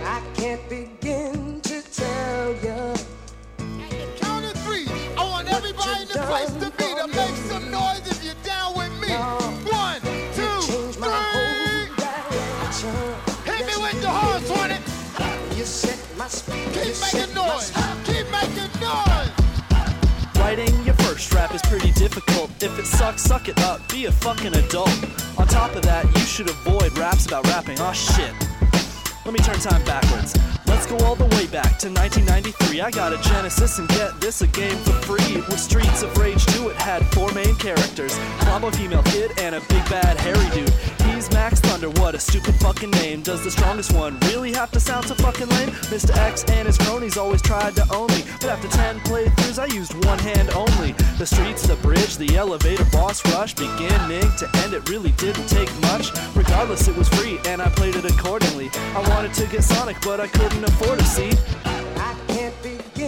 I 0.03 0.21
can't 0.35 0.63
begin 0.69 1.61
to 1.61 1.81
tell 1.91 2.53
you. 2.65 2.93
Count 4.17 4.45
of 4.45 4.53
three. 4.63 4.87
I 5.17 5.23
want 5.23 5.51
everybody 5.51 6.01
in 6.03 6.07
the 6.07 6.19
place 6.27 6.53
to 6.63 6.68
is 21.63 21.69
pretty 21.69 21.91
difficult. 21.91 22.51
If 22.61 22.77
it 22.79 22.85
sucks, 22.85 23.21
suck 23.21 23.47
it 23.47 23.59
up. 23.61 23.87
Be 23.89 24.05
a 24.05 24.11
fucking 24.11 24.55
adult. 24.55 24.91
On 25.37 25.47
top 25.47 25.75
of 25.75 25.81
that, 25.83 26.05
you 26.15 26.21
should 26.21 26.49
avoid 26.49 26.97
raps 26.97 27.25
about 27.25 27.45
rapping. 27.47 27.79
Aw 27.79 27.91
shit. 27.91 28.33
Let 29.25 29.33
me 29.33 29.39
turn 29.39 29.59
time 29.59 29.83
backwards. 29.85 30.35
Let's 30.65 30.85
go 30.85 30.97
all 31.05 31.15
the 31.15 31.25
way 31.35 31.47
back 31.47 31.77
to 31.79 31.87
1993. 31.89 32.81
I 32.81 32.91
got 32.91 33.13
a 33.13 33.17
Genesis 33.29 33.79
and 33.79 33.87
get 33.89 34.19
this 34.19 34.41
a 34.41 34.47
game 34.47 34.77
for 34.77 34.93
free. 35.07 35.35
With 35.35 35.59
Streets 35.59 36.03
of 36.03 36.15
Rage 36.17 36.45
2, 36.47 36.69
it 36.69 36.75
had 36.77 37.05
four 37.13 37.31
main 37.33 37.55
characters 37.55 38.17
Combo 38.39 38.71
female 38.71 39.03
kid 39.03 39.31
and 39.39 39.55
a 39.55 39.61
big 39.61 39.83
bad 39.89 40.17
hairy 40.17 40.49
dude. 40.51 40.98
He's 41.19 41.29
Max 41.33 41.59
Thunder, 41.59 41.89
what 41.99 42.15
a 42.15 42.17
stupid 42.17 42.55
fucking 42.61 42.91
name. 42.91 43.23
Does 43.23 43.43
the 43.43 43.51
strongest 43.51 43.91
one 43.91 44.17
really 44.31 44.53
have 44.53 44.71
to 44.71 44.79
sound 44.79 45.05
so 45.05 45.15
fucking 45.15 45.49
lame? 45.49 45.67
Mr. 45.91 46.15
X 46.15 46.45
and 46.45 46.65
his 46.65 46.77
cronies 46.77 47.17
always 47.17 47.41
tried 47.41 47.75
to 47.75 47.83
own 47.93 48.07
me. 48.07 48.23
But 48.39 48.51
after 48.51 48.69
10 48.69 49.01
playthroughs, 49.01 49.59
I 49.59 49.65
used 49.65 49.93
one 50.05 50.17
hand 50.19 50.49
only. 50.51 50.93
The 51.17 51.25
streets, 51.25 51.67
the 51.67 51.75
bridge, 51.75 52.15
the 52.15 52.37
elevator, 52.37 52.85
boss 52.93 53.21
rush, 53.33 53.53
beginning 53.53 54.31
to 54.37 54.49
end, 54.63 54.73
it 54.73 54.87
really 54.87 55.11
didn't 55.23 55.47
take 55.47 55.69
much. 55.81 56.07
Regardless, 56.37 56.87
it 56.87 56.95
was 56.95 57.09
free 57.09 57.37
and 57.47 57.61
I 57.61 57.67
played 57.67 57.97
it 57.97 58.05
accordingly. 58.05 58.69
I 58.95 59.01
wanted 59.09 59.33
to 59.33 59.47
get 59.47 59.65
Sonic, 59.65 59.97
but 60.01 60.21
I 60.21 60.27
couldn't 60.27 60.63
afford 60.63 61.01
a 61.01 61.03
seat. 61.03 61.37
I 61.65 62.15
can't 62.29 62.55
begin 62.63 62.98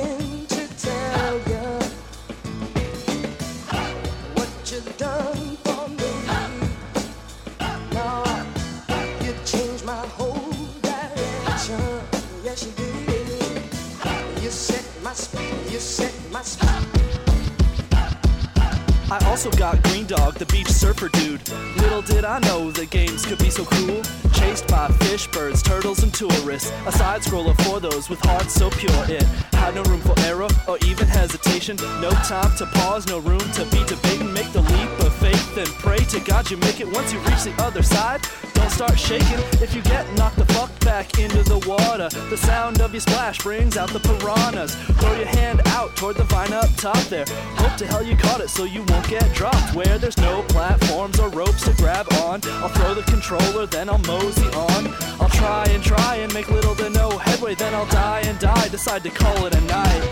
also 19.43 19.57
got 19.57 19.81
Green 19.85 20.05
Dog, 20.05 20.35
the 20.35 20.45
beach 20.45 20.67
surfer 20.67 21.09
dude. 21.09 21.41
Little 21.77 22.03
did 22.03 22.25
I 22.25 22.37
know 22.41 22.69
the 22.69 22.85
games 22.85 23.25
could 23.25 23.39
be 23.39 23.49
so 23.49 23.65
cool. 23.65 24.03
Chased 24.33 24.67
by 24.67 24.87
fish, 24.99 25.25
birds, 25.27 25.63
turtles, 25.63 26.03
and 26.03 26.13
tourists. 26.13 26.71
A 26.85 26.91
side 26.91 27.21
scroller 27.21 27.59
for 27.63 27.79
those 27.79 28.07
with 28.07 28.19
hearts 28.19 28.53
so 28.53 28.69
pure. 28.69 29.03
It 29.09 29.23
had 29.53 29.73
no 29.73 29.81
room 29.83 30.01
for 30.01 30.13
error 30.19 30.47
or 30.67 30.77
even 30.85 31.07
hesitation. 31.07 31.75
No 32.01 32.11
time 32.29 32.55
to 32.57 32.67
pause, 32.67 33.07
no 33.07 33.17
room 33.17 33.39
to 33.39 33.65
be 33.71 33.83
debating. 33.85 34.31
Make 34.31 34.51
the 34.51 34.61
leap 34.61 34.89
faith 35.32 35.57
and 35.57 35.67
pray 35.79 35.97
to 35.97 36.19
God 36.19 36.49
you 36.49 36.57
make 36.57 36.79
it 36.79 36.88
once 36.88 37.13
you 37.13 37.19
reach 37.19 37.43
the 37.43 37.53
other 37.59 37.84
side. 37.84 38.21
Don't 38.53 38.69
start 38.69 38.97
shaking 38.97 39.39
if 39.61 39.73
you 39.75 39.82
get 39.84 40.11
knocked 40.15 40.38
the 40.38 40.45
fuck 40.53 40.71
back 40.82 41.19
into 41.19 41.43
the 41.43 41.59
water. 41.67 42.09
The 42.29 42.38
sound 42.38 42.82
of 42.82 42.93
your 42.93 43.01
splash 43.01 43.39
brings 43.39 43.77
out 43.77 43.89
the 43.89 43.99
piranhas. 43.99 44.75
Throw 44.99 45.15
your 45.15 45.27
hand 45.27 45.61
out 45.67 45.95
toward 45.95 46.17
the 46.17 46.23
vine 46.25 46.53
up 46.53 46.69
top 46.75 47.01
there. 47.05 47.25
Hope 47.55 47.75
to 47.77 47.88
hell 47.88 48.03
you 48.03 48.15
caught 48.15 48.41
it 48.41 48.49
so 48.49 48.63
you 48.63 48.84
won't 48.84 49.07
get 49.07 49.34
dropped. 49.34 49.75
Where 49.75 49.97
there's 49.97 50.17
no 50.17 50.43
platforms 50.43 51.19
or 51.19 51.29
ropes 51.29 51.63
to 51.65 51.73
grab 51.73 52.07
on. 52.23 52.41
I'll 52.61 52.69
throw 52.69 52.93
the 52.93 53.03
controller, 53.03 53.65
then 53.65 53.89
I'll 53.89 53.99
mosey 53.99 54.47
on. 54.47 54.88
I'll 55.19 55.29
try 55.29 55.65
and 55.69 55.84
try 55.84 56.15
and 56.17 56.34
make 56.34 56.49
little 56.49 56.75
to 56.75 56.89
no 56.89 57.17
headway, 57.17 57.55
then 57.55 57.73
I'll 57.73 57.88
die 57.88 58.21
and 58.25 58.38
die. 58.39 58.67
Decide 58.69 59.03
to 59.03 59.09
call 59.09 59.45
it 59.45 59.55
a 59.55 59.61
night. 59.61 60.03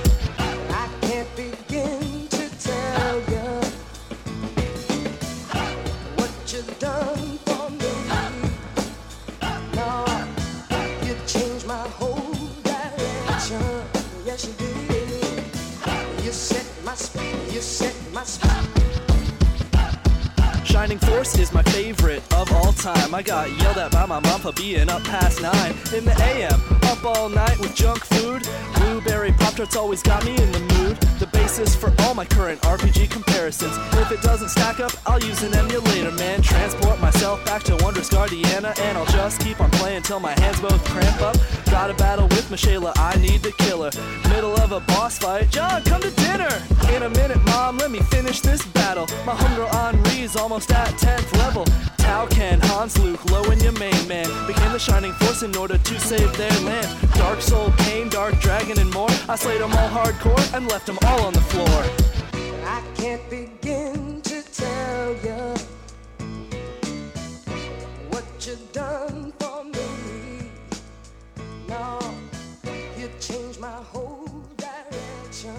I 0.70 0.88
can't 1.02 1.36
begin 1.36 1.99
You 16.30 16.34
set 16.34 16.66
my 16.84 16.94
sp- 17.00 17.24
you 17.52 17.62
set 17.62 17.96
my 18.14 18.24
spot. 18.24 18.69
Shining 20.80 21.00
Force 21.00 21.38
is 21.38 21.52
my 21.52 21.62
favorite 21.64 22.24
of 22.34 22.50
all 22.54 22.72
time. 22.72 23.14
I 23.14 23.22
got 23.22 23.52
yelled 23.60 23.78
at 23.78 23.92
by 23.92 24.06
my 24.06 24.22
mom 24.22 24.40
for 24.40 24.54
being 24.54 24.88
up 24.88 25.04
past 25.04 25.42
nine 25.42 25.72
in 25.94 26.06
the 26.06 26.16
AM. 26.24 26.58
Up 26.84 27.04
all 27.04 27.28
night 27.28 27.60
with 27.60 27.76
junk 27.76 28.06
food. 28.06 28.48
Blueberry 28.76 29.34
Pop 29.34 29.56
Tarts 29.56 29.76
always 29.76 30.02
got 30.02 30.24
me 30.24 30.32
in 30.32 30.52
the 30.54 30.60
mood. 30.60 30.96
The 31.20 31.28
basis 31.28 31.76
for 31.76 31.94
all 32.00 32.16
my 32.16 32.24
current 32.24 32.62
RPG 32.62 33.12
comparisons. 33.12 33.76
If 34.00 34.10
it 34.14 34.22
doesn't 34.22 34.48
stack 34.48 34.80
up, 34.80 34.94
I'll 35.06 35.22
use 35.22 35.44
an 35.44 35.54
emulator, 35.54 36.12
man. 36.12 36.42
Transport 36.42 37.02
myself 37.02 37.44
back 37.44 37.64
to 37.64 37.76
Wondrous 37.84 38.10
Guardiana, 38.10 38.80
and 38.80 38.98
I'll 38.98 39.06
just 39.08 39.42
keep 39.42 39.60
on 39.60 39.70
playing 39.72 40.04
till 40.04 40.22
my 40.22 40.32
hands 40.40 40.62
both 40.62 40.82
cramp 40.86 41.22
up. 41.22 41.36
Got 41.66 41.92
a 41.92 41.94
battle 41.96 42.30
with 42.30 42.50
Mishaela, 42.50 42.94
I 42.96 43.18
need 43.18 43.44
to 43.44 43.52
kill 43.52 43.84
her. 43.84 43.92
Middle 44.30 44.56
of 44.56 44.72
a 44.72 44.80
boss 44.80 45.18
fight, 45.18 45.50
John, 45.50 45.84
come 45.84 46.02
to 46.02 46.12
dinner. 46.12 46.50
In 46.96 47.04
a 47.04 47.10
minute, 47.10 47.44
mom, 47.48 47.78
let 47.78 47.92
me 47.92 48.00
finish 48.00 48.40
this 48.40 48.66
battle. 48.68 49.08
My 49.26 49.34
homegirl 49.34 49.70
Henri's 49.70 50.36
almost 50.36 50.69
at 50.72 50.94
10th 50.96 51.38
level. 51.38 51.66
Tao 51.98 52.26
Ken, 52.28 52.60
Hans 52.62 52.98
Luke, 53.00 53.24
Lowe 53.32 53.44
and 53.52 53.62
your 53.62 53.74
main 53.74 54.08
man 54.08 54.28
became 54.48 54.72
the 54.72 54.80
shining 54.80 55.14
force 55.14 55.44
in 55.44 55.56
order 55.56 55.78
to 55.78 56.00
save 56.00 56.36
their 56.38 56.52
land. 56.62 56.88
Dark 57.14 57.42
Sol, 57.42 57.72
Pain, 57.78 58.10
Dark 58.10 58.40
Dragon, 58.40 58.80
and 58.80 58.92
more. 58.94 59.10
I 59.28 59.36
slayed 59.36 59.62
them 59.62 59.72
all 59.74 59.90
hardcore 59.90 60.54
and 60.56 60.68
left 60.68 60.86
them 60.88 60.98
all 61.06 61.22
on 61.22 61.34
the 61.34 61.42
floor. 61.42 61.84
I 62.66 62.82
can't 62.96 63.30
begin 63.30 64.22
to 64.22 64.42
tell 64.52 65.14
you 65.24 65.56
what 68.10 68.26
you've 68.42 68.72
done 68.72 69.32
for 69.40 69.64
me. 69.64 70.52
No, 71.68 72.00
you 72.98 73.10
changed 73.20 73.60
my 73.60 73.80
whole 73.92 74.44
direction. 74.58 75.56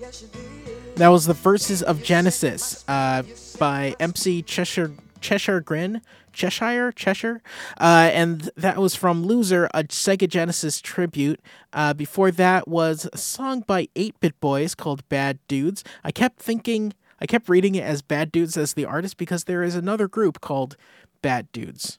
Yes, 0.00 0.22
you 0.22 0.28
did. 0.28 0.69
That 1.00 1.08
was 1.08 1.24
the 1.24 1.32
verses 1.32 1.82
of 1.82 2.02
Genesis 2.02 2.84
uh, 2.86 3.22
by 3.58 3.96
MC 3.98 4.42
Cheshire 4.42 4.92
Cheshire 5.22 5.62
Grin 5.62 6.02
Cheshire 6.34 6.92
Cheshire, 6.92 7.40
uh, 7.80 8.10
and 8.12 8.50
that 8.54 8.76
was 8.76 8.94
from 8.94 9.24
Loser, 9.24 9.70
a 9.72 9.84
Sega 9.84 10.28
Genesis 10.28 10.78
tribute. 10.78 11.40
Uh, 11.72 11.94
before 11.94 12.30
that 12.32 12.68
was 12.68 13.08
a 13.14 13.16
song 13.16 13.64
by 13.66 13.88
8-Bit 13.96 14.38
Boys 14.40 14.74
called 14.74 15.08
Bad 15.08 15.38
Dudes. 15.48 15.82
I 16.04 16.12
kept 16.12 16.38
thinking, 16.38 16.92
I 17.18 17.24
kept 17.24 17.48
reading 17.48 17.76
it 17.76 17.82
as 17.82 18.02
Bad 18.02 18.30
Dudes 18.30 18.58
as 18.58 18.74
the 18.74 18.84
artist 18.84 19.16
because 19.16 19.44
there 19.44 19.62
is 19.62 19.74
another 19.74 20.06
group 20.06 20.42
called 20.42 20.76
Bad 21.22 21.50
Dudes. 21.50 21.98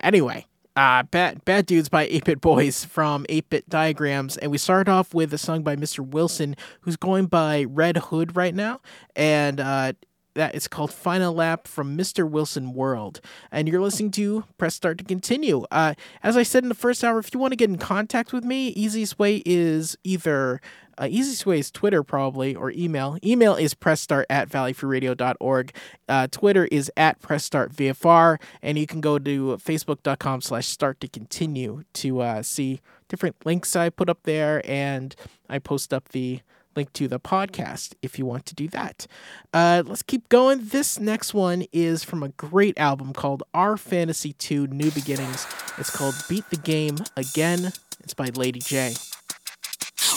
Anyway, 0.00 0.46
uh, 0.76 1.02
Bad, 1.04 1.44
Bad 1.44 1.66
Dudes 1.66 1.88
by 1.88 2.08
8-Bit 2.08 2.40
Boys 2.40 2.84
from 2.84 3.24
8-Bit 3.28 3.68
Diagrams. 3.68 4.36
And 4.36 4.50
we 4.50 4.58
start 4.58 4.88
off 4.88 5.14
with 5.14 5.32
a 5.32 5.38
song 5.38 5.62
by 5.62 5.76
Mr. 5.76 6.06
Wilson, 6.06 6.56
who's 6.82 6.96
going 6.96 7.26
by 7.26 7.64
Red 7.64 7.96
Hood 7.96 8.36
right 8.36 8.54
now. 8.54 8.80
And 9.14 9.60
uh, 9.60 9.92
that 10.34 10.54
is 10.54 10.66
called 10.66 10.92
Final 10.92 11.32
Lap 11.32 11.68
from 11.68 11.96
Mr. 11.96 12.28
Wilson 12.28 12.72
World. 12.74 13.20
And 13.52 13.68
you're 13.68 13.80
listening 13.80 14.10
to 14.12 14.44
Press 14.58 14.74
Start 14.74 14.98
to 14.98 15.04
Continue. 15.04 15.64
Uh, 15.70 15.94
as 16.22 16.36
I 16.36 16.42
said 16.42 16.64
in 16.64 16.68
the 16.68 16.74
first 16.74 17.04
hour, 17.04 17.18
if 17.18 17.32
you 17.32 17.40
want 17.40 17.52
to 17.52 17.56
get 17.56 17.70
in 17.70 17.78
contact 17.78 18.32
with 18.32 18.44
me, 18.44 18.68
easiest 18.68 19.18
way 19.18 19.42
is 19.46 19.96
either 20.02 20.60
uh, 20.98 21.08
easiest 21.10 21.46
way 21.46 21.58
is 21.58 21.70
Twitter, 21.70 22.02
probably, 22.02 22.54
or 22.54 22.70
email. 22.70 23.18
Email 23.24 23.54
is 23.54 23.74
pressstart 23.74 24.24
at 24.30 24.48
valleyfreeradio.org. 24.48 25.74
Uh, 26.08 26.26
Twitter 26.30 26.66
is 26.70 26.90
at 26.96 27.20
pressstartvfr. 27.20 28.40
And 28.62 28.78
you 28.78 28.86
can 28.86 29.00
go 29.00 29.18
to 29.18 29.56
facebook.com 29.56 30.40
slash 30.40 30.66
start 30.66 31.00
to 31.00 31.08
continue 31.08 31.84
to 31.94 32.20
uh, 32.20 32.42
see 32.42 32.80
different 33.08 33.36
links 33.44 33.76
I 33.76 33.90
put 33.90 34.08
up 34.08 34.22
there. 34.24 34.62
And 34.64 35.14
I 35.48 35.58
post 35.58 35.92
up 35.92 36.10
the 36.10 36.40
link 36.76 36.92
to 36.94 37.08
the 37.08 37.20
podcast 37.20 37.94
if 38.02 38.18
you 38.18 38.26
want 38.26 38.46
to 38.46 38.54
do 38.54 38.68
that. 38.68 39.06
Uh, 39.52 39.82
let's 39.86 40.02
keep 40.02 40.28
going. 40.28 40.68
This 40.68 40.98
next 40.98 41.34
one 41.34 41.64
is 41.72 42.04
from 42.04 42.22
a 42.22 42.30
great 42.30 42.78
album 42.78 43.12
called 43.12 43.42
Our 43.52 43.76
Fantasy 43.76 44.32
2 44.32 44.68
New 44.68 44.90
Beginnings. 44.90 45.46
It's 45.78 45.90
called 45.90 46.14
Beat 46.28 46.48
the 46.50 46.56
Game 46.56 46.96
Again. 47.16 47.72
It's 48.00 48.14
by 48.14 48.30
Lady 48.34 48.60
J. 48.60 48.94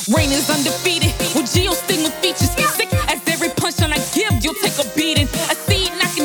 Rain 0.05 0.31
is 0.31 0.49
undefeated 0.49 1.11
with 1.35 1.51
geostigma 1.51 2.09
features. 2.21 2.51
Sick 2.77 2.93
as 3.11 3.19
every 3.27 3.49
punchline 3.49 3.91
I 3.91 3.99
give, 4.15 4.31
you'll 4.43 4.55
take 4.61 4.77
a 4.79 4.87
beating. 4.95 5.27
A 5.51 5.55
seed 5.67 5.91
knocking 5.99 6.16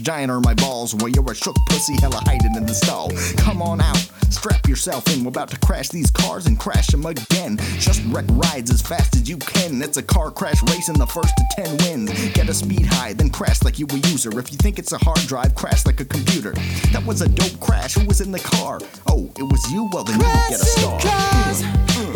giant 0.00 0.30
are 0.30 0.40
my 0.40 0.54
balls. 0.54 0.94
While 0.94 1.10
you're 1.10 1.30
a 1.30 1.34
shook 1.34 1.56
pussy, 1.68 1.94
hella 2.00 2.20
hiding 2.24 2.54
in 2.56 2.66
the 2.66 2.74
stall. 2.74 3.10
Come 3.36 3.62
on 3.62 3.80
out, 3.80 3.96
strap 4.30 4.66
yourself 4.68 5.06
in. 5.14 5.24
We're 5.24 5.28
about 5.28 5.50
to 5.50 5.58
crash 5.58 5.88
these 5.88 6.10
cars 6.10 6.46
and 6.46 6.58
crash 6.58 6.88
them 6.88 7.06
again. 7.06 7.58
Just 7.78 8.02
wreck 8.06 8.26
rides 8.30 8.70
as 8.70 8.82
fast 8.82 9.14
as 9.16 9.28
you 9.28 9.36
can. 9.36 9.82
It's 9.82 9.96
a 9.96 10.02
car 10.02 10.30
crash 10.30 10.62
race 10.64 10.88
and 10.88 10.98
the 10.98 11.06
first 11.06 11.34
to 11.36 11.44
10 11.62 11.76
wins. 11.78 12.30
Get 12.32 12.48
a 12.48 12.54
speed 12.54 12.86
high, 12.86 13.12
then 13.12 13.30
crash 13.30 13.62
like 13.62 13.78
you 13.78 13.86
a 13.90 13.96
user. 14.08 14.38
If 14.38 14.50
you 14.50 14.58
think 14.58 14.78
it's 14.78 14.92
a 14.92 14.98
hard 14.98 15.20
drive, 15.26 15.54
crash 15.54 15.86
like 15.86 16.00
a 16.00 16.04
computer. 16.04 16.52
That 16.92 17.04
was 17.06 17.22
a 17.22 17.28
dope 17.28 17.60
crash. 17.60 17.94
Who 17.94 18.06
was 18.06 18.20
in 18.20 18.32
the 18.32 18.40
car? 18.40 18.80
Oh, 19.06 19.30
it 19.36 19.42
was 19.42 19.72
you? 19.72 19.88
Well, 19.92 20.04
then 20.04 20.18
you 20.18 20.26
get 20.48 20.60
a 20.60 20.64
star. 20.64 22.09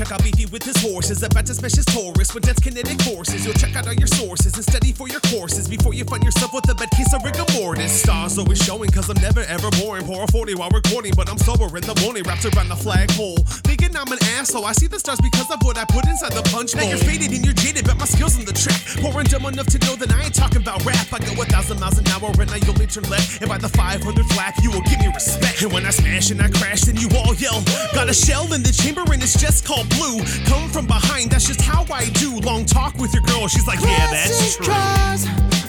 a 0.00 0.29
with 0.52 0.62
his 0.62 0.76
horses. 0.82 1.22
About 1.22 1.46
to 1.46 1.54
smash 1.54 1.74
his 1.74 1.84
Taurus 1.86 2.34
with 2.34 2.44
dense 2.44 2.60
kinetic 2.60 3.00
forces. 3.02 3.44
You'll 3.44 3.54
check 3.54 3.74
out 3.76 3.86
all 3.86 3.94
your 3.94 4.06
sources 4.08 4.54
and 4.54 4.64
study 4.64 4.92
for 4.92 5.08
your 5.08 5.20
courses 5.32 5.68
before 5.68 5.94
you 5.94 6.04
find 6.04 6.22
yourself 6.22 6.52
with 6.52 6.68
a 6.70 6.74
bad 6.74 6.90
case 6.90 7.12
of 7.14 7.22
rigor 7.24 7.44
mortis. 7.54 8.02
Stars 8.02 8.38
always 8.38 8.62
showing, 8.62 8.90
cause 8.90 9.08
I'm 9.08 9.20
never 9.20 9.40
ever 9.40 9.70
boring. 9.82 10.04
Pour 10.04 10.24
a 10.24 10.26
40 10.26 10.54
while 10.54 10.70
recording, 10.70 11.12
but 11.16 11.30
I'm 11.30 11.38
sober 11.38 11.64
in 11.76 11.82
the 11.82 11.98
morning, 12.02 12.22
wrapped 12.24 12.44
around 12.44 12.68
the 12.68 12.76
flagpole. 12.76 13.38
Thinking 13.66 13.96
I'm 13.96 14.10
an 14.10 14.18
asshole. 14.36 14.64
I 14.64 14.72
see 14.72 14.86
the 14.86 14.98
stars 14.98 15.20
because 15.20 15.50
of 15.50 15.62
what 15.62 15.78
I 15.78 15.84
put 15.84 16.06
inside 16.06 16.32
the 16.32 16.42
punch 16.50 16.74
bowl. 16.74 16.82
Now 16.82 16.88
you're 16.90 17.04
faded 17.04 17.32
and 17.32 17.44
you're 17.44 17.54
jaded, 17.54 17.86
but 17.86 17.98
my 17.98 18.06
skills 18.06 18.38
on 18.38 18.44
the 18.44 18.52
track. 18.52 18.80
Pouring 19.02 19.26
dumb 19.26 19.46
enough 19.46 19.66
to 19.68 19.78
know 19.86 19.96
that 19.96 20.10
I 20.10 20.24
ain't 20.24 20.34
talking 20.34 20.62
about 20.62 20.84
rap. 20.84 21.06
I 21.12 21.18
go 21.20 21.40
a 21.40 21.44
thousand 21.46 21.80
miles 21.80 21.98
an 21.98 22.08
hour 22.08 22.30
and 22.38 22.50
I 22.50 22.60
only 22.68 22.86
turn 22.86 23.04
left. 23.08 23.40
And 23.40 23.48
by 23.48 23.58
the 23.58 23.68
500 23.68 24.02
flap, 24.34 24.54
you 24.62 24.70
will 24.70 24.82
give 24.82 24.98
me 25.00 25.08
respect. 25.14 25.62
And 25.62 25.72
when 25.72 25.86
I 25.86 25.90
smash 25.90 26.30
and 26.30 26.40
I 26.42 26.48
crash, 26.48 26.82
then 26.82 26.96
you 26.96 27.08
all 27.14 27.34
yell. 27.34 27.62
Got 27.94 28.08
a 28.08 28.14
shell 28.14 28.52
in 28.52 28.62
the 28.62 28.72
chamber 28.72 29.04
and 29.12 29.22
it's 29.22 29.38
just 29.38 29.64
called 29.64 29.88
blue. 29.90 30.18
Come 30.46 30.68
from 30.68 30.86
behind, 30.86 31.30
that's 31.30 31.46
just 31.46 31.60
how 31.60 31.84
I 31.92 32.08
do. 32.10 32.38
Long 32.40 32.64
talk 32.64 32.94
with 32.98 33.12
your 33.14 33.22
girl, 33.24 33.48
she's 33.48 33.66
like, 33.66 33.80
yeah, 33.80 34.10
that's 34.10 34.36
Classic 34.38 34.62
true. 34.62 34.74
cars, 34.74 35.26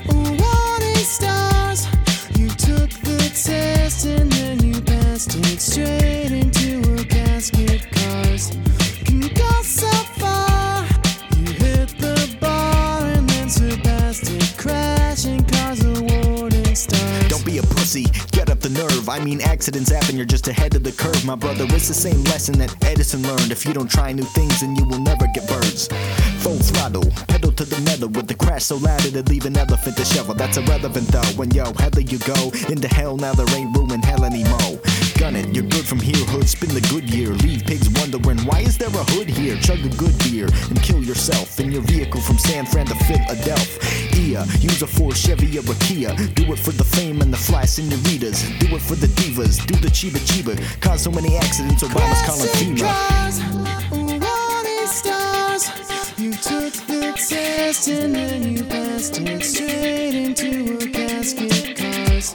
oh, 0.09 0.37
wanting 0.43 1.05
stars. 1.05 1.87
You 2.37 2.49
took 2.49 2.89
the 3.01 3.17
test 3.33 4.05
and 4.05 4.31
then 4.31 4.63
you 4.63 4.81
passed 4.81 5.35
it 5.35 5.59
straight 5.61 6.31
into 6.31 6.79
a 6.95 7.03
casket. 7.05 7.91
Cars, 7.91 8.51
can 9.05 9.21
you 9.21 9.29
go 9.29 9.49
so 9.61 9.89
far? 10.19 10.83
You 11.37 11.51
hit 11.53 11.89
the 11.99 12.37
bar 12.39 13.05
and 13.05 13.29
then 13.29 13.49
surpassed 13.49 14.29
it. 14.29 14.57
Crashing 14.57 15.43
cars, 15.45 15.83
awarding 15.85 16.75
stars. 16.75 17.27
Don't 17.29 17.45
be 17.45 17.57
a 17.59 17.63
pussy, 17.63 18.05
get 18.31 18.40
up 18.40 18.40
the 18.61 18.69
nerve. 18.69 19.09
I 19.09 19.19
mean, 19.19 19.41
accidents 19.41 19.89
happen, 19.89 20.15
you're 20.15 20.25
just 20.25 20.47
ahead 20.47 20.75
of 20.75 20.83
the 20.83 20.91
curve, 20.91 21.25
my 21.25 21.35
brother. 21.35 21.65
It's 21.69 21.87
the 21.87 21.93
same 21.93 22.23
lesson 22.25 22.57
that 22.59 22.73
Edison 22.85 23.23
learned. 23.23 23.51
If 23.51 23.65
you 23.65 23.73
don't 23.73 23.89
try 23.89 24.11
new 24.11 24.23
things, 24.23 24.61
then 24.61 24.75
you 24.75 24.85
will 24.85 24.99
never 24.99 25.25
get 25.33 25.47
birds. 25.47 25.87
Full 26.43 26.57
throttle, 26.57 27.09
pedal 27.27 27.51
to 27.53 27.65
the 27.65 27.79
metal 27.81 28.09
with 28.09 28.27
the 28.27 28.35
crash 28.35 28.65
so 28.65 28.77
loud 28.77 29.03
it'd 29.05 29.29
leave 29.29 29.45
an 29.45 29.57
elephant 29.57 29.97
to 29.97 30.05
shovel. 30.05 30.35
That's 30.35 30.57
irrelevant 30.57 31.07
though. 31.07 31.31
When 31.35 31.51
yo, 31.51 31.73
hella 31.73 32.01
you 32.01 32.19
go 32.19 32.51
into 32.69 32.87
hell, 32.87 33.17
now 33.17 33.33
there 33.33 33.49
ain't 33.55 33.75
room 33.75 33.91
in 33.91 34.01
hell 34.01 34.23
anymore. 34.23 34.79
Gun 35.31 35.39
it, 35.39 35.55
you're 35.55 35.63
good 35.63 35.85
from 35.85 35.99
here, 35.99 36.25
hood. 36.27 36.47
Spin 36.47 36.69
the 36.69 36.81
good 36.91 37.09
year, 37.09 37.29
leave 37.29 37.63
pigs 37.63 37.87
wondering 37.99 38.39
why 38.39 38.59
is 38.59 38.77
there 38.77 38.89
a 38.89 39.03
hood 39.11 39.29
here? 39.29 39.55
Chug 39.57 39.79
a 39.79 39.89
good 39.95 40.17
beer 40.19 40.47
and 40.69 40.81
kill 40.83 41.01
yourself 41.01 41.59
in 41.59 41.71
your 41.71 41.81
vehicle 41.83 42.19
from 42.21 42.37
San 42.37 42.65
Fran 42.65 42.85
to 42.87 42.95
Philadelphia. 43.05 44.45
Use 44.59 44.81
a 44.81 44.87
Ford 44.87 45.15
Chevy 45.15 45.57
or 45.57 45.61
a 45.61 45.75
Kia. 45.85 46.13
Do 46.35 46.51
it 46.51 46.59
for 46.59 46.71
the 46.71 46.83
fame 46.83 47.21
and 47.21 47.31
the 47.31 47.37
fly 47.37 47.63
senoritas. 47.63 48.43
Do 48.59 48.75
it 48.75 48.81
for 48.81 48.95
the 48.95 49.07
divas. 49.07 49.65
Do 49.65 49.75
the 49.75 49.87
chiba 49.87 50.19
chiba. 50.27 50.53
Cause 50.81 51.03
so 51.03 51.11
many 51.11 51.37
accidents, 51.37 51.83
Obama's 51.83 52.21
calling 52.27 52.49
FEMA. 52.59 52.91
stars. 54.87 55.71
You 56.19 56.33
took 56.33 56.73
the 56.87 57.13
test 57.15 57.87
and 57.87 58.15
then 58.15 58.57
you 58.57 58.63
passed 58.65 59.19
it 59.21 59.43
straight 59.43 60.15
into 60.15 60.77
a 60.77 60.91
casket. 60.91 61.77
Cars, 61.77 62.33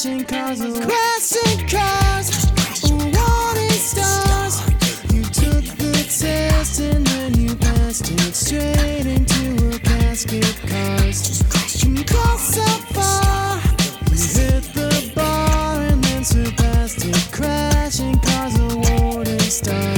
Crashing 0.00 0.24
cars, 0.26 0.60
crashing 0.60 1.66
cars, 1.66 2.30
wanting 2.84 3.70
stars. 3.70 4.60
You 5.12 5.24
took 5.24 5.64
the 5.76 5.92
test 6.08 6.78
and 6.78 7.04
then 7.04 7.34
you 7.36 7.56
passed 7.56 8.08
it 8.08 8.32
straight 8.32 9.06
into 9.06 9.74
a 9.74 9.78
casket. 9.80 10.56
Cars, 10.68 11.42
you 11.82 11.96
go 12.04 12.36
so 12.36 12.64
far? 12.94 13.60
You 14.06 14.14
hit 14.14 14.62
the 14.72 15.12
bar 15.16 15.80
and 15.80 16.04
then 16.04 16.22
surpassed 16.22 17.04
it. 17.04 17.32
Crashing 17.32 18.20
cars, 18.20 18.54
oh, 18.56 18.80
awarding 19.00 19.40
stars. 19.40 19.97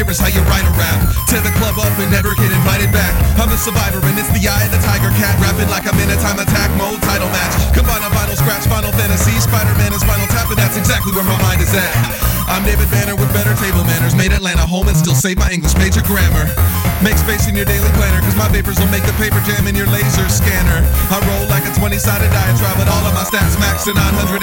Survivors, 0.00 0.18
how 0.18 0.32
you 0.32 0.40
write 0.48 0.64
a 0.64 0.72
rap. 0.80 0.96
Tear 1.28 1.40
the 1.44 1.52
club 1.60 1.76
up 1.76 1.92
and 2.00 2.10
never 2.10 2.32
get 2.34 2.48
invited 2.48 2.90
back. 2.92 3.12
I'm 3.36 3.52
a 3.52 3.58
survivor 3.58 4.00
and 4.00 4.16
it's 4.16 4.32
the 4.32 4.48
eye 4.48 4.64
of 4.64 4.72
the 4.72 4.80
tiger 4.80 5.12
cat. 5.20 5.36
Rapping 5.40 5.68
like 5.68 5.84
I'm 5.84 5.98
in 6.00 6.08
a 6.08 6.16
time 6.16 6.38
attack 6.40 6.70
mode 6.80 7.02
title 7.02 7.28
match. 7.28 7.76
Combine 7.76 8.02
a 8.02 8.08
vinyl 8.08 8.36
scratch, 8.36 8.64
Final 8.64 8.92
Fantasy, 8.92 9.36
Spider-Man 9.40 9.92
is 9.92 10.02
Final 10.04 10.26
Tap, 10.28 10.48
and 10.48 10.58
that's 10.58 10.76
exactly 10.76 11.12
where 11.12 11.24
my 11.24 11.36
mind 11.42 11.60
is 11.60 11.74
at. 11.74 12.39
I'm 12.50 12.66
David 12.66 12.90
Banner 12.90 13.14
with 13.14 13.30
better 13.30 13.54
table 13.62 13.86
manners. 13.86 14.18
Made 14.18 14.34
Atlanta 14.34 14.66
home 14.66 14.90
and 14.90 14.98
still 14.98 15.14
save 15.14 15.38
my 15.38 15.46
English 15.54 15.78
major 15.78 16.02
grammar. 16.02 16.50
Make 16.98 17.14
space 17.14 17.46
in 17.46 17.54
your 17.54 17.64
daily 17.64 17.88
planner, 17.94 18.18
cause 18.26 18.34
my 18.34 18.50
papers 18.50 18.76
will 18.82 18.90
make 18.90 19.06
the 19.06 19.14
paper 19.22 19.38
jam 19.46 19.70
in 19.70 19.78
your 19.78 19.86
laser 19.88 20.26
scanner. 20.26 20.82
I 21.14 21.22
roll 21.30 21.46
like 21.46 21.62
a 21.62 21.72
20 21.72 21.94
sided 21.96 22.26
diatribe, 22.34 22.74
but 22.74 22.90
all 22.90 23.06
of 23.06 23.14
my 23.14 23.22
stats 23.22 23.54
max 23.62 23.86
to 23.86 23.94
999. 23.94 24.42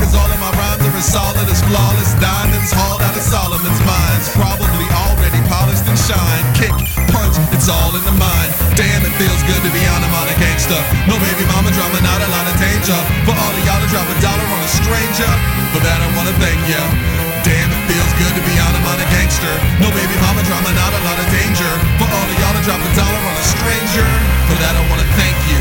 Cause 0.00 0.16
all 0.16 0.26
of 0.26 0.40
my 0.40 0.50
rhymes 0.56 0.88
are 0.88 0.96
as 0.96 1.04
solid 1.04 1.44
as 1.44 1.60
flawless 1.68 2.16
diamonds 2.16 2.72
hauled 2.72 3.04
out 3.04 3.12
of 3.12 3.22
Solomon's 3.22 3.82
mines. 3.84 4.26
Probably 4.32 4.88
already 5.04 5.38
polished 5.46 5.84
and 5.84 6.00
shine. 6.00 6.44
Kick, 6.56 6.74
punch, 7.12 7.36
it's 7.52 7.68
all 7.68 7.92
in 7.92 8.02
the 8.08 8.16
mind. 8.16 8.50
Damn, 8.72 9.04
it 9.04 9.14
feels 9.20 9.44
good 9.44 9.60
to 9.60 9.70
be 9.70 9.84
on, 9.92 10.00
I'm 10.00 10.16
on 10.16 10.32
a 10.32 10.36
gangster. 10.40 10.80
No 11.06 11.20
baby 11.20 11.44
mama 11.52 11.68
drama, 11.76 12.00
not 12.00 12.24
a 12.24 12.28
lot 12.32 12.48
of 12.48 12.56
danger. 12.56 12.98
For 13.28 13.36
all 13.36 13.52
of 13.52 13.62
y'all 13.68 13.78
to 13.84 13.88
drop 13.92 14.08
a 14.08 14.16
dollar 14.24 14.48
on 14.48 14.60
a 14.64 14.70
stranger. 14.72 15.30
For 15.76 15.84
that, 15.84 16.00
I 16.00 16.08
wanna 16.16 16.34
thank 16.40 16.58
ya. 16.72 17.33
Damn, 17.44 17.68
it 17.68 17.82
feels 17.92 18.12
good 18.16 18.34
to 18.40 18.42
be 18.48 18.56
on, 18.56 18.72
I'm 18.72 18.88
a 18.88 19.06
gangster. 19.12 19.52
No 19.76 19.92
baby 19.92 20.16
mama 20.24 20.40
drama, 20.48 20.72
not 20.72 20.96
a 20.96 21.00
lot 21.04 21.18
of 21.20 21.28
danger. 21.28 21.72
For 22.00 22.08
all 22.08 22.24
of 22.24 22.36
y'all 22.40 22.56
to 22.56 22.62
drop 22.64 22.80
a 22.80 22.90
dollar 22.96 23.20
on 23.20 23.36
a 23.36 23.44
stranger. 23.44 24.08
For 24.48 24.56
that, 24.64 24.72
I 24.72 24.82
wanna 24.88 25.04
thank 25.12 25.36
you. 25.52 25.60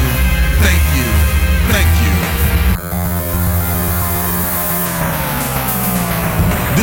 Thank 0.63 0.83
you. 0.95 1.32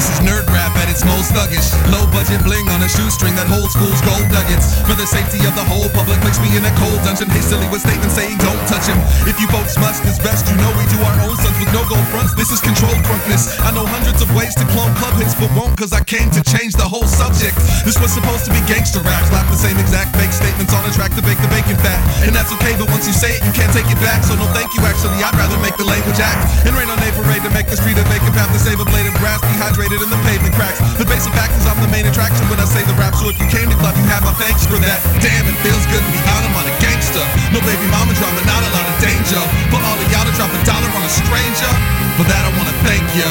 This 0.01 0.17
is 0.17 0.25
nerd 0.25 0.49
rap 0.49 0.73
at 0.81 0.89
its 0.89 1.05
most 1.05 1.29
thuggish. 1.37 1.77
Low 1.93 2.09
budget 2.09 2.41
bling 2.41 2.65
on 2.73 2.81
a 2.81 2.89
shoestring 2.89 3.37
that 3.37 3.45
holds 3.53 3.77
fools 3.77 4.01
gold 4.01 4.25
nuggets. 4.33 4.81
For 4.89 4.97
the 4.97 5.05
safety 5.05 5.45
of 5.45 5.53
the 5.53 5.61
whole 5.61 5.93
public, 5.93 6.17
place 6.25 6.41
me 6.41 6.57
in 6.57 6.65
a 6.65 6.73
cold 6.81 7.05
dungeon. 7.05 7.29
Hastily 7.29 7.69
with 7.69 7.85
statements 7.85 8.17
saying 8.17 8.41
don't 8.41 8.65
touch 8.65 8.89
him. 8.89 8.97
If 9.29 9.37
you 9.37 9.45
folks 9.53 9.77
must, 9.77 10.01
it's 10.09 10.17
best 10.17 10.49
you 10.49 10.57
know 10.57 10.73
we 10.81 10.89
do 10.89 10.97
our 11.05 11.29
own 11.29 11.37
stunts 11.37 11.61
with 11.61 11.69
no 11.77 11.85
gold 11.85 12.09
fronts. 12.09 12.33
This 12.33 12.49
is 12.49 12.65
controlled 12.65 12.97
drunkenness. 13.05 13.61
I 13.61 13.77
know 13.77 13.85
hundreds 13.85 14.25
of 14.25 14.33
ways 14.33 14.57
to 14.57 14.65
clone 14.73 14.89
club 14.97 15.21
hits, 15.21 15.37
but 15.37 15.53
won't 15.53 15.77
cause 15.77 15.93
I 15.93 16.01
came 16.01 16.33
to 16.33 16.41
change 16.49 16.81
the 16.81 16.89
whole 16.89 17.05
subject. 17.05 17.61
This 17.85 18.01
was 18.01 18.09
supposed 18.09 18.49
to 18.49 18.57
be 18.57 18.65
gangster 18.65 19.05
rap. 19.05 19.29
Slap 19.29 19.53
the 19.53 19.61
same 19.61 19.77
exact 19.77 20.17
fake 20.17 20.33
statements 20.33 20.73
on 20.73 20.81
a 20.89 20.93
track 20.97 21.13
to 21.13 21.23
bake 21.29 21.45
the 21.45 21.53
bacon 21.53 21.77
fat. 21.85 22.01
And 22.25 22.33
that's 22.33 22.49
okay, 22.57 22.73
but 22.81 22.89
once 22.89 23.05
you 23.05 23.13
say 23.13 23.37
it, 23.37 23.45
you 23.45 23.53
can't 23.53 23.73
take 23.77 23.93
it 23.93 24.01
back. 24.01 24.25
So 24.25 24.33
no 24.33 24.49
thank 24.57 24.73
you, 24.73 24.81
actually. 24.81 25.21
I'd 25.21 25.37
rather 25.37 25.61
make 25.61 25.77
the 25.77 25.85
language 25.85 26.25
act. 26.25 26.41
And 26.65 26.73
rain 26.73 26.89
on 26.89 26.97
a 26.97 27.09
parade 27.21 27.45
to 27.45 27.53
make 27.53 27.69
the 27.69 27.77
street 27.77 28.01
a 28.01 28.05
vacant 28.09 28.33
path 28.33 28.49
to 28.49 28.61
save 28.65 28.81
a 28.81 28.89
blade 28.89 29.05
of 29.05 29.13
grass 29.21 29.45
dehydrated 29.45 29.90
in 29.99 30.07
the 30.07 30.23
pavement 30.23 30.55
cracks. 30.55 30.79
The 30.95 31.03
basic 31.03 31.35
fact 31.35 31.51
is 31.59 31.67
I'm 31.67 31.75
the 31.83 31.91
main 31.91 32.07
attraction 32.07 32.47
when 32.47 32.63
I 32.63 32.67
say 32.71 32.87
the 32.87 32.95
rap. 32.95 33.19
So 33.19 33.27
if 33.27 33.35
you 33.43 33.49
came 33.51 33.67
to 33.67 33.75
club, 33.83 33.99
you 33.99 34.07
have 34.07 34.23
my 34.23 34.31
thanks 34.39 34.63
for 34.63 34.79
that. 34.79 35.03
Damn, 35.19 35.43
it 35.51 35.59
feels 35.67 35.83
good 35.91 35.99
to 35.99 36.11
be 36.15 36.23
on. 36.31 36.47
I'm 36.47 36.55
on 36.55 36.67
a 36.71 36.75
gangster. 36.79 37.25
No 37.51 37.59
baby 37.67 37.83
mama 37.91 38.15
drama, 38.15 38.39
not 38.47 38.63
a 38.63 38.71
lot 38.71 38.87
of 38.87 38.97
danger. 39.03 39.43
For 39.75 39.83
all 39.83 39.99
of 39.99 40.07
y'all 40.15 40.23
to 40.23 40.35
drop 40.39 40.55
a 40.55 40.61
dollar 40.63 40.87
on 40.95 41.03
a 41.03 41.11
stranger. 41.11 41.73
For 42.15 42.23
that, 42.31 42.43
I 42.47 42.51
wanna 42.55 42.77
thank 42.87 43.03
ya. 43.19 43.31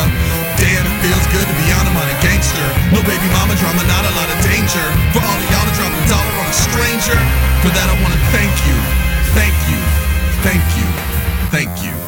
Damn, 0.59 0.83
it 0.83 0.95
feels 0.99 1.25
good 1.31 1.47
to 1.47 1.55
be 1.55 1.65
on. 1.79 1.87
I'm 1.87 1.95
on 1.95 2.07
a 2.11 2.17
gangster. 2.19 2.67
No 2.91 2.99
baby 3.07 3.27
mama 3.31 3.55
drama, 3.55 3.79
not 3.87 4.03
a 4.03 4.11
lot 4.19 4.27
of 4.27 4.37
danger. 4.43 4.83
For 5.15 5.23
all 5.23 5.39
of 5.39 5.47
y'all 5.47 5.63
to 5.63 5.73
drop 5.79 5.95
a 5.95 6.03
dollar 6.11 6.33
on 6.43 6.47
a 6.51 6.57
stranger. 6.59 7.19
For 7.63 7.71
that, 7.71 7.87
I 7.87 7.95
wanna 8.03 8.19
thank 8.35 8.51
you. 8.67 8.75
Thank 9.31 9.55
you. 9.71 9.79
Thank 10.43 10.67
you. 10.75 10.87
Thank 11.55 11.71
you. 11.87 11.98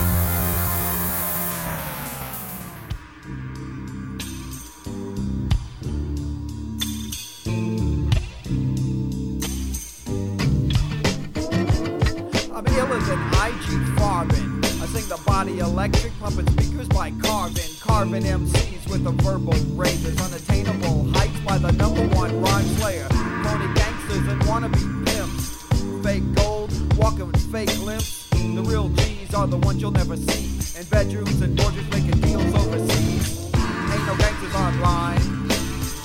Farben. 15.01 15.09
The 15.09 15.23
body 15.25 15.59
electric, 15.59 16.19
pumping 16.19 16.47
speakers 16.51 16.87
by 16.89 17.11
Carvin. 17.21 17.63
Carvin 17.79 18.23
MCs 18.23 18.89
with 18.89 19.03
the 19.03 19.11
verbal 19.23 19.53
razors. 19.75 20.19
Unattainable 20.21 21.09
heights 21.11 21.39
by 21.41 21.57
the 21.57 21.71
number 21.73 22.07
one 22.15 22.41
rhyme 22.41 22.65
slayer. 22.79 23.07
Phony 23.43 23.73
gangsters 23.73 24.27
and 24.27 24.41
wannabe 24.43 25.05
pimps. 25.05 26.03
Fake 26.03 26.35
gold, 26.35 26.71
walking 26.97 27.27
with 27.27 27.51
fake 27.51 27.77
limps. 27.79 28.27
The 28.31 28.63
real 28.63 28.89
G's 28.89 29.33
are 29.33 29.47
the 29.47 29.57
ones 29.57 29.81
you'll 29.81 29.91
never 29.91 30.17
see. 30.17 30.79
In 30.79 30.85
bedrooms 30.87 31.41
and 31.41 31.59
forges 31.59 31.89
making 31.89 32.19
deals 32.21 32.53
overseas. 32.53 33.53
Ain't 33.53 34.05
no 34.07 34.15
gangsters 34.17 34.55
online. 34.55 35.47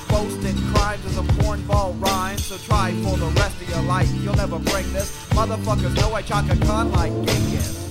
Boasting 0.09 0.57
crimes 0.73 1.05
as 1.07 1.19
a 1.19 1.23
porn 1.41 1.63
ball 1.67 1.93
rhyme. 1.95 2.39
So 2.39 2.57
try 2.59 2.93
for 3.03 3.17
the 3.17 3.27
rest 3.27 3.61
of 3.61 3.69
your 3.69 3.83
life. 3.83 4.09
You'll 4.23 4.37
never 4.37 4.59
bring 4.59 4.91
this. 4.93 5.27
Motherfuckers 5.31 5.95
know 5.97 6.15
I 6.15 6.23
chalk 6.23 6.49
a 6.51 6.57
gun 6.57 6.93
like 6.93 7.13
Genghis. 7.27 7.86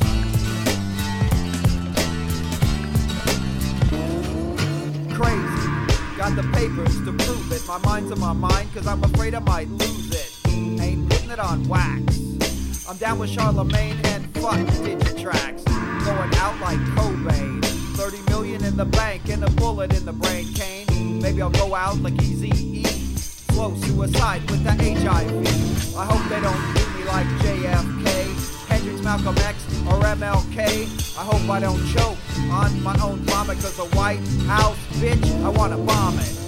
Got 6.18 6.38
the 6.38 6.44
papers 6.54 6.96
to 7.04 7.12
prove 7.12 7.52
it. 7.52 7.68
My 7.68 7.78
mind's 7.80 8.10
on 8.10 8.22
my 8.22 8.32
mind, 8.32 8.74
cause 8.74 8.88
I'm 8.88 9.04
afraid 9.04 9.36
I 9.36 9.40
might 9.40 9.68
lose 9.68 10.12
it. 10.16 10.34
Ain't 10.48 11.10
putting 11.10 11.30
it 11.30 11.40
on 11.40 11.68
wax. 11.68 12.88
I'm 12.88 12.96
down 12.96 13.20
with 13.20 13.30
Charlemagne 13.30 14.00
and 14.06 14.24
fuck 14.36 14.56
Digitrax. 14.80 15.66
Going 16.06 16.36
out 16.36 16.58
like 16.62 16.80
Cobain. 16.96 17.62
30 17.98 18.22
million 18.30 18.64
in 18.64 18.78
the 18.78 18.86
bank 18.86 19.28
and 19.28 19.44
a 19.44 19.50
bullet 19.52 19.94
in 19.94 20.06
the 20.06 20.14
brain, 20.14 20.48
Kane. 20.54 21.20
Maybe 21.22 21.42
I'll 21.42 21.50
go 21.50 21.76
out 21.76 21.98
like 21.98 22.22
Easy 22.22 22.50
E. 22.50 22.86
Slow 22.86 23.76
suicide 23.76 24.50
with 24.50 24.64
the 24.64 24.72
HIV. 24.72 25.96
I 25.98 26.06
hope 26.06 26.30
they 26.30 26.40
don't 26.40 26.76
do 26.76 26.98
me 26.98 27.04
like 27.04 27.28
JFK, 27.44 28.68
Hendrix, 28.70 29.02
Malcolm 29.02 29.38
X, 29.40 29.66
or 29.86 30.00
MLK. 30.00 31.18
I 31.18 31.24
hope 31.24 31.50
I 31.50 31.60
don't 31.60 31.86
choke 31.88 32.18
on 32.52 32.84
my 32.84 32.98
own 33.02 33.20
vomit, 33.20 33.60
cause 33.60 33.78
the 33.78 33.86
White 33.96 34.20
House, 34.46 34.78
bitch, 35.00 35.44
I 35.44 35.50
wanna 35.50 35.78
bomb 35.78 36.20
it. 36.20 36.46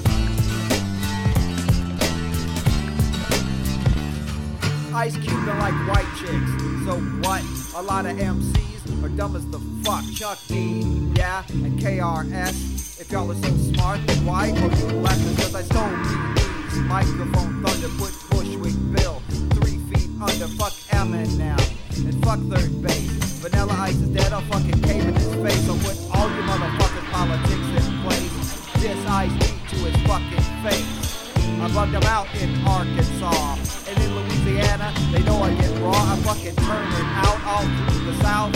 Ice 4.94 5.16
Cube 5.18 5.46
don't 5.46 5.60
like 5.60 5.76
white 5.88 6.10
chicks. 6.18 6.52
So 6.86 7.00
what? 7.22 7.44
A 7.76 7.82
lot 7.82 8.06
of 8.06 8.18
MCs 8.18 9.04
are 9.04 9.10
dumb 9.10 9.36
as 9.36 9.46
the 9.48 9.60
fuck. 9.84 10.04
Chuck 10.14 10.40
D, 10.48 10.82
yeah, 11.16 11.44
and 11.50 11.80
KRS. 11.80 13.00
If 13.00 13.12
y'all 13.12 13.32
are 13.32 13.36
so 13.36 13.56
smart, 13.58 14.00
then 14.08 14.26
why 14.26 14.50
are 14.50 14.70
you 14.70 14.98
left? 15.02 15.22
Cause 15.38 15.54
I 15.54 15.62
stole 15.62 15.84
BB's 15.84 16.78
microphone 16.88 17.64
thunder, 17.64 17.90
put 18.00 18.12
Bushwick 18.32 18.74
Bill 18.96 19.22
three 19.52 19.78
feet 19.90 20.10
under. 20.20 20.48
Fuck 20.58 20.74
Eminem 20.90 21.38
now 21.38 21.58
and 22.06 22.26
fuck 22.26 22.40
3rd 22.40 22.82
Bass. 22.82 23.12
Vanilla 23.42 23.74
Ice 23.80 23.96
is 23.96 24.10
dead. 24.10 24.34
I'll 24.34 24.42
fucking 24.42 24.82
cave 24.82 25.27
face. 25.48 25.70
I'll 25.70 25.80
put 25.80 25.98
all 26.14 26.28
you 26.36 26.44
motherfuckers 26.44 27.08
politics 27.12 27.68
in 27.80 27.86
place. 28.04 28.36
This 28.82 29.00
Ice 29.08 29.34
D 29.40 29.46
to 29.72 29.76
his 29.88 29.98
fucking 30.08 30.48
face. 30.64 31.08
I 31.60 31.68
bugged 31.74 31.94
them 31.94 32.04
out 32.04 32.28
in 32.36 32.50
Arkansas. 32.68 33.58
And 33.88 33.98
in 34.04 34.10
Louisiana, 34.16 34.94
they 35.12 35.24
know 35.24 35.42
I 35.42 35.54
get 35.56 35.72
raw. 35.80 35.96
I 35.96 36.16
fucking 36.28 36.56
turn 36.56 36.88
it 37.00 37.08
out 37.26 37.40
all 37.48 37.66
through 37.88 38.06
the 38.12 38.16
south. 38.22 38.54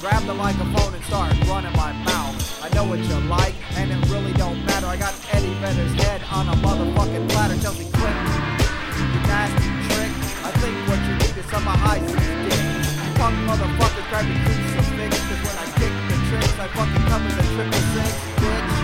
Grab 0.00 0.24
the 0.26 0.34
microphone 0.34 0.94
and 0.94 1.04
start 1.04 1.32
running 1.46 1.76
my 1.76 1.92
mouth. 2.08 2.34
I 2.64 2.68
know 2.74 2.84
what 2.84 2.98
you 2.98 3.18
like, 3.28 3.54
and 3.76 3.92
it 3.92 4.00
really 4.08 4.32
don't 4.32 4.64
matter. 4.64 4.86
I 4.86 4.96
got 4.96 5.14
Eddie 5.32 5.54
Vedder's 5.60 5.92
head 6.02 6.22
on 6.32 6.48
a 6.48 6.56
motherfucking 6.64 7.28
platter. 7.30 7.60
Chelsea 7.60 7.84
Clinton, 7.92 8.26
you 8.96 9.20
nasty 9.28 9.68
trick. 9.88 10.12
I 10.48 10.50
think 10.60 10.74
what 10.88 11.00
you 11.06 11.14
need 11.20 11.36
is 11.36 11.46
some 11.52 11.68
of 11.68 11.76
Isaac's 11.92 12.28
dick. 12.48 12.80
Punk 13.20 13.36
motherfuckers 13.44 14.08
grab 14.08 14.24
your 14.26 14.40
crucifix. 14.44 15.12
Cause 15.28 15.42
when 15.44 15.56
I 15.60 15.79
tricks, 16.30 16.58
I 16.60 16.68
fucking 16.78 17.06
in 17.26 17.34
the 17.34 17.44
triple 17.58 17.84
six, 17.90 18.10
bitch. 18.38 18.74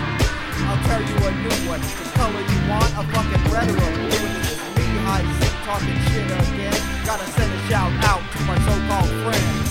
I'll 0.67 0.83
tell 0.83 0.99
you 0.99 1.15
a 1.15 1.31
new 1.31 1.57
one. 1.71 1.79
The 1.79 2.05
color 2.19 2.43
you 2.43 2.59
want, 2.67 2.91
a 2.99 3.03
fucking 3.15 3.43
red 3.47 3.71
or 3.71 3.79
a 3.79 3.91
blue. 3.95 4.27
Me, 4.75 4.85
high 5.07 5.23
sick, 5.39 5.55
talking 5.63 5.99
shit 6.11 6.27
again. 6.27 6.75
Gotta 7.05 7.25
send 7.31 7.53
a 7.53 7.59
shout 7.69 7.93
out 8.03 8.23
to 8.33 8.39
my 8.43 8.57
so-called 8.67 9.11
friends. 9.23 9.66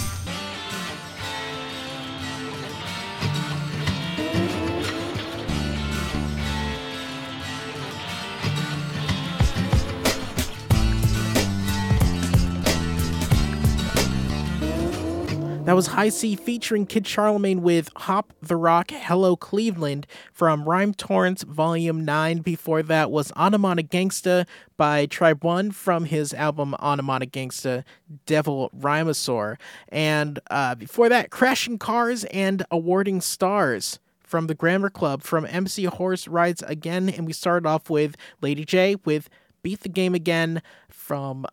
That 15.67 15.75
was 15.75 15.89
High 15.89 16.11
C 16.11 16.37
featuring 16.37 16.87
Kid 16.87 17.09
Charlemagne 17.09 17.61
with 17.61 17.91
Hop 17.97 18.33
the 18.41 18.55
Rock 18.55 18.93
Hello 18.93 19.35
Cleveland 19.35 20.07
from 20.33 20.63
Rhyme 20.63 20.95
Torrents 20.95 21.43
Volume 21.43 22.05
9. 22.05 22.39
Before 22.39 22.85
that 22.85 23.11
was 23.11 23.33
Anamana 23.33 23.81
Gangsta 23.81 24.47
by 24.77 25.07
Tribe 25.07 25.43
One 25.43 25.73
from 25.73 26.05
his 26.05 26.33
album 26.33 26.77
Anamana 26.79 27.29
Gangsta 27.29 27.83
Devil 28.27 28.71
Rhymosaur. 28.79 29.57
And 29.89 30.39
uh, 30.53 30.77
before 30.77 31.09
that, 31.09 31.31
Crashing 31.31 31.79
Cars 31.79 32.23
and 32.27 32.65
Awarding 32.71 33.21
Stars 33.21 33.99
from 34.21 34.47
the 34.47 34.55
Grammar 34.55 34.91
Club 34.91 35.25
from 35.25 35.47
MC 35.47 35.87
Horse 35.87 36.29
Rides 36.29 36.63
Again. 36.69 37.09
And 37.09 37.27
we 37.27 37.33
started 37.33 37.67
off 37.67 37.91
with 37.91 38.15
Lady 38.41 38.65
J 38.65 38.95
with 39.05 39.29
Beat 39.65 39.81
the 39.81 39.89
Game 39.89 40.15
Again 40.15 40.63
from, 40.89 41.45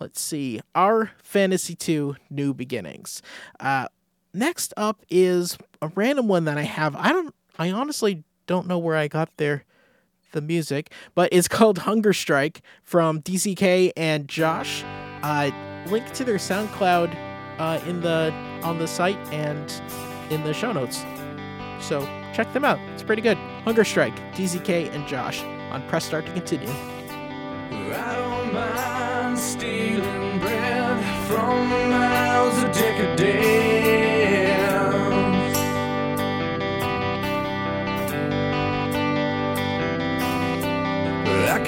let's 0.00 0.20
see, 0.20 0.60
Our 0.74 1.12
Fantasy 1.22 1.74
2 1.74 2.16
New 2.30 2.54
Beginnings. 2.54 3.22
Uh, 3.60 3.86
next 4.32 4.72
up 4.76 5.02
is 5.10 5.58
a 5.82 5.88
random 5.88 6.26
one 6.26 6.46
that 6.46 6.58
I 6.58 6.62
have. 6.62 6.96
I 6.96 7.12
don't, 7.12 7.34
I 7.58 7.70
honestly 7.70 8.24
don't 8.46 8.66
know 8.66 8.78
where 8.78 8.96
I 8.96 9.06
got 9.08 9.36
there 9.36 9.64
the 10.32 10.40
music, 10.40 10.92
but 11.14 11.28
it's 11.32 11.48
called 11.56 11.78
Hunger 11.78 12.12
Strike 12.12 12.62
from 12.82 13.20
DCK 13.20 13.92
and 13.96 14.26
Josh. 14.28 14.84
Uh, 15.22 15.50
link 15.88 16.10
to 16.12 16.24
their 16.24 16.36
SoundCloud 16.36 17.14
uh, 17.58 17.80
in 17.86 18.00
the 18.00 18.32
on 18.62 18.78
the 18.78 18.86
site 18.86 19.18
and 19.32 19.72
in 20.30 20.42
the 20.44 20.54
show 20.54 20.72
notes. 20.72 21.04
So 21.80 22.04
check 22.32 22.52
them 22.52 22.64
out. 22.64 22.78
It's 22.92 23.02
pretty 23.02 23.22
good. 23.22 23.36
Hunger 23.64 23.84
Strike, 23.84 24.16
DZK 24.34 24.94
and 24.94 25.06
Josh 25.06 25.42
on 25.42 25.86
Press 25.88 26.04
Start 26.04 26.26
to 26.26 26.32
continue. 26.32 26.68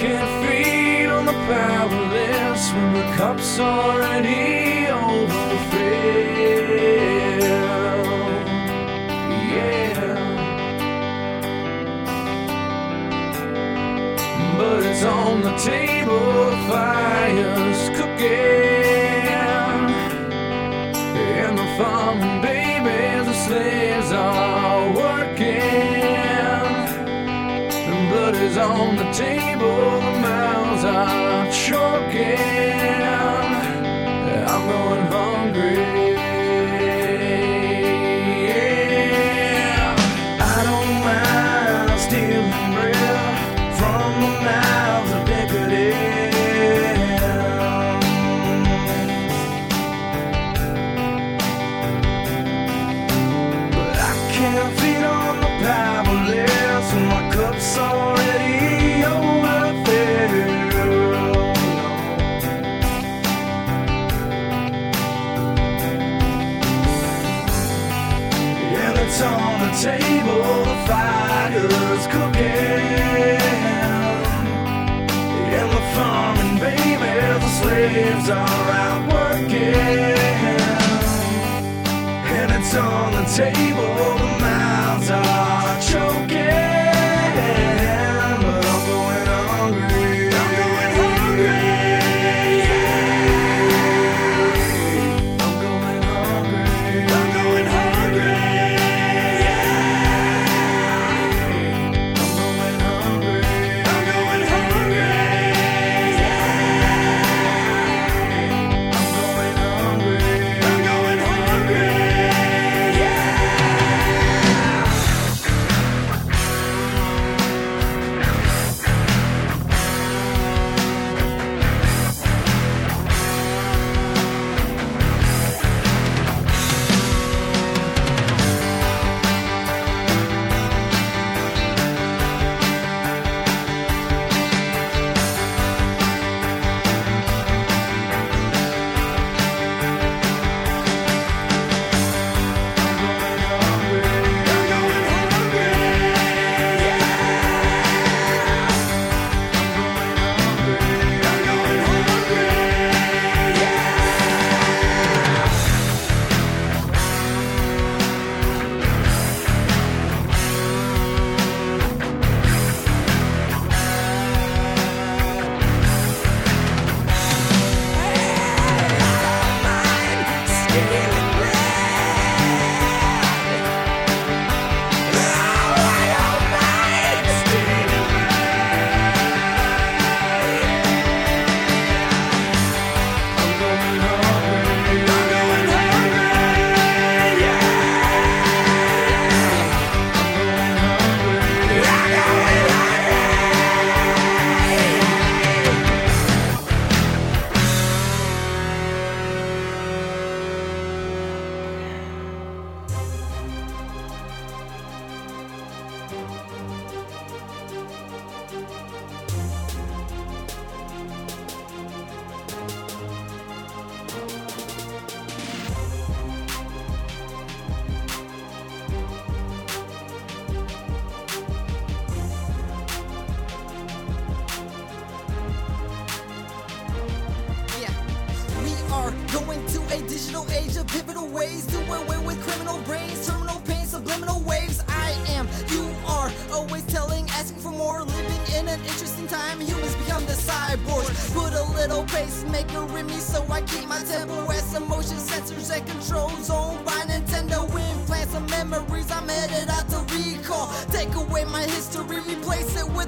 Can't 0.03 0.45
feed 0.45 1.05
on 1.05 1.25
the 1.25 1.31
powerless 1.31 2.73
when 2.73 2.93
the 2.93 3.15
cup's 3.15 3.57
already 3.57 4.87
overfilled. 4.87 5.12
On 15.05 15.41
the 15.41 15.55
table, 15.57 16.49
the 16.51 16.57
fire's 16.69 17.89
cooking. 17.89 18.29
And 21.43 21.57
the 21.57 21.67
farming 21.77 22.41
babies, 22.41 23.25
the 23.25 23.33
slaves 23.33 24.11
are 24.13 24.89
working. 24.93 25.59
The 27.89 28.07
blood 28.09 28.35
is 28.35 28.57
on 28.57 28.95
the 28.95 29.11
table, 29.11 29.99
the 29.99 30.19
mouths 30.21 30.85
are 30.85 31.51
choking. 31.51 32.37
I'm 34.47 34.63
going 34.69 35.05
hungry. 35.11 35.83
I 40.39 40.63
don't 40.63 40.93
mind 41.03 41.99
stealing 41.99 42.73
bread 42.73 43.02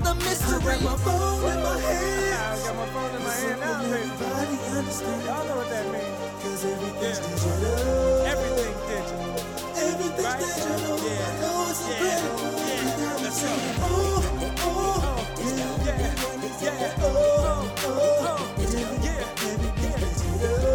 a 0.06 0.16
mystery. 0.16 0.58
I 0.62 0.76
got 0.76 0.84
my 0.84 0.98
phone 0.98 1.52
in 1.52 1.64
my 1.64 1.78
hand. 1.80 2.36
I 2.36 2.66
got 2.66 2.76
my 2.76 2.86
phone 2.94 3.16
in 3.16 3.24
my 3.24 3.34
hand 3.34 3.60
now, 3.62 3.82
baby. 3.84 4.26
Y'all 5.26 5.46
know 5.48 5.58
what 5.58 5.70
that 5.70 5.86
means. 5.92 6.18
Cause 6.42 6.66
everything's 6.66 7.20
digital. 7.20 8.26
Everything 8.26 8.76
digital. 8.88 9.36
Everything's 9.76 10.26
right? 10.26 10.40
digital. 10.40 10.98
Yeah. 11.06 11.26
I 11.26 11.42
know 11.42 11.68
it's 11.70 11.82
yeah. 11.86 11.96
incredible. 11.96 12.54
Yeah. 12.66 13.24
Let's 13.24 13.42
go. 13.42 13.50
Oh 13.82 13.94
oh, 14.26 14.62
oh, 14.62 14.66
oh, 14.66 15.06
oh. 15.06 15.42
Yeah. 15.42 15.86
Yeah. 15.86 16.12
Yeah. 16.62 16.96
Oh, 17.02 17.74
oh, 17.78 18.30
oh. 18.30 18.56
Yeah. 18.60 19.06
Yeah. 19.06 19.50
Everything's 19.50 20.22
digital. 20.22 20.75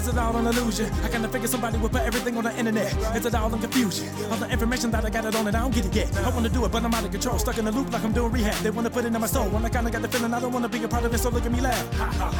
It's 0.00 0.08
a 0.08 0.18
all 0.18 0.34
an 0.34 0.46
illusion. 0.46 0.90
I 1.04 1.08
kinda 1.08 1.28
figure 1.28 1.46
somebody 1.46 1.76
would 1.76 1.92
put 1.92 2.00
everything 2.00 2.34
on 2.38 2.44
the 2.44 2.58
internet. 2.58 2.90
It's 3.14 3.26
a 3.26 3.38
all 3.38 3.52
in 3.52 3.60
confusion. 3.60 4.08
All 4.30 4.38
the 4.38 4.48
information 4.48 4.90
that 4.92 5.04
I 5.04 5.10
got 5.10 5.26
it 5.26 5.36
on 5.36 5.46
it, 5.46 5.54
I 5.54 5.60
don't 5.60 5.74
get 5.74 5.84
it 5.84 5.94
yet. 5.94 6.08
I 6.24 6.30
wanna 6.30 6.48
do 6.48 6.64
it, 6.64 6.72
but 6.72 6.82
I'm 6.82 6.94
out 6.94 7.04
of 7.04 7.10
control. 7.10 7.38
Stuck 7.38 7.58
in 7.58 7.66
a 7.66 7.70
loop 7.70 7.92
like 7.92 8.02
I'm 8.02 8.12
doing 8.12 8.32
rehab. 8.32 8.54
They 8.62 8.70
wanna 8.70 8.88
put 8.88 9.04
it 9.04 9.14
in 9.14 9.20
my 9.20 9.26
soul. 9.26 9.50
When 9.50 9.62
I 9.62 9.68
kinda 9.68 9.90
got 9.90 10.00
the 10.00 10.08
feeling 10.08 10.32
I 10.32 10.40
don't 10.40 10.52
wanna 10.54 10.70
be 10.70 10.82
a 10.82 10.88
part 10.88 11.04
of 11.04 11.12
it, 11.12 11.18
so 11.18 11.28
look 11.28 11.44
at 11.44 11.52
me 11.52 11.60
laugh. 11.60 11.86
Ha. 11.98 12.32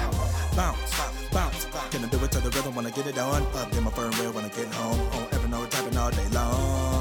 Bounce, 0.57 0.95
bounce. 1.33 1.67
Gonna 1.91 2.07
do 2.07 2.25
it 2.25 2.33
to 2.33 2.41
the 2.41 2.49
rhythm 2.49 2.75
when 2.75 2.87
I 2.87 2.91
get 2.93 3.07
it 3.07 3.19
on. 3.19 3.43
Up 3.55 3.71
in 3.77 3.85
my 3.85 3.91
firm 3.91 4.13
rail 4.13 4.33
when 4.33 4.47
I 4.47 4.49
get 4.49 4.73
home. 4.73 4.99
On 5.13 5.27
every 5.33 5.51
typing 5.69 5.99
all 5.99 6.11
day 6.11 6.29
long. 6.33 7.00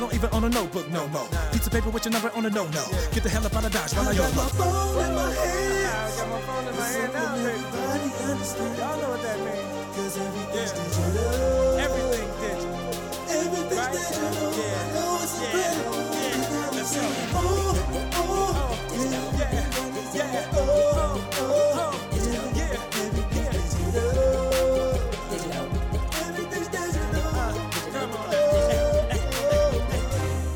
I 0.00 0.02
don't 0.04 0.14
even 0.14 0.30
own 0.32 0.44
a 0.44 0.48
notebook 0.48 0.88
no 0.88 1.06
more. 1.08 1.28
Piece 1.52 1.66
of 1.66 1.72
paper 1.74 1.90
with 1.90 2.06
your 2.06 2.12
number 2.12 2.30
on 2.34 2.46
a 2.46 2.48
no 2.48 2.64
no. 2.68 2.84
Get 3.12 3.22
the 3.22 3.28
hell 3.28 3.44
up 3.44 3.54
out 3.54 3.66
of 3.66 3.70
Dodge 3.70 3.92
while 3.92 4.08
I 4.08 4.12
I 4.12 4.16
got 4.16 4.34
my 4.34 4.40
YOLO. 4.40 4.48
phone 4.48 5.04
in 5.04 5.14
my 5.14 5.30
hand. 5.30 5.92
I 5.92 6.16
got 6.16 6.28
my 6.30 6.40
phone 6.40 6.68
in 6.68 6.76
my 6.80 6.88
hand 6.88 7.12
now, 7.12 7.36
baby. 7.36 7.60
Y'all 8.80 8.96
know 8.96 9.10
what 9.12 9.20
that 9.20 9.38
means. 9.44 9.60
Cause 9.92 10.16
everything's 10.16 10.72
digital. 10.72 11.84
Everything 11.84 12.32
digital. 12.40 12.80
Everything's 13.28 13.76
right? 13.76 13.92
digital. 13.92 14.48
Yeah. 14.56 14.80
I 14.80 14.96
know 14.96 15.20
it's 15.20 15.36
yeah. 15.36 15.52
incredible. 15.52 16.16
Yeah. 16.16 16.72
Let's 16.72 16.96
go. 16.96 17.04
Oh, 17.36 17.44
oh, 17.92 18.16
oh. 18.16 18.56
oh. 18.56 19.04
Yeah. 19.04 20.24
Yeah. 20.32 20.48
Oh, 20.54 20.64
oh, 20.96 21.28
oh. 21.36 22.00
oh. 22.00 22.09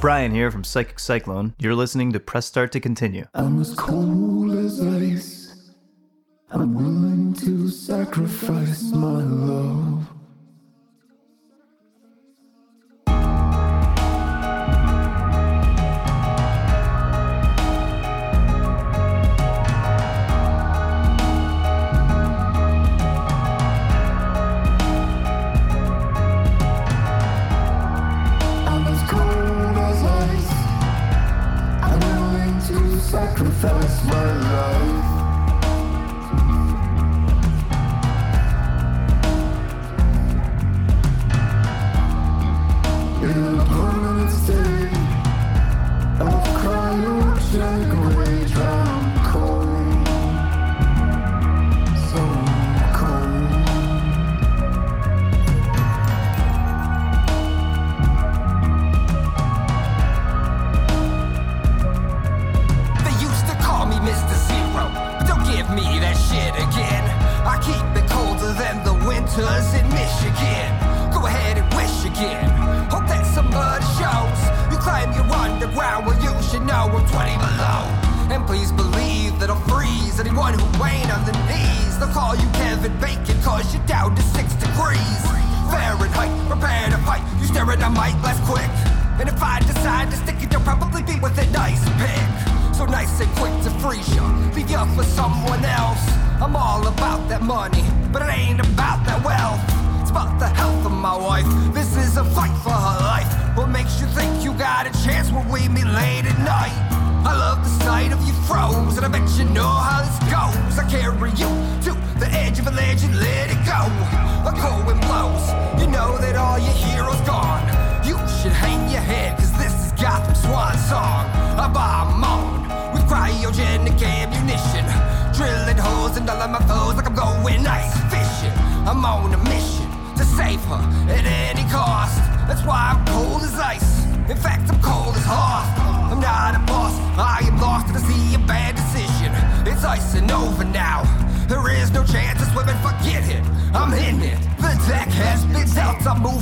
Brian 0.05 0.35
here 0.35 0.51
from 0.51 0.65
Psychic 0.65 0.99
Cyclone. 0.99 1.55
You're 1.59 1.75
listening 1.75 2.13
to 2.13 2.21
Press 2.21 2.45
Start 2.45 2.73
to 2.73 2.79
Continue. 2.79 3.25
I'm 3.33 3.59
as 3.59 3.75
cool 3.75 4.53
as 4.53 4.79
ice. 4.79 5.73
I'm 6.51 6.75
willing 6.75 7.33
to 7.37 7.71
sacrifice 7.71 8.83
my 8.93 9.23
love. 9.23 10.07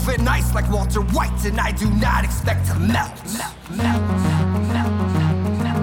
Moving 0.07 0.27
ice 0.27 0.55
like 0.55 0.69
Walter 0.71 1.01
White, 1.01 1.45
and 1.45 1.61
I 1.61 1.73
do 1.73 1.89
not 1.91 2.25
expect 2.25 2.67
to 2.69 2.79
melt. 2.79 3.11
melt, 3.35 3.53
melt, 3.71 4.03
melt, 4.73 4.93
melt. 5.63 5.83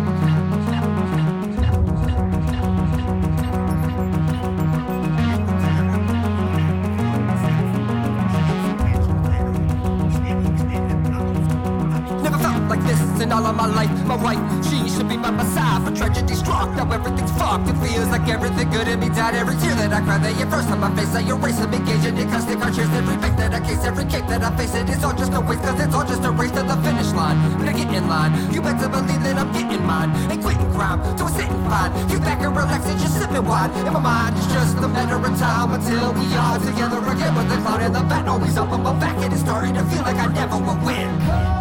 All 13.32 13.46
of 13.46 13.56
my 13.56 13.68
life. 13.68 13.92
My 14.06 14.16
wife, 14.16 14.42
she 14.66 14.90
should 14.90 15.08
be 15.08 15.16
by 15.16 15.30
my 15.30 15.46
side 15.46 15.86
for 15.86 15.96
tragedy 15.96 16.34
struck. 16.34 16.76
Now 16.76 16.92
everything's 16.92 17.32
fucked. 17.34 17.70
It 17.70 17.76
feels 17.76 18.08
like 18.10 18.28
good 18.72 18.88
in 18.88 19.00
me 19.00 19.10
died. 19.10 19.36
Every 19.36 19.56
tear 19.58 19.76
that 19.76 19.94
I 19.94 20.02
cry, 20.02 20.18
they 20.18 20.34
first 20.50 20.70
on 20.70 20.80
my 20.80 20.94
face. 20.96 21.14
I 21.16 21.22
erase 21.28 21.60
them, 21.60 21.74
engage 21.74 22.06
in 22.06 22.16
constant 22.30 22.62
conscious. 22.62 22.90
Every 22.90 23.18
pick 23.18 23.36
that 23.38 23.54
I 23.54 23.60
case, 23.60 23.84
every 23.84 24.06
kick 24.06 24.26
that 24.28 24.44
I 24.44 24.56
face, 24.56 24.74
it 24.76 24.90
is 24.90 25.04
all 25.04 25.14
just 25.14 25.34
a 25.34 25.42
waste. 25.42 25.62
Cause 25.64 25.80
it's 25.80 25.94
all 25.94 26.06
just 26.06 26.24
a 26.24 26.32
race 26.32 26.52
to 26.52 26.64
the 26.64 26.78
finish 26.86 27.12
line. 27.14 27.38
I 27.68 27.74
get 27.74 27.94
in 27.94 28.08
line. 28.08 28.32
You 28.54 28.62
better 28.62 28.90
believe 28.90 29.22
that 29.24 29.38
I'm 29.38 29.52
getting 29.52 29.84
mine. 29.86 30.10
Ain't 30.32 30.42
quitting 30.42 30.72
crime, 30.74 31.00
so 31.18 31.26
I'm 31.26 31.34
sitting 31.34 31.64
fine. 31.68 31.92
You 32.10 32.20
back 32.20 32.42
and 32.42 32.56
relax 32.56 32.86
and 32.86 33.00
just 33.00 33.18
sipping 33.20 33.46
wine. 33.46 33.72
In 33.86 33.94
my 33.94 34.00
mind, 34.00 34.38
it's 34.38 34.48
just 34.54 34.78
a 34.78 34.88
matter 34.88 35.18
of 35.18 35.34
time 35.38 35.74
until 35.74 36.14
we 36.14 36.26
are 36.36 36.60
together 36.60 37.00
again. 37.10 37.36
With 37.36 37.50
the 37.50 37.58
cloud 37.64 37.82
and 37.82 37.96
the 37.96 38.04
bat 38.06 38.28
always 38.28 38.58
up 38.58 38.70
on 38.70 38.84
my 38.84 38.94
back. 39.00 39.18
And 39.24 39.34
it's 39.34 39.42
starting 39.42 39.74
to 39.74 39.84
feel 39.92 40.04
like 40.04 40.18
I 40.18 40.28
never 40.28 40.58
will 40.58 40.80
win. 40.86 41.59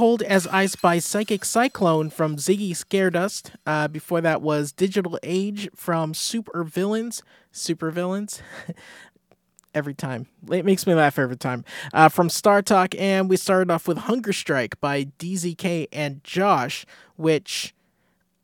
Cold 0.00 0.22
as 0.22 0.46
Ice 0.46 0.76
by 0.76 0.98
Psychic 0.98 1.44
Cyclone 1.44 2.08
from 2.08 2.36
Ziggy 2.36 2.70
Scaredust. 2.70 3.50
Uh, 3.66 3.86
before 3.86 4.22
that 4.22 4.40
was 4.40 4.72
Digital 4.72 5.18
Age 5.22 5.68
from 5.76 6.14
Super 6.14 6.64
Villains. 6.64 7.22
Super 7.52 7.90
Villains. 7.90 8.40
every 9.74 9.92
time. 9.92 10.26
It 10.50 10.64
makes 10.64 10.86
me 10.86 10.94
laugh 10.94 11.18
every 11.18 11.36
time. 11.36 11.66
Uh, 11.92 12.08
from 12.08 12.30
Star 12.30 12.62
Talk, 12.62 12.94
and 12.98 13.28
we 13.28 13.36
started 13.36 13.70
off 13.70 13.86
with 13.86 13.98
Hunger 13.98 14.32
Strike 14.32 14.80
by 14.80 15.04
DZK 15.18 15.88
and 15.92 16.24
Josh, 16.24 16.86
which 17.16 17.74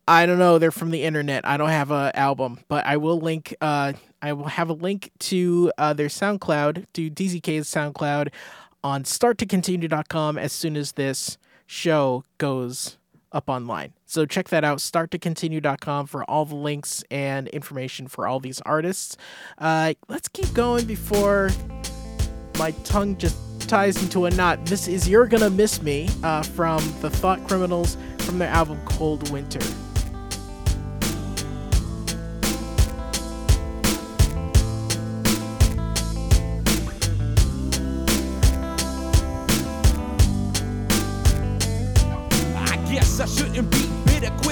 I 0.07 0.27
don't 0.27 0.37
know. 0.37 0.59
They're 0.59 0.69
from 0.69 0.91
the 0.91 1.01
internet. 1.01 1.43
I 1.43 1.57
don't 1.57 1.69
have 1.69 1.89
a 1.89 2.11
album, 2.13 2.59
but 2.67 2.85
I 2.85 2.97
will 2.97 3.19
link. 3.19 3.55
Uh, 3.59 3.93
I 4.21 4.33
will 4.33 4.45
have 4.45 4.69
a 4.69 4.73
link 4.73 5.09
to 5.21 5.71
uh, 5.79 5.93
their 5.93 6.09
SoundCloud, 6.09 6.85
to 6.93 7.09
DZK's 7.09 7.67
SoundCloud, 7.67 8.31
on 8.83 9.05
starttocontinue.com 9.05 10.37
as 10.37 10.51
soon 10.51 10.77
as 10.77 10.91
this 10.91 11.39
show 11.67 12.23
goes 12.37 12.97
up 13.31 13.49
online. 13.49 13.93
So 14.05 14.25
check 14.25 14.49
that 14.49 14.63
out, 14.63 14.79
starttocontinue.com 14.79 16.07
for 16.07 16.23
all 16.29 16.45
the 16.45 16.55
links 16.55 17.03
and 17.11 17.47
information 17.49 18.07
for 18.07 18.25
all 18.25 18.39
these 18.39 18.61
artists. 18.61 19.17
Uh, 19.57 19.93
let's 20.07 20.27
keep 20.27 20.51
going 20.53 20.85
before 20.85 21.51
my 22.57 22.71
tongue 22.83 23.17
just 23.17 23.37
ties 23.67 24.01
into 24.01 24.25
a 24.25 24.31
knot. 24.31 24.65
This 24.65 24.87
is 24.87 25.07
You're 25.09 25.27
Gonna 25.27 25.49
Miss 25.49 25.81
Me 25.81 26.09
uh, 26.23 26.41
from 26.41 26.81
the 27.01 27.09
Thought 27.09 27.45
Criminals 27.47 27.97
from 28.19 28.39
their 28.39 28.49
album 28.49 28.79
Cold 28.85 29.29
Winter. 29.29 29.59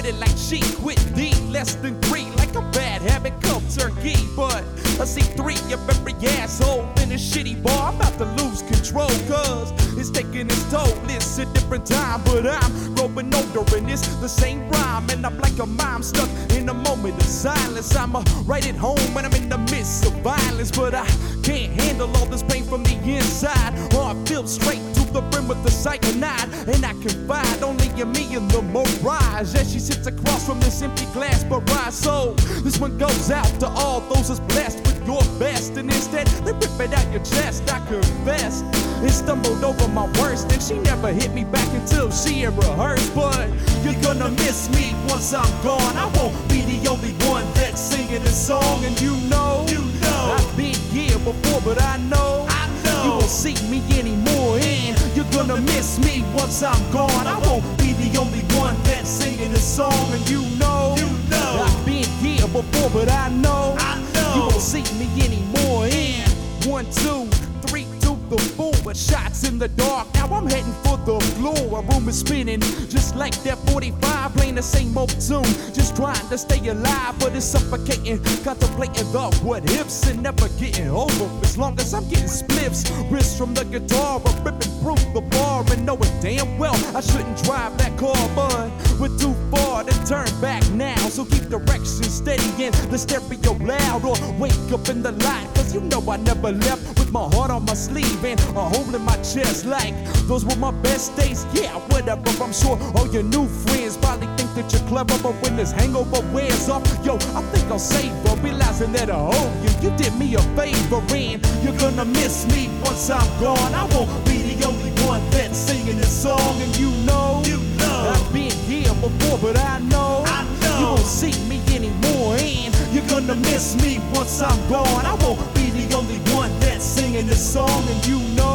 Quit 0.06 0.16
it 0.16 0.20
like 0.20 0.38
she 0.38 0.60
quit 0.76 1.16
D. 1.16 1.34
Less 1.50 1.76
than 1.76 2.00
three, 2.02 2.26
like 2.38 2.54
a 2.56 2.62
bad 2.72 3.02
habit, 3.02 3.34
cold 3.42 3.64
turkey. 3.70 4.16
But 4.36 4.64
I 5.00 5.06
see 5.06 5.22
three 5.22 5.58
of 5.74 5.90
every 5.90 6.14
asshole 6.40 6.84
in 7.02 7.12
a 7.12 7.16
shitty 7.16 7.62
bar. 7.64 7.90
I'm 7.90 7.96
about 7.96 8.18
to 8.18 8.26
lose 8.44 8.62
control, 8.62 9.10
cause 9.28 9.72
it's 9.98 10.10
taking 10.10 10.48
its 10.48 10.72
toll. 10.72 10.94
It's 11.10 11.38
a 11.38 11.46
different 11.54 11.86
time, 11.86 12.22
but 12.26 12.46
I'm 12.46 12.96
growing 12.96 13.34
older 13.34 13.78
and 13.78 13.90
it's 13.90 14.08
the 14.18 14.30
same 14.30 14.70
rhyme. 14.70 15.10
And 15.10 15.26
I'm 15.26 15.38
like 15.40 15.58
a 15.60 15.66
mom 15.66 16.04
stuck 16.04 16.30
in 16.52 16.70
a 16.70 16.74
moment 16.74 17.16
of 17.16 17.24
silence. 17.24 17.96
I'ma 17.96 18.24
write 18.46 18.68
it 18.68 18.76
home 18.76 19.14
when 19.14 19.26
I'm 19.26 19.34
in 19.34 19.50
the 19.50 19.58
midst 19.58 20.06
of 20.06 20.14
violence, 20.22 20.72
but 20.72 20.94
I 20.94 21.08
can't 21.44 21.72
handle 21.82 22.10
all 22.18 22.26
this 22.26 22.44
pain 22.44 22.64
from 22.64 22.84
the 22.84 22.96
inside. 23.06 23.74
Or 23.96 24.04
I 24.04 24.16
feel 24.26 24.46
straight 24.46 24.84
to 24.96 25.06
the 25.14 25.22
with 25.48 25.62
the 25.64 25.72
cyanide, 25.72 26.50
and 26.68 26.86
I 26.86 26.94
confide 26.94 27.64
only 27.64 27.88
in 28.00 28.12
me 28.12 28.36
and 28.36 28.50
the 28.52 28.62
mirage 28.62 29.56
as 29.56 29.72
she 29.72 29.80
sits 29.80 30.08
across 30.08 30.46
from 30.46 30.60
this 30.60 30.82
empty 30.82 31.06
glass 31.14 31.44
barrage. 31.44 31.94
So 31.94 32.34
this 32.64 32.80
one 32.80 32.98
goes 32.98 33.32
out 33.32 33.48
to 33.60 33.68
all 33.68 34.02
those 34.02 34.28
that's 34.28 34.40
blessed 34.54 34.80
with 34.80 35.06
your 35.06 35.24
best, 35.40 35.78
and 35.78 35.90
instead 35.90 36.28
they 36.46 36.52
rip 36.54 36.80
it 36.80 36.94
out 36.94 37.12
your 37.12 37.24
chest. 37.24 37.72
I 37.72 37.80
confess, 37.88 38.62
and 38.62 39.12
stumbled 39.12 39.64
over 39.64 39.88
my 39.90 40.08
worst, 40.20 40.52
and 40.52 40.62
she 40.62 40.78
never 40.80 41.12
hit 41.12 41.32
me 41.34 41.44
back 41.44 41.68
until 41.74 42.12
she 42.12 42.42
had 42.42 42.58
rehearsed. 42.58 43.14
But 43.16 43.50
you're 43.84 44.02
gonna 44.02 44.30
miss 44.30 44.70
me 44.70 44.94
once 45.08 45.34
I'm 45.34 45.50
gone. 45.64 45.96
I 45.96 46.06
won't 46.18 46.36
be 46.50 46.62
the 46.62 46.90
only 46.90 47.14
one 47.30 47.46
that's 47.54 47.80
singing 47.80 48.24
this 48.24 48.48
song, 48.48 48.84
and 48.84 49.00
you 49.00 49.16
know, 49.30 49.66
you 49.70 49.80
know, 50.02 50.36
I've 50.38 50.58
been 50.58 50.76
here 50.92 51.18
before, 51.20 51.62
but 51.62 51.82
I 51.82 51.98
know, 51.98 52.46
I 52.50 52.68
know, 52.84 53.04
you 53.04 53.10
won't 53.12 53.24
see 53.24 53.56
me 53.70 53.82
anymore, 53.98 54.58
and 54.60 54.98
gonna 55.36 55.60
miss 55.62 56.00
me 56.00 56.24
once 56.34 56.64
I'm 56.64 56.92
gone. 56.92 57.28
I 57.28 57.38
won't 57.48 57.66
be 57.78 57.92
the 57.94 58.18
only 58.18 58.40
one 58.58 58.76
that's 58.84 59.10
singing 59.10 59.52
this 59.52 59.64
song, 59.64 59.94
and 60.14 60.30
you 60.30 60.42
know, 60.58 60.96
you 60.98 61.10
know, 61.30 61.66
I've 61.66 61.86
been 61.86 62.06
here 62.24 62.48
before, 62.48 62.90
but 62.92 63.10
I 63.10 63.30
know, 63.30 63.76
I 63.78 64.02
know, 64.14 64.34
you 64.36 64.42
won't 64.42 64.62
see 64.62 64.84
me 64.98 65.08
anymore, 65.22 65.88
and 65.92 66.32
one, 66.66 66.86
two, 66.86 67.26
three, 67.68 67.86
two, 68.00 68.18
the 68.30 68.38
boom, 68.56 68.75
but 68.86 68.96
shots 68.96 69.44
in 69.50 69.58
the 69.58 69.68
dark. 69.70 70.14
Now 70.14 70.28
I'm 70.28 70.48
heading 70.48 70.72
for 70.84 70.98
the 70.98 71.20
floor. 71.34 71.80
A 71.80 71.82
room 71.82 72.08
is 72.08 72.20
spinning, 72.20 72.62
just 72.88 73.16
like 73.16 73.34
that 73.44 73.58
45, 73.70 74.34
playing 74.34 74.56
the 74.56 74.62
same 74.62 74.96
old 74.96 75.10
tune. 75.20 75.44
Just 75.74 75.96
trying 75.96 76.30
to 76.30 76.38
stay 76.38 76.66
alive, 76.68 77.18
but 77.20 77.36
it's 77.36 77.46
suffocating. 77.46 78.24
Contemplating 78.44 79.12
the 79.12 79.26
what 79.44 79.66
ifs 79.72 80.08
and 80.08 80.22
never 80.22 80.48
getting 80.60 80.90
over. 80.90 81.26
As 81.42 81.58
long 81.58 81.80
as 81.80 81.96
I'm 81.96 82.08
getting 82.10 82.30
spliffs, 82.30 82.86
wrists 83.12 83.36
from 83.36 83.56
the 83.56 83.66
guitar, 83.66 84.22
I'm 84.24 84.44
ripping 84.44 84.72
through 84.80 85.02
the 85.14 85.22
bar 85.32 85.66
and 85.72 85.84
knowing 85.84 86.14
damn 86.22 86.60
well 86.60 86.76
I 86.96 87.02
shouldn't 87.02 87.44
drive 87.44 87.76
that 87.80 87.98
car, 87.98 88.16
but 88.36 88.70
we're 89.00 89.18
too 89.18 89.34
far 89.50 89.84
to 89.84 89.94
turn 90.06 90.30
back 90.42 90.64
now. 90.72 90.96
So 91.10 91.26
keep 91.26 91.50
direction 91.50 92.04
steady 92.04 92.64
and 92.64 92.76
the 92.92 92.98
stereo 93.00 93.54
loud, 93.66 94.06
or 94.06 94.16
wake 94.40 94.54
up 94.72 94.88
in 94.90 95.02
the 95.02 95.12
light. 95.12 95.48
Cause 95.56 95.74
you 95.74 95.82
know 95.82 96.04
I 96.08 96.18
never 96.18 96.52
left 96.52 97.00
with 97.00 97.12
my 97.12 97.28
heart 97.36 97.50
on 97.50 97.66
my 97.66 97.74
sleeve 97.74 98.24
and 98.24 98.40
a 98.56 98.75
hole 98.76 98.94
in 98.94 99.02
my 99.02 99.16
chest. 99.18 99.66
Like 99.66 99.94
those 100.28 100.44
were 100.46 100.56
my 100.58 100.72
best 100.84 101.16
days. 101.16 101.46
Yeah, 101.54 101.74
whatever. 101.92 102.22
I'm 102.44 102.54
sure 102.54 102.78
all 102.96 103.08
your 103.08 103.24
new 103.24 103.48
friends 103.48 103.98
probably 103.98 104.28
think 104.38 104.54
that 104.56 104.72
you're 104.72 104.88
clever, 104.90 105.18
but 105.24 105.34
when 105.42 105.56
this 105.56 105.72
hangover 105.72 106.22
wears 106.34 106.70
off, 106.70 106.84
yo, 107.06 107.16
I 107.16 107.42
think 107.52 107.72
I'll 107.72 107.80
savor. 107.80 108.36
Realizing 108.42 108.92
that 108.94 109.10
I 109.10 109.18
owe 109.18 109.52
you, 109.64 109.90
you 109.90 109.98
did 109.98 110.14
me 110.20 110.36
a 110.36 110.42
favor, 110.58 111.02
and 111.16 111.40
you're 111.64 111.78
gonna 111.80 112.06
miss 112.06 112.46
me 112.54 112.70
once 112.84 113.10
I'm 113.10 113.28
gone. 113.40 113.74
I 113.74 113.86
won't 113.96 114.12
be 114.26 114.38
the 114.54 114.68
only 114.68 114.92
one 115.08 115.22
that's 115.32 115.58
singing 115.58 115.98
this 115.98 116.12
song, 116.24 116.62
and 116.62 116.78
you 116.78 116.92
know, 117.06 117.42
you 117.46 117.58
know, 117.80 118.14
I've 118.14 118.34
been 118.34 118.52
here 118.70 118.94
before, 118.96 119.40
but 119.40 119.58
I 119.58 119.80
know, 119.80 120.24
I 120.28 120.44
know, 120.62 120.80
you 120.80 120.86
won't 120.94 121.00
see 121.22 121.34
me 121.50 121.58
anymore, 121.74 122.36
and 122.38 122.76
you're 122.94 123.08
gonna 123.08 123.36
miss 123.36 123.76
me 123.82 124.00
once 124.14 124.42
I'm 124.42 124.60
gone. 124.70 125.06
I 125.06 125.16
won't 125.24 125.40
be 125.56 125.72
the 125.72 125.96
only 125.96 126.20
one 126.36 126.52
that's 126.60 126.84
singing 126.84 127.26
this 127.26 127.54
song, 127.54 127.84
and 127.90 128.06
you 128.06 128.20
know, 128.20 128.24
you 128.26 128.36
know, 128.36 128.36
I've 128.36 128.36
been 128.36 128.36
here 128.36 128.55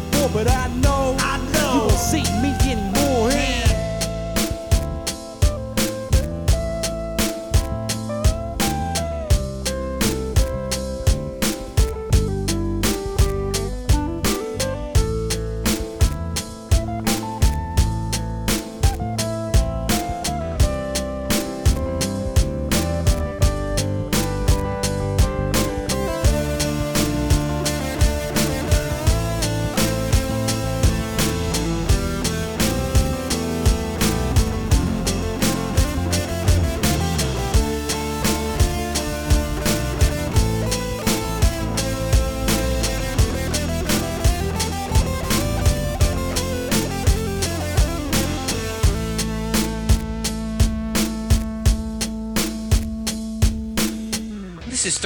before, 0.00 0.28
but 0.30 0.50
I 0.50 0.68
know, 0.80 1.16
I 1.18 1.38
know, 1.52 1.72
you 1.74 1.80
won't 1.80 1.92
see 1.92 2.22
me 2.42 2.57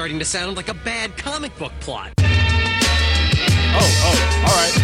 starting 0.02 0.18
to 0.18 0.24
sound 0.24 0.56
like 0.56 0.66
a 0.66 0.74
bad 0.82 1.16
comic 1.16 1.56
book 1.58 1.70
plot. 1.78 2.10
Oh, 2.18 2.26
oh, 3.78 4.18
alright. 4.50 4.74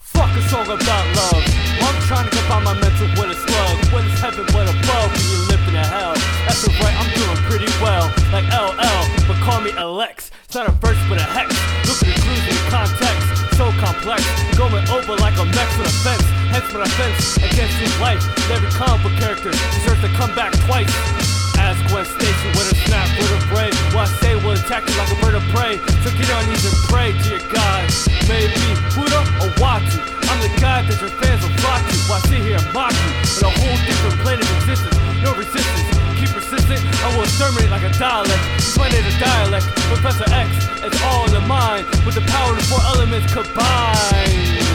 Fuck 0.00 0.32
a 0.32 0.40
song 0.48 0.64
about 0.72 1.04
love. 1.12 1.44
I'm 1.84 2.00
trying 2.08 2.24
to 2.24 2.32
confine 2.32 2.64
my 2.64 2.72
mental 2.80 3.04
with 3.20 3.36
a 3.36 3.38
slug. 3.44 3.92
When 3.92 4.08
it's 4.08 4.16
heaven, 4.16 4.48
when 4.56 4.64
above, 4.64 5.12
when 5.12 5.24
you're 5.28 5.44
living 5.52 5.76
in 5.76 5.84
hell. 5.84 6.16
That's 6.48 6.64
alright, 6.64 6.96
I'm 6.96 7.12
doing 7.12 7.36
pretty 7.44 7.68
well. 7.84 8.08
Like 8.32 8.48
LL, 8.48 9.04
but 9.28 9.36
call 9.44 9.60
me 9.60 9.68
LX. 9.76 10.32
It's 10.48 10.54
not 10.54 10.66
a 10.66 10.72
verse, 10.80 10.96
but 11.12 11.20
a 11.20 11.28
hex. 11.36 11.52
Look 11.84 12.00
at 12.00 12.16
the 12.16 12.16
clues 12.16 12.48
in 12.48 12.56
context. 12.72 13.60
So 13.60 13.68
complex. 13.76 14.24
Going 14.56 14.88
over 14.88 15.20
like 15.20 15.36
a 15.36 15.44
mech 15.52 15.68
with 15.76 15.92
a 15.92 15.96
fence. 16.00 16.24
Hence 16.48 16.72
my 16.72 16.88
offense 16.88 17.36
against 17.44 17.76
his 17.76 17.92
life. 18.00 18.24
Every 18.48 18.72
comic 18.72 19.04
book 19.04 19.12
character 19.20 19.52
deserves 19.52 20.00
to 20.00 20.08
come 20.16 20.34
back 20.34 20.56
twice. 20.64 21.43
Ask 21.58 21.78
Gwen 21.88 22.04
Stacy 22.04 22.48
with 22.56 22.72
a 22.72 22.76
snap, 22.86 23.08
with 23.18 23.30
a 23.30 23.40
brave. 23.52 23.74
What 23.94 24.08
I 24.08 24.12
say 24.20 24.34
will 24.36 24.52
attack 24.58 24.88
you 24.88 24.94
like 24.96 25.10
a 25.12 25.18
bird 25.20 25.34
of 25.34 25.44
prey. 25.54 25.78
So 26.02 26.10
get 26.18 26.30
on 26.30 26.44
knees 26.48 26.64
and 26.66 26.76
pray 26.90 27.12
to 27.12 27.24
your 27.30 27.44
God. 27.52 27.84
Maybe 28.28 28.60
Buddha 28.94 29.20
or 29.42 29.50
Uatu. 29.60 29.98
I'm 30.30 30.40
the 30.40 30.52
guy 30.60 30.82
that 30.82 30.98
your 31.00 31.12
fans 31.20 31.42
will 31.44 31.54
flock 31.60 31.82
to. 31.84 31.96
I 32.12 32.18
sit 32.26 32.40
here 32.42 32.58
and 32.58 32.68
mock 32.72 32.92
you. 32.92 33.12
In 33.38 33.44
a 33.44 33.52
whole 33.52 33.78
different 33.86 34.16
plane 34.24 34.40
of 34.40 34.48
existence. 34.58 34.96
No 35.22 35.34
resistance. 35.36 35.88
Keep 36.18 36.30
persistent. 36.36 36.80
I 37.04 37.12
will 37.16 37.24
exterminate 37.24 37.70
like 37.70 37.84
a 37.84 37.92
dialect. 37.98 38.42
My 38.78 38.88
native 38.88 39.18
dialect. 39.20 39.66
Professor 39.92 40.24
X, 40.32 40.48
it's 40.82 41.00
all 41.04 41.26
in 41.26 41.32
the 41.32 41.44
mind. 41.44 41.86
With 42.04 42.14
the 42.14 42.24
power 42.32 42.50
of 42.52 42.56
the 42.56 42.64
four 42.64 42.82
elements 42.92 43.32
combined. 43.32 43.54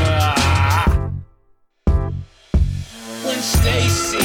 Ah. 0.05 0.49
Gwen 3.23 3.41
Stacy, 3.41 4.17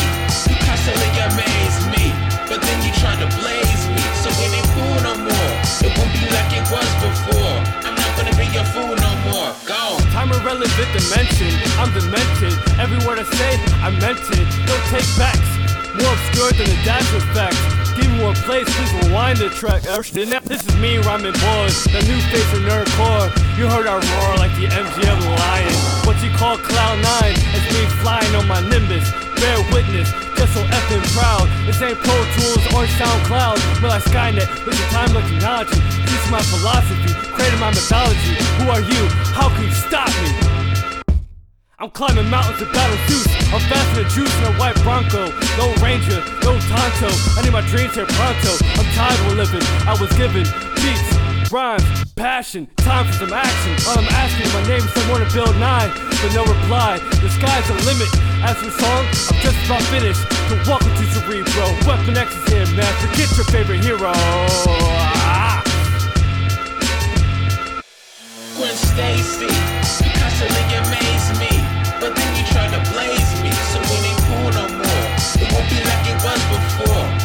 you 0.48 0.56
constantly 0.64 1.10
amaze 1.24 1.78
me, 1.92 2.03
but 2.48 2.60
then 2.60 2.78
you 2.84 2.92
try 3.00 3.14
to 3.16 3.28
blaze 3.40 3.82
me, 3.88 4.02
so 4.20 4.28
it 4.28 4.50
ain't 4.52 4.68
cool 4.76 4.96
no 5.02 5.14
more. 5.16 5.52
It 5.80 5.92
won't 5.96 6.12
be 6.12 6.24
like 6.32 6.50
it 6.52 6.66
was 6.68 6.90
before. 7.00 7.56
I'm 7.84 7.96
not 7.96 8.10
gonna 8.16 8.36
be 8.36 8.46
your 8.52 8.66
fool 8.72 8.94
no 8.94 9.12
more. 9.28 9.50
Go. 9.64 9.98
Time 10.12 10.32
irrelevant 10.32 10.90
dimension. 10.92 11.52
I'm 11.80 11.92
demented. 11.92 12.54
Every 12.78 13.00
word 13.06 13.18
I 13.18 13.26
say, 13.28 13.52
I 13.80 13.90
meant 14.02 14.20
it. 14.32 14.48
No 14.68 14.74
take 14.92 15.08
backs. 15.16 15.50
More 15.96 16.12
obscure 16.12 16.52
than 16.52 16.68
the 16.68 16.78
dash 16.84 17.06
effect. 17.14 17.56
Give 17.96 18.10
me 18.10 18.18
more 18.18 18.34
place, 18.42 18.66
please 18.74 18.92
rewind 19.06 19.38
the 19.38 19.48
track. 19.50 19.86
Ashton, 19.86 20.28
This 20.44 20.66
is 20.66 20.74
me 20.82 20.98
rhyming 20.98 21.38
boys. 21.38 21.84
The 21.84 22.02
new 22.10 22.18
face 22.34 22.50
of 22.52 22.66
nerdcore. 22.66 23.30
You 23.56 23.70
heard 23.70 23.86
our 23.86 24.02
roar 24.02 24.36
like 24.36 24.50
the 24.58 24.66
MGM 24.66 25.20
lion. 25.38 25.74
What 26.02 26.20
you 26.22 26.30
call 26.34 26.58
cloud 26.58 26.98
nine 26.98 27.38
is 27.54 27.64
me 27.70 27.86
flying 28.02 28.34
on 28.34 28.48
my 28.48 28.60
nimbus. 28.68 29.06
Bear 29.38 29.58
witness, 29.72 30.10
just 30.34 30.54
so 30.54 30.62
proud. 31.14 31.46
This 31.64 31.80
ain't 31.80 31.98
Pro 32.02 32.18
Tools 32.34 32.64
or 32.74 32.84
SoundCloud. 32.98 33.56
But 33.80 33.88
like 33.94 34.04
Skynet, 34.04 34.50
with 34.66 34.76
the 34.76 34.86
time 34.90 35.14
like 35.14 35.24
technology. 35.30 35.80
Teach 36.10 36.26
my 36.30 36.42
philosophy, 36.42 37.14
creating 37.32 37.60
my 37.60 37.70
mythology. 37.70 38.34
Who 38.58 38.68
are 38.68 38.82
you? 38.82 39.02
How 39.32 39.48
can 39.48 39.64
you 39.64 39.72
stop 39.72 40.10
me? 40.20 40.54
I'm 41.78 41.90
climbing 41.90 42.28
mountains 42.30 42.58
to 42.58 42.66
battle 42.66 42.98
Zeus. 43.06 43.26
I'm 43.52 43.60
faster 43.70 44.02
than 44.02 44.10
juice 44.10 44.34
in 44.38 44.44
a 44.44 44.52
white 44.58 44.76
Bronco. 44.82 45.30
No 45.58 45.66
Ranger, 45.82 46.22
no 46.42 46.58
Tonto. 46.70 47.10
I 47.38 47.42
need 47.42 47.52
my 47.52 47.62
dreams 47.66 47.94
here 47.94 48.06
pronto. 48.06 48.52
I'm 48.78 48.88
tired 48.94 49.20
of 49.26 49.36
living. 49.36 49.62
I 49.86 49.96
was 50.00 50.10
given 50.16 50.44
beats, 50.76 51.50
rhymes, 51.50 52.03
passion, 52.16 52.68
time 52.76 53.06
for 53.06 53.12
some 53.12 53.32
action. 53.32 53.72
All 53.88 53.98
I'm 53.98 54.08
asking, 54.14 54.46
my 54.52 54.62
name 54.68 54.82
is 54.82 54.92
someone 54.94 55.20
to 55.20 55.30
build 55.32 55.54
nine, 55.56 55.90
but 55.94 56.30
no 56.34 56.44
reply. 56.44 56.98
The 57.20 57.30
sky's 57.30 57.66
the 57.68 57.74
limit. 57.86 58.08
As 58.42 58.56
for 58.58 58.70
song, 58.70 59.04
I'm 59.30 59.40
just 59.42 59.58
about 59.66 59.82
finished. 59.90 60.20
So 60.48 60.54
welcome 60.66 60.94
to 60.94 61.04
Cerebro. 61.12 61.66
Weapon 61.86 62.16
X 62.16 62.34
is 62.34 62.44
here, 62.52 62.66
man. 62.76 62.92
Forget 63.00 63.28
your 63.36 63.46
favorite 63.46 63.82
hero. 63.84 64.12
Ah. 64.14 65.62
Gwen 68.56 68.74
Stacy, 68.74 69.50
you 69.50 70.10
constantly 70.14 70.64
amaze 70.78 71.28
me, 71.40 71.52
but 72.00 72.14
then 72.14 72.30
you 72.36 72.44
try 72.52 72.66
to 72.70 72.80
blaze 72.92 73.32
me, 73.42 73.50
so 73.72 73.78
it 73.80 74.02
ain't 74.06 74.20
cool 74.28 74.50
no 74.54 74.68
more. 74.68 75.06
It 75.40 75.48
won't 75.50 75.68
be 75.70 75.80
like 75.82 76.04
it 76.06 76.18
was 76.22 76.40
before. 76.52 77.23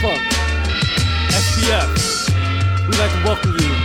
Funk, 0.00 0.22
SPF. 1.30 2.30
We'd 2.86 2.98
like 2.98 3.12
to 3.12 3.24
welcome 3.24 3.52
you 3.58 3.77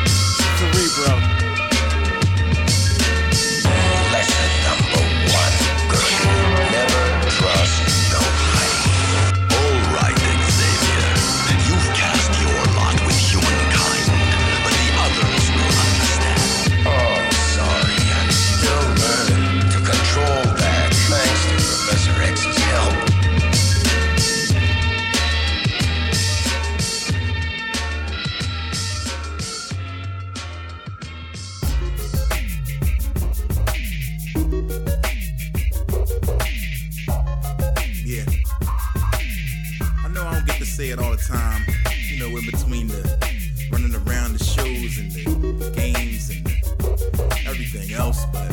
it 40.94 41.00
all 41.00 41.12
the 41.12 41.18
time, 41.18 41.66
you 42.08 42.20
know, 42.20 42.38
in 42.38 42.46
between 42.46 42.88
the 42.88 43.02
running 43.72 43.96
around 43.96 44.38
the 44.38 44.44
shows 44.44 44.98
and 45.02 45.10
the 45.10 45.72
games 45.74 46.30
and 46.30 46.46
everything 47.48 47.92
else, 47.94 48.26
but 48.32 48.46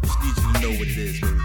just 0.00 0.16
need 0.24 0.36
you 0.40 0.52
to 0.52 0.60
know 0.64 0.72
what 0.80 0.88
it 0.88 0.96
is, 0.96 1.20
baby. 1.20 1.40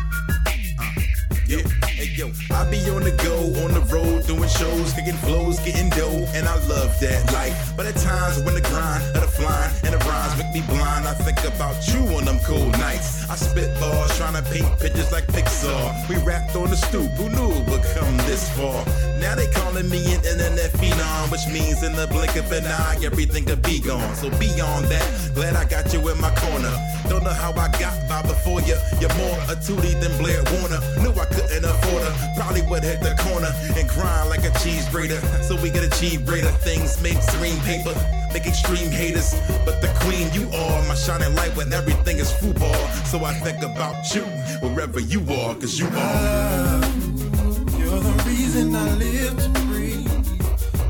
Uh, 0.80 1.68
hey 1.84 2.08
yo, 2.16 2.32
I 2.56 2.64
be 2.72 2.80
on 2.90 3.04
the 3.04 3.12
go, 3.20 3.36
on 3.66 3.74
the 3.76 3.84
road, 3.92 4.26
doing 4.26 4.48
shows, 4.48 4.94
kicking 4.94 5.20
flows, 5.20 5.60
getting 5.60 5.90
dough, 5.90 6.24
and 6.32 6.48
I 6.48 6.56
love 6.68 6.98
that 7.02 7.34
life. 7.34 7.76
But 7.76 7.86
at 7.86 7.98
times 7.98 8.40
when 8.44 8.56
the 8.56 8.62
grind 8.62 9.04
of 9.18 9.22
the 9.22 9.28
flying 9.28 9.74
and 9.84 10.00
the 10.00 10.02
rhymes 10.08 10.40
me 10.54 10.62
blind, 10.62 11.08
I 11.08 11.14
think 11.14 11.40
about 11.44 11.76
you 11.88 12.00
on 12.18 12.26
them 12.26 12.40
cold 12.40 12.72
nights. 12.80 13.30
I 13.30 13.36
spit 13.36 13.80
bars, 13.80 14.16
trying 14.18 14.34
to 14.34 14.44
paint 14.50 14.68
pictures 14.80 15.12
like 15.12 15.28
Pixar. 15.28 16.10
We 16.10 16.18
rapped 16.24 16.56
on 16.56 16.70
the 16.70 16.78
stoop, 16.78 17.12
who 17.14 17.30
knew 17.30 17.52
it 17.52 17.70
would 17.70 17.84
come 17.96 18.18
this 18.26 18.50
far? 18.58 18.86
Now 19.20 19.36
they 19.36 19.48
calling 19.48 19.90
me 19.90 20.00
an 20.14 20.24
internet 20.24 20.72
phenom, 20.80 21.32
which 21.32 21.46
means 21.48 21.84
in 21.84 21.94
the 21.94 22.08
blink 22.08 22.36
of 22.36 22.52
an 22.52 22.66
eye, 22.66 22.98
everything 23.04 23.46
could 23.46 23.62
be 23.62 23.80
gone. 23.80 24.16
So 24.16 24.30
beyond 24.40 24.86
that, 24.86 25.06
glad 25.36 25.56
I 25.56 25.66
got 25.66 25.94
you 25.94 26.00
in 26.10 26.20
my 26.22 26.34
corner. 26.36 26.72
Don't 27.10 27.24
know 27.24 27.34
how 27.34 27.52
I 27.52 27.68
got 27.80 27.98
by 28.08 28.22
before 28.22 28.62
you. 28.62 28.78
You're 29.02 29.14
more 29.16 29.38
a 29.52 29.56
tootie 29.60 30.00
than 30.00 30.16
Blair 30.22 30.44
Warner. 30.56 30.80
Knew 31.02 31.12
I 31.20 31.26
couldn't 31.26 31.66
afford 31.66 32.04
her. 32.04 32.14
Probably 32.36 32.62
would 32.70 32.84
hit 32.84 33.02
the 33.02 33.16
corner 33.28 33.52
and 33.76 33.90
grind 33.90 34.30
like 34.30 34.46
a 34.46 34.54
cheese 34.60 34.88
grater. 34.90 35.20
So 35.44 35.60
we 35.62 35.70
could 35.70 35.84
achieve 35.84 36.26
greater 36.26 36.52
things, 36.64 37.02
make 37.02 37.20
screen 37.22 37.60
paper, 37.62 37.98
make 38.32 38.46
extreme 38.46 38.92
haters. 38.92 39.34
But 39.66 39.82
the 39.82 39.92
queen 40.06 40.30
you 40.32 40.39
are, 40.48 40.88
my 40.88 40.96
shining 40.96 41.34
light 41.36 41.56
when 41.56 41.72
everything 41.74 42.18
is 42.18 42.32
football. 42.32 42.88
So 43.06 43.24
I 43.26 43.34
think 43.34 43.64
about 43.64 44.14
you 44.14 44.24
wherever 44.62 45.00
you 45.00 45.22
are, 45.22 45.56
cause 45.56 45.80
you 45.80 45.88
are. 45.88 45.92
Love, 45.92 47.80
You're 47.80 48.00
the 48.00 48.24
reason 48.28 48.76
I 48.76 48.94
live 48.96 49.38
to 49.44 49.50
breathe. 49.68 50.08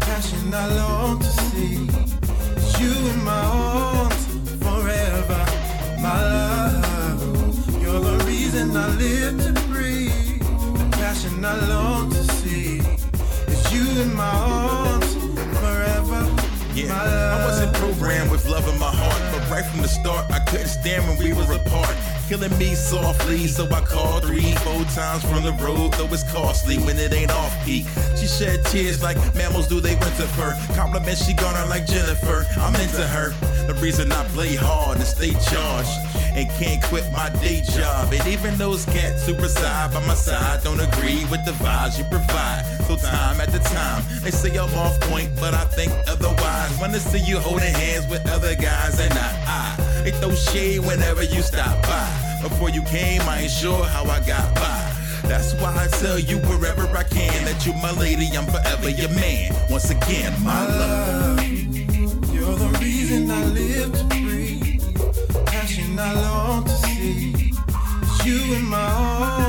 Passion 0.02 0.54
I 0.54 0.68
long 0.76 1.20
to 1.20 1.26
see. 1.26 1.88
It's 2.58 2.80
you 2.80 2.92
in 3.12 3.24
my 3.24 3.44
arms 3.46 4.26
forever. 4.64 5.42
My 6.02 6.18
love. 6.36 7.82
You're 7.82 8.02
the 8.02 8.24
reason 8.26 8.76
I 8.76 8.88
live 8.96 9.38
to 9.46 9.54
breathe. 9.68 10.40
The 10.80 10.88
passion 10.98 11.44
I 11.46 11.56
long 11.68 12.10
to 12.12 12.24
see. 12.40 12.82
It's 13.48 13.72
you 13.74 14.02
in 14.02 14.14
my 14.16 14.30
arms. 14.30 14.99
Yeah, 16.86 17.36
I 17.36 17.46
wasn't 17.46 17.74
programmed 17.74 18.32
with 18.32 18.48
love 18.48 18.68
in 18.68 18.80
my 18.80 18.92
heart, 18.92 19.22
but 19.34 19.50
right 19.50 19.66
from 19.66 19.82
the 19.82 19.88
start, 19.88 20.32
I 20.32 20.40
couldn't 20.40 20.68
stand 20.68 21.08
when 21.08 21.18
we 21.18 21.34
were 21.34 21.52
apart. 21.52 21.96
Killing 22.30 22.56
me 22.58 22.76
softly, 22.76 23.48
so 23.48 23.66
I 23.72 23.82
called 23.82 24.24
three, 24.24 24.54
four 24.64 24.84
times 24.96 25.24
from 25.26 25.44
the 25.44 25.54
road, 25.54 25.94
though 25.94 26.08
it's 26.14 26.24
costly 26.32 26.78
when 26.78 26.98
it 26.98 27.12
ain't 27.12 27.32
off 27.32 27.54
peak. 27.66 27.86
She 28.16 28.28
shed 28.28 28.64
tears 28.66 29.02
like 29.04 29.18
mammals 29.36 29.68
do, 29.68 29.82
they 29.82 29.96
winter 29.96 30.28
fur. 30.38 30.56
Compliments 30.76 31.26
she 31.26 31.34
garner 31.34 31.68
like 31.68 31.86
Jennifer, 31.86 32.46
I'm 32.58 32.76
into 32.76 33.06
her. 33.08 33.34
The 33.68 33.74
reason 33.82 34.12
I 34.12 34.24
play 34.30 34.56
hard 34.56 34.98
and 34.98 35.06
stay 35.06 35.32
charged 35.32 35.90
and 36.34 36.50
can't 36.52 36.82
quit 36.84 37.12
my 37.12 37.30
day 37.42 37.62
job. 37.62 38.14
And 38.14 38.26
even 38.28 38.58
those 38.58 38.86
cats 38.86 39.26
who 39.26 39.34
reside 39.36 39.94
by 39.94 40.06
my 40.06 40.14
side 40.14 40.64
don't 40.64 40.80
agree 40.80 41.26
with 41.26 41.44
the 41.46 41.52
vibes 41.52 41.98
you 41.98 42.06
provide. 42.06 42.64
So 42.88 42.96
time 42.96 43.42
at 43.42 43.52
the 43.52 43.59
they 44.22 44.32
say 44.32 44.58
I'm 44.58 44.74
off 44.76 45.00
point, 45.02 45.30
but 45.40 45.54
I 45.54 45.66
think 45.66 45.92
otherwise. 46.08 46.80
When 46.80 46.92
they 46.92 47.00
see 47.00 47.20
you 47.20 47.40
holding 47.40 47.74
hands 47.74 48.08
with 48.10 48.28
other 48.30 48.56
guys 48.56 49.00
and 49.00 49.14
not 49.14 49.34
I, 49.48 50.02
they 50.04 50.12
throw 50.12 50.34
shade 50.36 50.80
whenever 50.80 51.24
you 51.24 51.42
stop 51.42 51.82
by. 51.84 52.40
Before 52.42 52.70
you 52.70 52.84
came, 52.84 53.22
I 53.22 53.42
ain't 53.42 53.52
sure 53.52 53.84
how 53.86 54.04
I 54.04 54.20
got 54.26 54.56
by. 54.56 54.96
That's 55.24 55.54
why 55.56 55.76
I 55.76 55.88
tell 55.88 56.18
you 56.18 56.38
wherever 56.40 56.88
I 56.98 57.04
can 57.04 57.46
that 57.46 57.66
you 57.66 57.74
my 57.74 57.92
lady, 57.92 58.30
I'm 58.36 58.46
forever 58.46 58.90
your 58.90 59.10
man. 59.10 59.54
Once 59.70 59.90
again, 59.90 60.34
my 60.44 60.66
love. 60.66 61.44
You're 62.34 62.56
the 62.56 62.78
reason 62.82 63.30
I 63.30 63.46
live 63.46 63.94
to 63.94 64.04
breathe. 64.06 65.46
Passion 65.46 66.00
I 66.00 66.14
long 66.14 66.64
to 66.66 66.72
see. 66.72 67.54
You 68.26 68.56
in 68.56 68.66
my 68.66 68.78
arms 68.78 69.49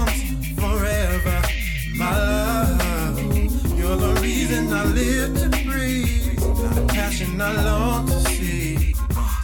passion 7.41 7.59
I 7.59 7.65
long 7.65 8.07
to 8.07 8.21
see. 8.21 8.95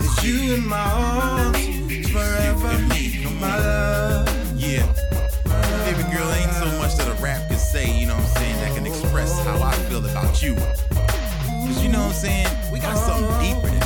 It's 0.00 0.24
you 0.24 0.54
in 0.54 0.66
my 0.66 0.78
arms 0.78 2.10
forever. 2.10 2.78
My 3.40 3.58
love. 3.58 4.28
Yeah. 4.56 4.86
Baby 5.84 6.02
girl, 6.12 6.30
ain't 6.32 6.52
so 6.52 6.66
much 6.78 6.96
that 6.96 7.08
a 7.08 7.22
rap 7.22 7.48
can 7.48 7.58
say, 7.58 7.98
you 7.98 8.06
know 8.06 8.14
what 8.14 8.24
I'm 8.24 8.36
saying, 8.36 8.56
that 8.56 8.74
can 8.76 8.86
express 8.86 9.38
how 9.44 9.62
I 9.62 9.72
feel 9.88 9.98
about 9.98 10.10
about 10.24 10.42
you. 10.42 10.54
Cause 10.54 11.82
you 11.82 11.88
know 11.88 12.00
what 12.00 12.08
I'm 12.08 12.12
saying? 12.14 12.72
We 12.72 12.80
got 12.80 12.96
something 12.96 13.28
deeper 13.40 13.68
than 13.68 13.85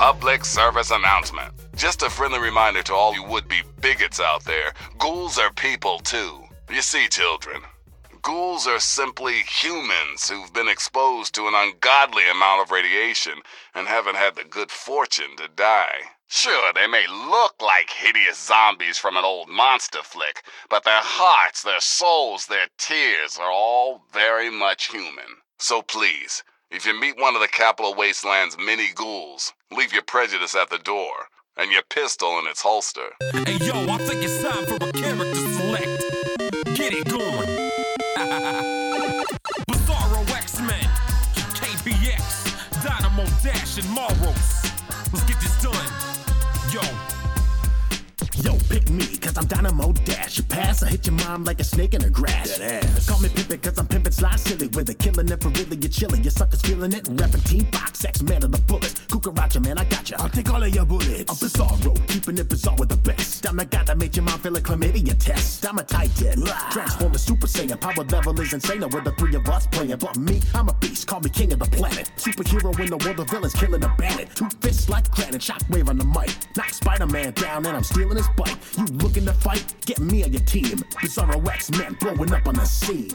public 0.00 0.46
service 0.46 0.90
announcement. 0.90 1.52
Just 1.76 2.02
a 2.02 2.08
friendly 2.08 2.38
reminder 2.38 2.82
to 2.82 2.94
all 2.94 3.12
you 3.12 3.22
would 3.22 3.46
be 3.48 3.60
bigots 3.82 4.18
out 4.18 4.42
there 4.46 4.72
ghouls 4.98 5.36
are 5.38 5.52
people 5.52 5.98
too. 5.98 6.42
You 6.70 6.80
see, 6.80 7.06
children, 7.06 7.60
ghouls 8.22 8.66
are 8.66 8.80
simply 8.80 9.42
humans 9.42 10.26
who've 10.26 10.54
been 10.54 10.68
exposed 10.68 11.34
to 11.34 11.48
an 11.48 11.52
ungodly 11.54 12.22
amount 12.30 12.62
of 12.62 12.70
radiation 12.70 13.42
and 13.74 13.86
haven't 13.86 14.14
had 14.14 14.36
the 14.36 14.44
good 14.44 14.70
fortune 14.70 15.36
to 15.36 15.48
die. 15.54 16.00
Sure, 16.28 16.72
they 16.72 16.86
may 16.86 17.06
look 17.06 17.60
like 17.60 17.90
hideous 17.90 18.38
zombies 18.38 18.96
from 18.96 19.18
an 19.18 19.24
old 19.26 19.50
monster 19.50 20.02
flick, 20.02 20.42
but 20.70 20.82
their 20.82 21.02
hearts, 21.02 21.62
their 21.62 21.78
souls, 21.80 22.46
their 22.46 22.68
tears 22.78 23.36
are 23.38 23.52
all 23.52 24.00
very 24.14 24.48
much 24.48 24.90
human. 24.90 25.42
So 25.58 25.82
please, 25.82 26.42
if 26.70 26.86
you 26.86 26.98
meet 26.98 27.18
one 27.18 27.34
of 27.34 27.40
the 27.40 27.48
Capital 27.48 27.94
Wasteland's 27.94 28.56
many 28.56 28.92
ghouls, 28.94 29.52
leave 29.76 29.92
your 29.92 30.02
prejudice 30.02 30.54
at 30.54 30.70
the 30.70 30.78
door 30.78 31.12
and 31.56 31.72
your 31.72 31.82
pistol 31.90 32.38
in 32.38 32.46
its 32.46 32.62
holster. 32.62 33.10
Hey 33.44 33.56
yo, 33.56 33.88
I 33.88 33.98
think 33.98 34.22
it's 34.22 34.42
time 34.42 34.64
for 34.66 34.76
a 34.76 34.92
character 34.92 35.29
I'm 49.40 49.46
Dynamo 49.46 49.92
Dash. 50.04 50.36
You 50.36 50.44
pass, 50.44 50.82
I 50.82 50.90
hit 50.90 51.06
your 51.06 51.14
mom 51.14 51.44
like 51.44 51.60
a 51.60 51.64
snake 51.64 51.94
in 51.94 52.02
the 52.02 52.10
grass. 52.10 52.58
That 52.58 52.84
ass. 52.84 53.08
Call 53.08 53.20
me 53.20 53.30
pimpin', 53.30 53.62
cause 53.62 53.78
I'm 53.78 53.86
pimpin' 53.86 54.12
slide 54.12 54.38
silly. 54.38 54.66
With 54.66 54.90
a 54.90 54.94
killin' 54.94 55.32
it 55.32 55.42
for 55.42 55.48
really, 55.48 55.78
you're 55.80 55.88
chillin'. 55.88 56.22
You 56.22 56.28
suckers 56.28 56.60
feelin' 56.60 56.92
it. 56.92 57.08
Rapping 57.08 57.40
Team 57.48 57.64
Fox, 57.72 58.04
X 58.04 58.22
Man 58.22 58.44
of 58.44 58.52
the 58.52 58.60
bullets. 58.60 59.00
Kukaracha, 59.08 59.64
man, 59.64 59.78
I 59.78 59.84
got 59.84 60.10
ya. 60.10 60.18
I'll 60.20 60.28
take 60.28 60.52
all 60.52 60.62
of 60.62 60.74
your 60.74 60.84
bullets. 60.84 61.24
I'm 61.30 61.36
Bizarro, 61.36 62.06
keeping 62.06 62.36
it 62.36 62.50
bizarre 62.50 62.76
with 62.78 62.90
the 62.90 62.98
best. 62.98 63.48
I'm 63.48 63.56
the 63.56 63.64
guy 63.64 63.82
that 63.84 63.96
made 63.96 64.14
your 64.14 64.26
mom 64.26 64.40
feel 64.40 64.54
a 64.54 64.60
chlamydia 64.60 65.18
test. 65.18 65.66
I'm 65.66 65.78
a 65.78 65.84
titan. 65.84 66.44
Transform 66.44 66.70
Transformer 66.72 67.18
Super 67.18 67.46
Saiyan. 67.46 67.80
Power 67.80 68.04
level 68.04 68.38
is 68.40 68.52
insane 68.52 68.80
with 68.82 69.04
the 69.04 69.12
three 69.12 69.34
of 69.36 69.48
us 69.48 69.66
playin'. 69.68 69.98
But 69.98 70.18
me, 70.18 70.42
I'm 70.54 70.68
a 70.68 70.74
beast. 70.74 71.06
Call 71.06 71.20
me 71.20 71.30
king 71.30 71.50
of 71.54 71.60
the 71.60 71.64
planet. 71.64 72.12
Superhero 72.18 72.78
in 72.78 72.90
the 72.90 72.98
world 72.98 73.20
of 73.20 73.30
villains, 73.30 73.54
killin' 73.54 73.82
a 73.82 73.88
bandit. 73.96 74.36
Two 74.36 74.50
fists 74.60 74.90
like 74.90 75.10
granite. 75.12 75.40
Shockwave 75.40 75.88
on 75.88 75.96
the 75.96 76.04
mic. 76.04 76.36
Knock 76.58 76.74
Spider 76.74 77.06
Man 77.06 77.32
down 77.32 77.64
and 77.64 77.74
I'm 77.74 77.84
stealing 77.84 78.18
his 78.18 78.28
bike. 78.36 78.58
You 78.76 78.84
fight? 79.34 79.74
Get 79.86 79.98
me 80.00 80.24
on 80.24 80.32
your 80.32 80.42
team. 80.42 80.78
Bizarro 81.02 81.46
X 81.48 81.70
Men 81.72 81.96
blowing 82.00 82.32
up 82.32 82.46
on 82.46 82.54
the 82.54 82.64
scene. 82.64 83.10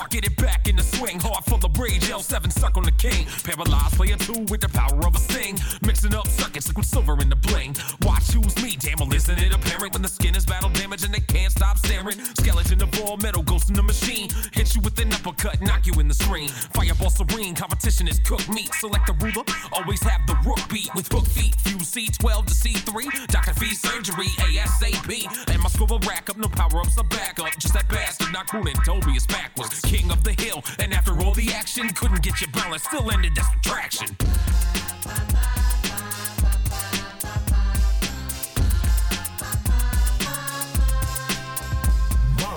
Start, 0.00 0.10
get 0.10 0.24
it 0.26 0.36
back 0.36 0.68
in 0.68 0.76
the 0.76 0.82
swing. 0.82 1.18
Heart 1.20 1.44
full 1.44 1.64
of 1.64 1.78
rage, 1.78 2.08
L7 2.08 2.52
stuck 2.52 2.76
on 2.76 2.84
the 2.84 2.92
king. 2.92 3.26
Paralyzed 3.44 3.96
player 3.96 4.16
two 4.16 4.46
with 4.50 4.60
the 4.60 4.68
power 4.68 4.98
of 5.06 5.14
a 5.14 5.18
sting. 5.18 5.58
Mixing 5.82 6.14
up 6.14 6.26
circuits, 6.28 6.68
liquid 6.68 6.86
silver 6.86 7.20
in 7.20 7.28
the 7.28 7.36
bling. 7.36 7.74
Why 8.02 8.18
choose 8.20 8.56
me, 8.62 8.76
damn, 8.78 8.98
well, 8.98 9.12
isn't 9.12 9.38
it 9.38 9.54
apparent 9.54 9.92
when 9.92 10.02
the 10.02 10.08
skin 10.08 10.34
is 10.34 10.46
battle 10.46 10.70
damage 10.70 11.04
and 11.04 11.12
they 11.12 11.20
can't 11.20 11.52
stop 11.52 11.78
staring? 11.78 12.18
Skeleton 12.38 12.82
of 12.82 12.90
all 13.02 13.16
metal, 13.18 13.42
ghost 13.42 13.68
in 13.68 13.74
the 13.74 13.82
machine. 13.82 14.28
Hit 14.52 14.74
you 14.74 14.80
with 14.82 14.98
an 15.00 15.12
uppercut, 15.12 15.60
knock 15.60 15.86
you 15.86 15.94
in 16.00 16.08
the 16.08 16.14
screen. 16.14 16.48
Fireball 16.48 17.10
serene, 17.10 17.54
competition 17.54 18.08
is 18.08 18.18
cooked 18.20 18.48
meat. 18.48 18.72
Select 18.74 19.06
the 19.06 19.14
ruler, 19.24 19.44
always 19.72 20.02
have 20.02 20.26
the 20.26 20.36
rook 20.46 20.60
beat 20.68 20.90
with 20.94 21.10
hook 21.12 21.26
feet. 21.26 21.54
Fuse 21.60 21.90
C12 21.90 22.46
to 22.46 22.54
C3, 22.54 23.26
Dr. 23.28 23.54
Fee 23.54 23.74
surgery, 23.74 24.28
ASAP. 24.48 25.50
And 25.52 25.62
my 25.62 25.68
score 25.68 25.86
will 25.86 26.00
rack 26.00 26.30
up, 26.30 26.36
no 26.36 26.48
power 26.48 26.80
ups 26.80 26.96
or 26.96 27.04
backup. 27.04 27.50
Just 27.58 27.74
that 27.74 27.88
bastard, 27.88 28.32
not 28.32 28.48
cool 28.50 28.66
and 28.66 28.84
Toby 28.84 29.12
is 29.12 29.26
backwards. 29.26 29.80
King 29.90 30.12
of 30.12 30.22
the 30.22 30.40
hill, 30.40 30.62
and 30.78 30.94
after 30.94 31.18
all 31.18 31.34
the 31.34 31.50
action, 31.52 31.88
couldn't 31.88 32.22
get 32.22 32.40
your 32.40 32.48
balance, 32.52 32.84
still 32.84 33.10
ended 33.10 33.34
that 33.34 33.50
subtraction. 33.54 34.06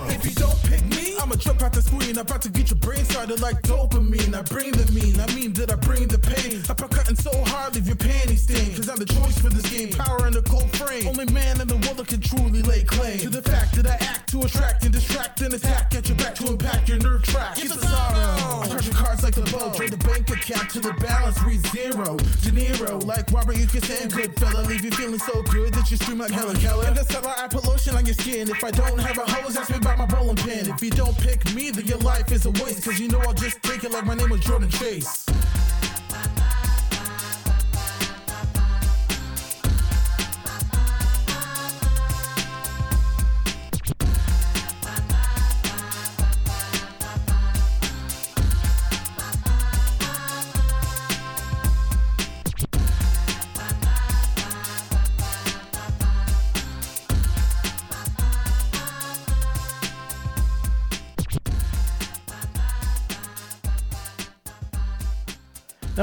If 0.06 0.24
you 0.24 0.34
don't 0.36 0.62
pick 0.62 0.93
me, 1.26 1.32
I'ma 1.32 1.36
jump 1.36 1.62
out 1.62 1.72
the 1.72 1.82
screen. 1.82 2.18
I'm 2.18 2.26
about 2.26 2.42
to 2.42 2.50
get 2.50 2.70
your 2.70 2.78
brain 2.78 3.04
started 3.04 3.40
like 3.40 3.60
dopamine. 3.62 4.34
I 4.34 4.42
bring 4.42 4.72
the 4.72 4.90
mean, 4.92 5.20
I 5.20 5.26
mean 5.34 5.52
that 5.54 5.72
I 5.72 5.76
bring 5.76 6.06
the 6.08 6.18
pain. 6.18 6.62
I'm 6.68 6.88
cutting 6.88 7.16
so 7.16 7.32
hard, 7.44 7.74
leave 7.74 7.86
your 7.86 7.96
panties 7.96 8.42
stained. 8.42 8.76
Cause 8.76 8.88
I'm 8.88 8.98
the 8.98 9.06
choice 9.06 9.38
for 9.38 9.50
this 9.50 9.66
game, 9.70 9.90
power 9.90 10.26
in 10.26 10.32
the 10.32 10.42
cold 10.42 10.70
frame. 10.76 11.06
Only 11.08 11.26
man 11.32 11.60
in 11.60 11.68
the 11.68 11.76
world 11.76 11.98
that 11.98 12.08
can 12.08 12.20
truly 12.20 12.62
lay 12.62 12.84
claim 12.84 13.18
to 13.18 13.30
the 13.30 13.42
fact 13.42 13.74
that 13.76 13.86
I 13.86 13.96
act 14.04 14.30
to 14.30 14.40
attract 14.42 14.84
and 14.84 14.92
distract 14.92 15.40
and 15.40 15.54
attack. 15.54 15.90
Get 15.90 16.08
your 16.08 16.18
back 16.18 16.34
to 16.36 16.48
impact 16.48 16.88
your 16.88 16.98
nerve 16.98 17.22
track. 17.22 17.58
It's 17.58 17.74
a 17.74 17.78
sorrow. 17.78 18.62
I 18.62 18.68
crush 18.68 18.86
your 18.86 18.94
cards 18.94 19.22
like 19.22 19.34
the 19.34 19.48
boat, 19.50 19.76
drain 19.76 19.90
the 19.90 19.96
bank 19.98 20.30
account 20.30 20.70
to 20.70 20.80
the 20.80 20.92
balance, 20.94 21.40
read 21.42 21.64
zero. 21.68 22.16
De 22.44 22.50
Niro, 22.50 23.04
like 23.04 23.30
Robert, 23.32 23.56
you 23.56 23.66
can 23.66 23.82
stand 23.82 24.12
good 24.12 24.38
fella. 24.38 24.62
Leave 24.66 24.84
you 24.84 24.90
feeling 24.90 25.18
so 25.18 25.42
good 25.42 25.72
that 25.74 25.90
you 25.90 25.96
scream 25.96 26.18
like 26.18 26.30
Helen 26.30 26.56
Keller. 26.56 26.88
In 26.88 26.94
the 26.94 27.04
summer, 27.04 27.32
I 27.36 27.48
put 27.48 27.64
lotion 27.64 27.96
on 27.96 28.04
your 28.04 28.14
skin. 28.14 28.48
If 28.48 28.62
I 28.62 28.70
don't 28.70 28.98
have 28.98 29.18
a 29.18 29.26
hose, 29.30 29.56
ask 29.56 29.70
me 29.70 29.76
about 29.76 29.98
my 29.98 30.06
bowling 30.06 30.36
pin. 30.36 30.68
If 30.68 30.82
you 30.82 30.90
don't 30.90 31.13
pick 31.18 31.54
me, 31.54 31.70
then 31.70 31.86
your 31.86 31.98
life 31.98 32.30
is 32.32 32.46
a 32.46 32.50
waste. 32.50 32.84
Cause 32.84 32.98
you 32.98 33.08
know 33.08 33.20
I'll 33.20 33.34
just 33.34 33.62
take 33.62 33.84
it 33.84 33.92
like 33.92 34.04
my 34.04 34.14
name 34.14 34.30
was 34.30 34.40
Jordan 34.40 34.70
Chase. 34.70 35.23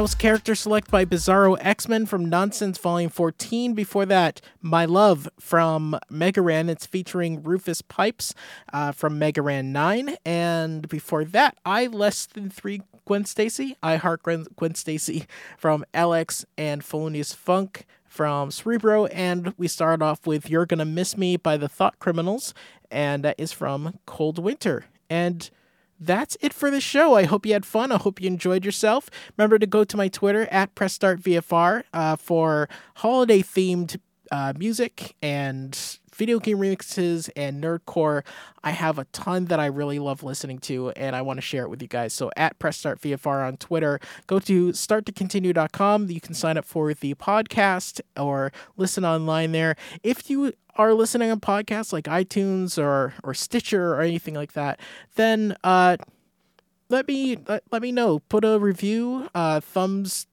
That 0.01 0.05
was 0.05 0.15
character 0.15 0.55
select 0.55 0.89
by 0.89 1.05
Bizarro 1.05 1.55
X 1.61 1.87
Men 1.87 2.07
from 2.07 2.27
Nonsense 2.27 2.79
Volume 2.79 3.11
14. 3.11 3.75
Before 3.75 4.03
that, 4.07 4.41
My 4.59 4.83
Love 4.83 5.29
from 5.39 5.95
Mega 6.09 6.41
Ran. 6.41 6.69
It's 6.69 6.87
featuring 6.87 7.43
Rufus 7.43 7.83
Pipes 7.83 8.33
uh, 8.73 8.93
from 8.93 9.19
Mega 9.19 9.43
Ran 9.43 9.71
9. 9.71 10.15
And 10.25 10.89
before 10.89 11.23
that, 11.25 11.55
I 11.67 11.85
Less 11.85 12.25
Than 12.25 12.49
3 12.49 12.81
Gwen 13.05 13.25
Stacy. 13.25 13.77
I 13.83 13.97
Heart 13.97 14.23
Gwen, 14.23 14.47
Gwen 14.55 14.73
Stacy 14.73 15.27
from 15.55 15.85
Alex 15.93 16.47
and 16.57 16.83
Felonious 16.83 17.33
Funk 17.33 17.85
from 18.03 18.49
Cerebro. 18.49 19.05
And 19.05 19.53
we 19.55 19.67
start 19.67 20.01
off 20.01 20.25
with 20.25 20.49
You're 20.49 20.65
Gonna 20.65 20.83
Miss 20.83 21.15
Me 21.15 21.37
by 21.37 21.57
the 21.57 21.69
Thought 21.69 21.99
Criminals. 21.99 22.55
And 22.89 23.23
that 23.23 23.35
is 23.37 23.51
from 23.51 23.99
Cold 24.07 24.39
Winter. 24.39 24.85
And 25.11 25.51
that's 26.01 26.35
it 26.41 26.51
for 26.51 26.71
the 26.71 26.81
show. 26.81 27.13
I 27.15 27.23
hope 27.23 27.45
you 27.45 27.53
had 27.53 27.65
fun. 27.65 27.91
I 27.91 27.97
hope 27.97 28.19
you 28.19 28.27
enjoyed 28.27 28.65
yourself. 28.65 29.09
Remember 29.37 29.59
to 29.59 29.67
go 29.67 29.83
to 29.83 29.95
my 29.95 30.07
Twitter 30.07 30.47
at 30.51 30.73
PressStartVFR 30.75 31.83
uh, 31.93 32.15
for 32.15 32.67
holiday 32.95 33.41
themed 33.41 33.99
uh, 34.31 34.53
music 34.57 35.15
and 35.21 35.99
video 36.13 36.39
game 36.39 36.57
remixes 36.57 37.29
and 37.35 37.63
nerdcore. 37.63 38.23
I 38.63 38.71
have 38.71 38.99
a 38.99 39.05
ton 39.05 39.45
that 39.45 39.59
I 39.59 39.65
really 39.65 39.99
love 39.99 40.23
listening 40.23 40.59
to, 40.59 40.91
and 40.91 41.15
I 41.15 41.21
want 41.21 41.37
to 41.37 41.41
share 41.41 41.63
it 41.63 41.69
with 41.69 41.81
you 41.81 41.87
guys. 41.87 42.13
So 42.13 42.31
at 42.37 42.59
Press 42.59 42.77
Start 42.77 43.01
VFR 43.01 43.47
on 43.47 43.57
Twitter, 43.57 43.99
go 44.27 44.39
to 44.39 44.69
starttocontinue.com. 44.69 46.09
You 46.09 46.21
can 46.21 46.33
sign 46.33 46.57
up 46.57 46.65
for 46.65 46.93
the 46.93 47.13
podcast 47.15 48.01
or 48.17 48.51
listen 48.77 49.05
online 49.05 49.51
there. 49.51 49.75
If 50.03 50.29
you 50.29 50.53
are 50.75 50.93
listening 50.93 51.31
on 51.31 51.39
podcasts 51.39 51.91
like 51.91 52.05
iTunes 52.05 52.81
or 52.81 53.13
or 53.23 53.33
Stitcher 53.33 53.93
or 53.93 54.01
anything 54.01 54.35
like 54.35 54.53
that, 54.53 54.79
then 55.15 55.55
uh, 55.63 55.97
let 56.89 57.07
me 57.07 57.37
let, 57.47 57.63
let 57.71 57.81
me 57.81 57.91
know. 57.91 58.19
Put 58.19 58.45
a 58.45 58.59
review, 58.59 59.29
uh, 59.33 59.59
thumbs 59.59 60.27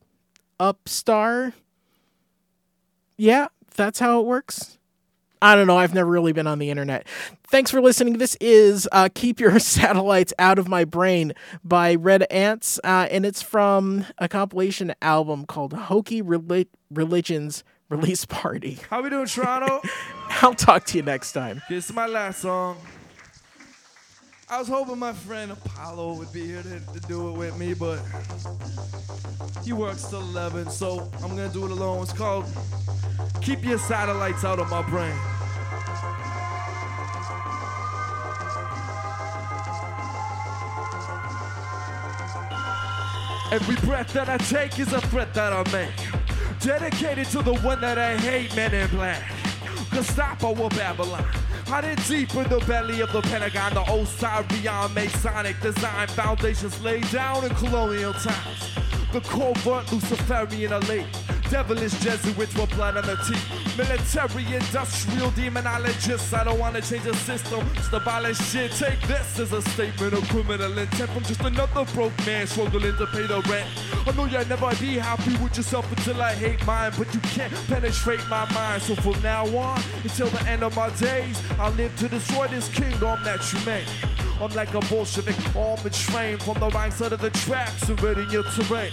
up 0.61 0.89
star. 0.89 1.55
Yeah, 3.17 3.49
that's 3.75 3.99
how 3.99 4.21
it 4.21 4.27
works. 4.27 4.78
I 5.41 5.55
don't 5.55 5.67
know. 5.67 5.79
I've 5.79 5.95
never 5.95 6.11
really 6.11 6.33
been 6.33 6.47
on 6.47 6.59
the 6.59 6.71
internet. 6.71 7.07
Thanks 7.49 7.71
for 7.71 7.81
listening. 7.81 8.19
This 8.19 8.37
is 8.41 8.89
uh, 8.93 9.09
Keep 9.15 9.41
Your 9.41 9.59
Satellites 9.59 10.33
Out 10.39 10.59
of 10.59 10.69
My 10.69 10.85
Brain 10.85 11.33
by 11.65 11.95
Red 11.95 12.25
Ants, 12.31 12.79
uh, 12.85 13.09
and 13.11 13.25
it's 13.25 13.43
from 13.43 14.05
a 14.19 14.29
compilation 14.29 14.95
album 15.01 15.47
called 15.47 15.73
Hokey 15.73 16.23
Reli- 16.23 16.69
Religions 16.91 17.65
Release 17.89 18.25
Party. 18.27 18.79
How 18.91 19.03
we 19.03 19.11
doing, 19.11 19.27
Toronto? 19.27 19.81
I'll 20.43 20.55
talk 20.55 20.85
to 20.87 20.99
you 20.99 21.03
next 21.03 21.33
time. 21.33 21.63
This 21.69 21.89
is 21.89 21.95
my 21.95 22.07
last 22.07 22.41
song. 22.41 22.77
I 24.51 24.59
was 24.59 24.69
hoping 24.69 24.99
my 24.99 25.13
friend 25.13 25.53
Apollo 25.53 26.15
would 26.15 26.33
be 26.33 26.47
here 26.47 26.63
to, 26.63 26.81
to 26.81 27.01
do 27.07 27.29
it 27.29 27.33
with 27.33 27.59
me, 27.59 27.75
but 27.75 28.01
he 29.63 29.75
works 29.75 30.05
till 30.05 30.21
11, 30.21 30.71
so 30.71 31.11
I'm 31.23 31.37
gonna 31.37 31.51
do 31.51 31.67
it 31.67 31.71
alone. 31.71 32.03
It's 32.03 32.15
called 32.15 32.47
Keep 33.43 33.63
Your 33.65 33.77
Satellites 33.77 34.45
Out 34.45 34.59
of 34.59 34.71
My 34.71 34.81
Brain. 34.81 35.13
Every 43.53 43.77
breath 43.87 44.15
that 44.15 44.31
I 44.31 44.39
take 44.39 44.79
is 44.79 44.95
a 44.95 45.01
threat 45.09 45.35
that 45.35 45.53
I 45.53 45.63
make. 45.71 46.61
Dedicated 46.61 47.27
to 47.29 47.43
the 47.43 47.55
one 47.57 47.83
that 47.83 47.99
I 47.99 48.17
hate, 48.17 48.57
men 48.57 48.73
in 48.73 48.89
black. 48.89 49.23
Gestapo 49.91 50.57
or 50.57 50.71
Babylon. 50.71 51.27
Hiding 51.69 51.97
deep 52.09 52.35
in 52.35 52.49
the 52.49 52.65
belly 52.67 53.03
of 53.03 53.13
the 53.13 53.21
Pentagon, 53.21 53.75
the 53.75 53.83
Osirian 53.93 54.95
Masonic 54.95 55.61
design 55.61 56.09
foundations 56.09 56.83
laid 56.83 57.09
down 57.11 57.45
in 57.45 57.55
colonial 57.57 58.15
times. 58.15 58.75
The 59.13 59.21
covert 59.21 59.93
Luciferian 59.93 60.73
elite, 60.73 61.07
devilish 61.51 61.93
Jesuits 62.01 62.55
with 62.55 62.75
blood 62.75 62.97
on 62.97 63.07
their 63.07 63.17
teeth. 63.17 63.77
Military, 63.77 64.45
industrial, 64.55 65.31
demonologists. 65.33 66.33
I 66.33 66.45
don't 66.45 66.59
want 66.59 66.77
to 66.77 66.83
change 66.83 67.05
the 67.05 67.15
system, 67.15 67.67
just 67.75 67.93
abolish 67.93 68.39
shit. 68.39 68.73
Take 68.73 69.01
this 69.03 69.39
as 69.39 69.53
a 69.53 69.63
statement 69.63 70.13
of 70.13 70.29
criminal 70.29 70.77
intent 70.77 71.11
from 71.11 71.23
just 71.25 71.41
another 71.41 71.85
broke 71.93 72.17
man 72.27 72.47
struggling 72.47 72.97
to 72.97 73.07
pay 73.07 73.27
the 73.27 73.41
rent. 73.49 73.67
I 74.07 74.13
know 74.13 74.27
you'll 74.27 74.47
never 74.47 74.75
be 74.77 74.99
happy 74.99 75.37
with 75.43 75.57
yourself 75.57 75.91
until 75.91 76.23
I 76.23 76.35
hate 76.35 76.65
mine, 76.67 76.93
but 76.99 77.13
you 77.15 77.21
can't 77.21 77.53
penetrate 77.67 78.27
my 78.29 78.51
mind. 78.53 78.83
So 78.83 78.95
from 78.97 79.21
now 79.23 79.47
on, 79.57 79.81
until 80.03 80.29
the 80.29 80.43
end 80.49 80.63
of 80.63 80.75
my 80.77 80.91
days, 80.97 81.41
I'll 81.59 81.73
live 81.73 81.95
to 81.97 82.09
destroy 82.09 82.49
this 82.49 82.69
kingdom 82.69 83.23
that 83.25 83.53
you 83.53 83.65
made. 83.65 83.87
I'm 84.41 84.53
like 84.55 84.73
a 84.75 84.81
Bolshevik 84.81 85.37
armored 85.57 85.93
train 85.93 86.39
from 86.39 86.61
the 86.61 86.69
right 86.69 86.93
side 86.93 87.13
of 87.13 87.21
the 87.21 87.31
tracks 87.31 87.91
ready 87.91 88.25
your 88.31 88.45
terrain. 88.45 88.93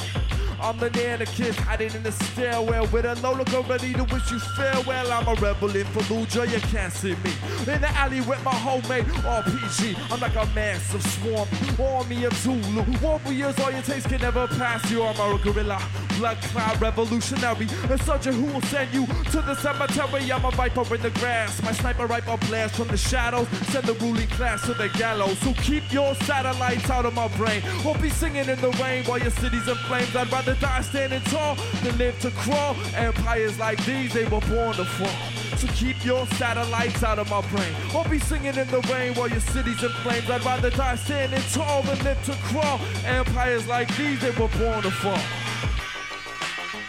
I'm 0.62 0.82
an 0.82 0.98
anarchist 0.98 1.60
hiding 1.60 1.94
in 1.94 2.04
the 2.04 2.12
stairwell 2.12 2.88
with 2.88 3.06
a 3.06 3.16
low 3.16 3.34
logo 3.34 3.64
ready 3.64 3.94
to 3.94 4.04
wish 4.06 4.32
you 4.32 4.40
farewell. 4.40 5.12
I'm 5.12 5.28
a 5.28 5.34
rebel 5.36 5.76
in 5.76 5.86
Fallujah, 5.88 6.52
you 6.52 6.60
can't 6.70 6.92
see 6.92 7.16
me. 7.24 7.32
In 7.74 7.82
the 7.82 7.90
alley 7.96 8.22
with 8.22 8.44
my 8.44 8.54
homemade 8.54 9.06
RPG. 9.06 9.96
I'm 10.12 10.20
like 10.20 10.36
a 10.36 10.46
massive 10.54 11.04
swarm, 11.04 11.48
army 11.80 12.24
of 12.26 12.34
Zulu. 12.34 12.84
Warriors, 13.02 13.60
all 13.60 13.72
your 13.72 13.82
taste 13.82 14.10
can 14.10 14.22
never 14.22 14.48
pass 14.48 14.90
you. 14.90 15.04
I'm 15.04 15.20
a 15.20 15.38
gorilla, 15.44 15.82
blood 16.18 16.38
cloud 16.42 16.82
revolutionary. 16.82 17.68
A 17.90 17.98
soldier 18.04 18.32
who 18.32 18.46
will 18.46 18.62
send 18.64 18.94
you 18.94 19.06
to 19.06 19.42
the 19.42 19.56
cemetery. 19.56 20.32
I'm 20.32 20.46
a 20.46 20.52
viper 20.52 20.96
in 20.96 21.02
the 21.02 21.12
grass. 21.12 21.62
My 21.64 21.72
sniper 21.72 22.06
rifle 22.06 22.38
blast 22.48 22.76
from 22.76 22.88
the 22.88 22.98
shadows. 22.98 23.48
Send 23.72 23.86
the 23.86 23.94
ruling 23.96 24.28
class 24.30 24.66
to 24.66 24.74
the 24.74 24.90
gallows. 24.90 25.38
So 25.40 25.54
keep 25.54 25.92
your 25.92 26.16
satellites 26.16 26.90
out 26.90 27.06
of 27.06 27.14
my 27.14 27.28
brain. 27.30 27.62
Won't 27.84 28.02
be 28.02 28.10
singing 28.10 28.48
in 28.48 28.60
the 28.62 28.72
rain 28.82 29.04
while 29.06 29.20
your 29.20 29.32
city's 29.32 29.68
in 29.68 29.76
flames. 29.88 30.16
I'd 30.16 30.32
rather 30.32 30.45
die 30.54 30.82
standing 30.82 31.22
tall 31.22 31.56
than 31.84 31.98
live 31.98 32.20
to 32.20 32.32
crawl. 32.32 32.76
Empires 32.96 33.58
like 33.58 33.84
these, 33.86 34.14
they 34.14 34.26
were 34.26 34.42
born 34.42 34.76
to 34.76 34.86
fall. 34.86 35.58
So 35.58 35.68
keep 35.74 36.06
your 36.06 36.28
satellites 36.28 37.04
out 37.04 37.18
of 37.18 37.30
my 37.30 37.42
brain. 37.50 37.74
Won't 37.94 38.12
be 38.12 38.20
singing 38.20 38.56
in 38.56 38.68
the 38.70 38.82
rain 38.92 39.16
while 39.16 39.30
your 39.30 39.40
city's 39.40 39.82
in 39.84 39.90
flames. 40.04 40.30
I'd 40.30 40.46
rather 40.46 40.70
die 40.70 40.96
standing 40.96 41.42
tall 41.52 41.82
than 41.84 41.98
live 42.04 42.24
to 42.26 42.34
crawl. 42.44 42.80
Empires 43.06 43.68
like 43.68 43.94
these, 43.98 44.22
they 44.22 44.32
were 44.32 44.50
born 44.50 44.84
to 44.84 44.92
fall. 44.92 45.18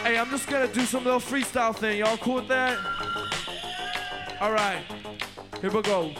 Hey, 0.03 0.19
I'm 0.19 0.31
just 0.31 0.49
gonna 0.49 0.69
do 0.69 0.83
some 0.83 1.05
little 1.05 1.20
freestyle 1.20 1.74
thing. 1.74 1.99
Y'all 1.99 2.16
cool 2.19 2.37
with 2.37 2.49
that? 2.49 2.78
Alright, 4.41 4.85
here 5.61 5.70
we 5.70 5.83
go. 5.83 6.12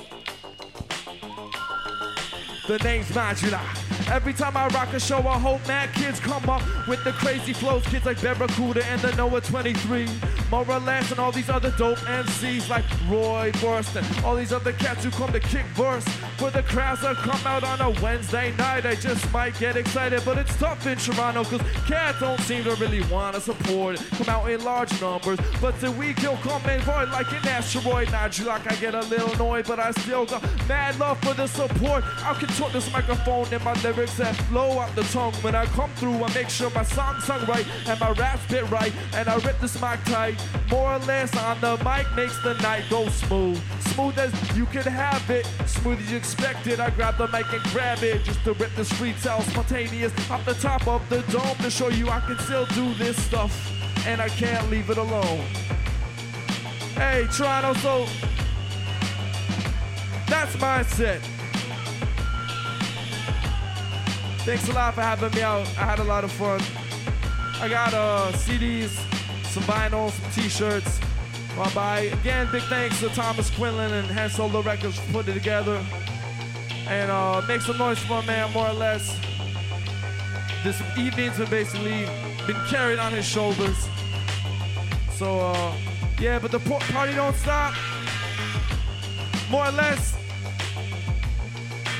The 2.67 2.79
name's 2.79 3.07
Modulok. 3.11 3.95
Every 4.09 4.33
time 4.33 4.57
I 4.57 4.69
rock 4.69 4.93
a 4.93 5.01
show, 5.01 5.19
I 5.19 5.39
hope 5.39 5.66
mad 5.66 5.93
kids 5.95 6.20
come 6.20 6.49
up 6.49 6.62
with 6.87 7.03
the 7.03 7.12
crazy 7.12 7.53
flows. 7.53 7.85
Kids 7.87 8.07
like 8.07 8.23
Barracuda 8.23 8.85
and 8.87 9.01
the 9.01 9.15
Noah 9.16 9.41
23. 9.41 10.09
More 10.51 10.64
or 10.70 10.77
and 10.77 11.18
all 11.18 11.32
these 11.32 11.51
other 11.51 11.73
dope 11.73 11.98
MCs 11.98 12.68
like 12.68 12.85
Roy 13.09 13.51
Burst 13.60 13.97
and 13.97 14.24
all 14.24 14.36
these 14.36 14.52
other 14.52 14.73
cats 14.73 15.02
who 15.05 15.10
come 15.10 15.32
to 15.32 15.40
kick 15.40 15.64
verse. 15.74 16.06
For 16.39 16.51
the 16.51 16.62
crowds 16.62 17.02
that 17.02 17.16
come 17.16 17.40
out 17.47 17.64
on 17.64 17.81
a 17.81 17.90
Wednesday 18.01 18.55
night, 18.56 18.86
I 18.86 18.94
just 18.94 19.32
might 19.32 19.59
get 19.59 19.77
excited, 19.77 20.23
but 20.24 20.39
it's 20.39 20.56
tough 20.56 20.86
in 20.86 20.98
Toronto 20.98 21.43
because 21.43 21.62
cats 21.86 22.20
don't 22.20 22.40
seem 22.40 22.62
to 22.64 22.74
really 22.77 23.02
want 23.12 23.35
to 23.35 23.40
support. 23.40 23.97
Come 24.12 24.28
out 24.28 24.48
in 24.48 24.62
large 24.62 25.01
numbers, 25.01 25.40
but 25.60 25.78
the 25.81 25.90
week 25.93 26.20
he'll 26.20 26.36
come 26.36 26.62
and 26.66 26.82
void 26.82 27.09
like 27.10 27.31
an 27.32 27.48
asteroid. 27.48 28.12
Not 28.12 28.39
you 28.39 28.44
like 28.44 28.70
I 28.70 28.77
get 28.77 28.94
a 28.94 29.01
little 29.01 29.32
annoyed, 29.32 29.66
but 29.66 29.81
I 29.81 29.90
still 29.93 30.27
got 30.27 30.43
mad 30.68 30.98
love 31.01 31.18
for 31.23 31.35
the 31.35 31.48
support. 31.48 32.05
I 32.24 32.35
contort 32.35 32.73
this 32.73 32.93
microphone 32.93 33.47
and 33.52 33.64
my 33.64 33.74
lyrics 33.82 34.16
that 34.18 34.36
flow 34.48 34.78
out 34.78 34.94
the 34.94 35.02
tongue. 35.05 35.35
When 35.43 35.56
I 35.56 35.66
come 35.66 35.90
through, 35.94 36.23
I 36.23 36.32
make 36.35 36.51
sure 36.51 36.70
my 36.70 36.85
song's 36.85 37.24
sung 37.24 37.44
right 37.47 37.66
and 37.89 37.98
my 37.98 38.12
rap's 38.12 38.47
bit 38.47 38.70
right, 38.70 38.93
and 39.14 39.28
I 39.28 39.36
rip 39.39 39.59
this 39.60 39.81
mic 39.81 40.02
tight. 40.05 40.36
More 40.71 40.95
or 40.95 40.99
Les 41.01 41.37
on 41.37 41.61
the 41.61 41.77
mic 41.85 42.07
makes 42.17 42.39
the 42.43 42.55
night 42.55 42.85
go 42.91 43.09
smooth. 43.09 43.61
Smooth 43.95 44.19
as 44.19 44.57
you 44.57 44.67
can 44.67 44.83
have 44.83 45.29
it, 45.31 45.47
smooth 45.67 45.99
as 46.01 46.11
you 46.11 46.17
expected. 46.17 46.81
I 46.81 46.91
grab 46.91 47.17
the 47.19 47.29
mic 47.29 47.53
and 47.53 47.63
grab 47.73 48.03
it 48.03 48.25
just 48.25 48.43
to 48.45 48.53
rip 48.55 48.75
the 48.75 48.85
streets 48.85 49.27
out 49.27 49.43
spontaneous 49.43 50.13
off 50.31 50.45
the 50.45 50.55
top 50.55 50.87
of 50.89 51.09
the 51.09 51.23
dome 51.33 51.57
to 51.59 51.71
show 51.71 51.89
you 51.89 52.09
I 52.09 52.21
can 52.21 52.39
still 52.41 52.67
do 52.67 52.95
this 52.95 53.17
stuff 53.25 53.53
and 54.07 54.21
I 54.21 54.29
can't 54.29 54.69
leave 54.71 54.91
it 54.91 54.99
alone. 54.99 55.45
Hey, 56.95 57.27
Toronto, 57.33 57.75
so 57.75 58.07
that's 60.29 60.59
my 60.61 60.83
set. 60.83 61.21
Thanks 64.47 64.69
a 64.69 64.73
lot 64.73 64.95
for 64.95 65.03
having 65.03 65.33
me 65.35 65.43
out. 65.43 65.67
I 65.77 65.85
had 65.85 65.99
a 65.99 66.05
lot 66.05 66.23
of 66.23 66.31
fun. 66.33 66.61
I 67.61 67.69
got 67.69 67.93
uh, 67.95 68.31
CDs, 68.33 68.93
some 69.57 69.74
vinyl, 69.74 70.11
some 70.11 70.31
t-shirts. 70.33 71.01
Bye 71.57 71.70
bye. 71.74 72.01
Again, 72.20 72.47
big 72.53 72.62
thanks 72.65 73.01
to 73.01 73.09
Thomas 73.09 73.49
Quinlan 73.49 73.91
and 73.91 74.07
Hand'Solo 74.07 74.62
Records 74.62 74.99
for 74.99 75.12
putting 75.12 75.31
it 75.31 75.39
together. 75.39 75.83
And 76.89 77.11
uh, 77.11 77.41
make 77.49 77.62
some 77.62 77.78
noise 77.78 77.99
for 78.01 78.20
my 78.20 78.27
man, 78.27 78.53
More 78.53 78.69
or 78.69 78.74
Les. 78.74 79.19
This 80.62 80.78
evening's 80.99 81.39
been 81.39 81.49
basically 81.49 82.05
been 82.47 82.62
carried 82.69 82.99
on 82.99 83.12
his 83.12 83.24
shoulders. 83.24 83.89
So, 85.12 85.41
uh, 85.41 85.74
yeah, 86.20 86.39
but 86.39 86.51
the 86.51 86.61
party 86.61 87.15
don't 87.15 87.37
stop. 87.37 87.73
More 89.49 89.69
or 89.69 89.73
Les, 89.73 90.19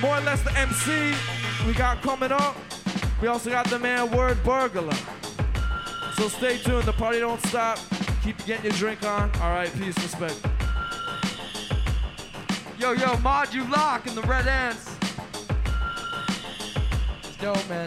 More 0.03 0.19
or 0.19 0.21
Les 0.21 0.43
the 0.43 0.59
MC 0.59 1.15
we 1.67 1.73
got 1.73 2.03
coming 2.03 2.33
up. 2.33 2.55
We 3.23 3.29
also 3.29 3.49
got 3.49 3.67
the 3.71 3.79
man 3.79 4.09
Wordburglar. 4.09 5.26
So 6.17 6.29
stay 6.29 6.57
tuned. 6.57 6.85
The 6.85 6.95
party 6.95 7.21
don't 7.21 7.41
stop. 7.47 7.79
Keep 8.25 8.47
getting 8.47 8.65
your 8.65 8.73
drink 8.73 9.05
on. 9.05 9.31
All 9.43 9.51
right, 9.51 9.71
peace, 9.75 9.95
respect. 9.99 10.41
Yo, 12.79 12.93
yo, 12.93 13.19
Mod, 13.19 13.53
you 13.53 13.65
lock 13.71 14.07
in 14.07 14.15
the 14.15 14.23
Red 14.23 14.49
Ants. 14.49 14.97
It's 17.23 17.37
dope, 17.37 17.69
man. 17.69 17.87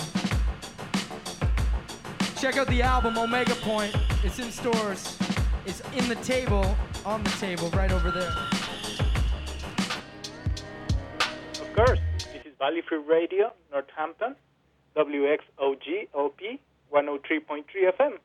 Check 2.39 2.57
out 2.57 2.67
the 2.67 2.83
album 2.83 3.17
Omega 3.17 3.55
Point. 3.55 3.95
It's 4.23 4.37
in 4.37 4.51
stores. 4.51 5.17
It's 5.65 5.81
in 5.97 6.07
the 6.07 6.15
table, 6.23 6.77
on 7.05 7.23
the 7.23 7.31
table, 7.31 7.71
right 7.71 7.91
over 7.91 8.11
there. 8.11 8.31
Of 11.61 11.73
course, 11.75 11.99
this 12.31 12.45
is 12.45 12.53
Valley 12.59 12.81
Free 12.87 12.99
Radio, 12.99 13.53
Northampton, 13.71 14.35
WXOJ-LP 14.95 16.59
103.3 16.93 17.63
FM. 17.97 18.17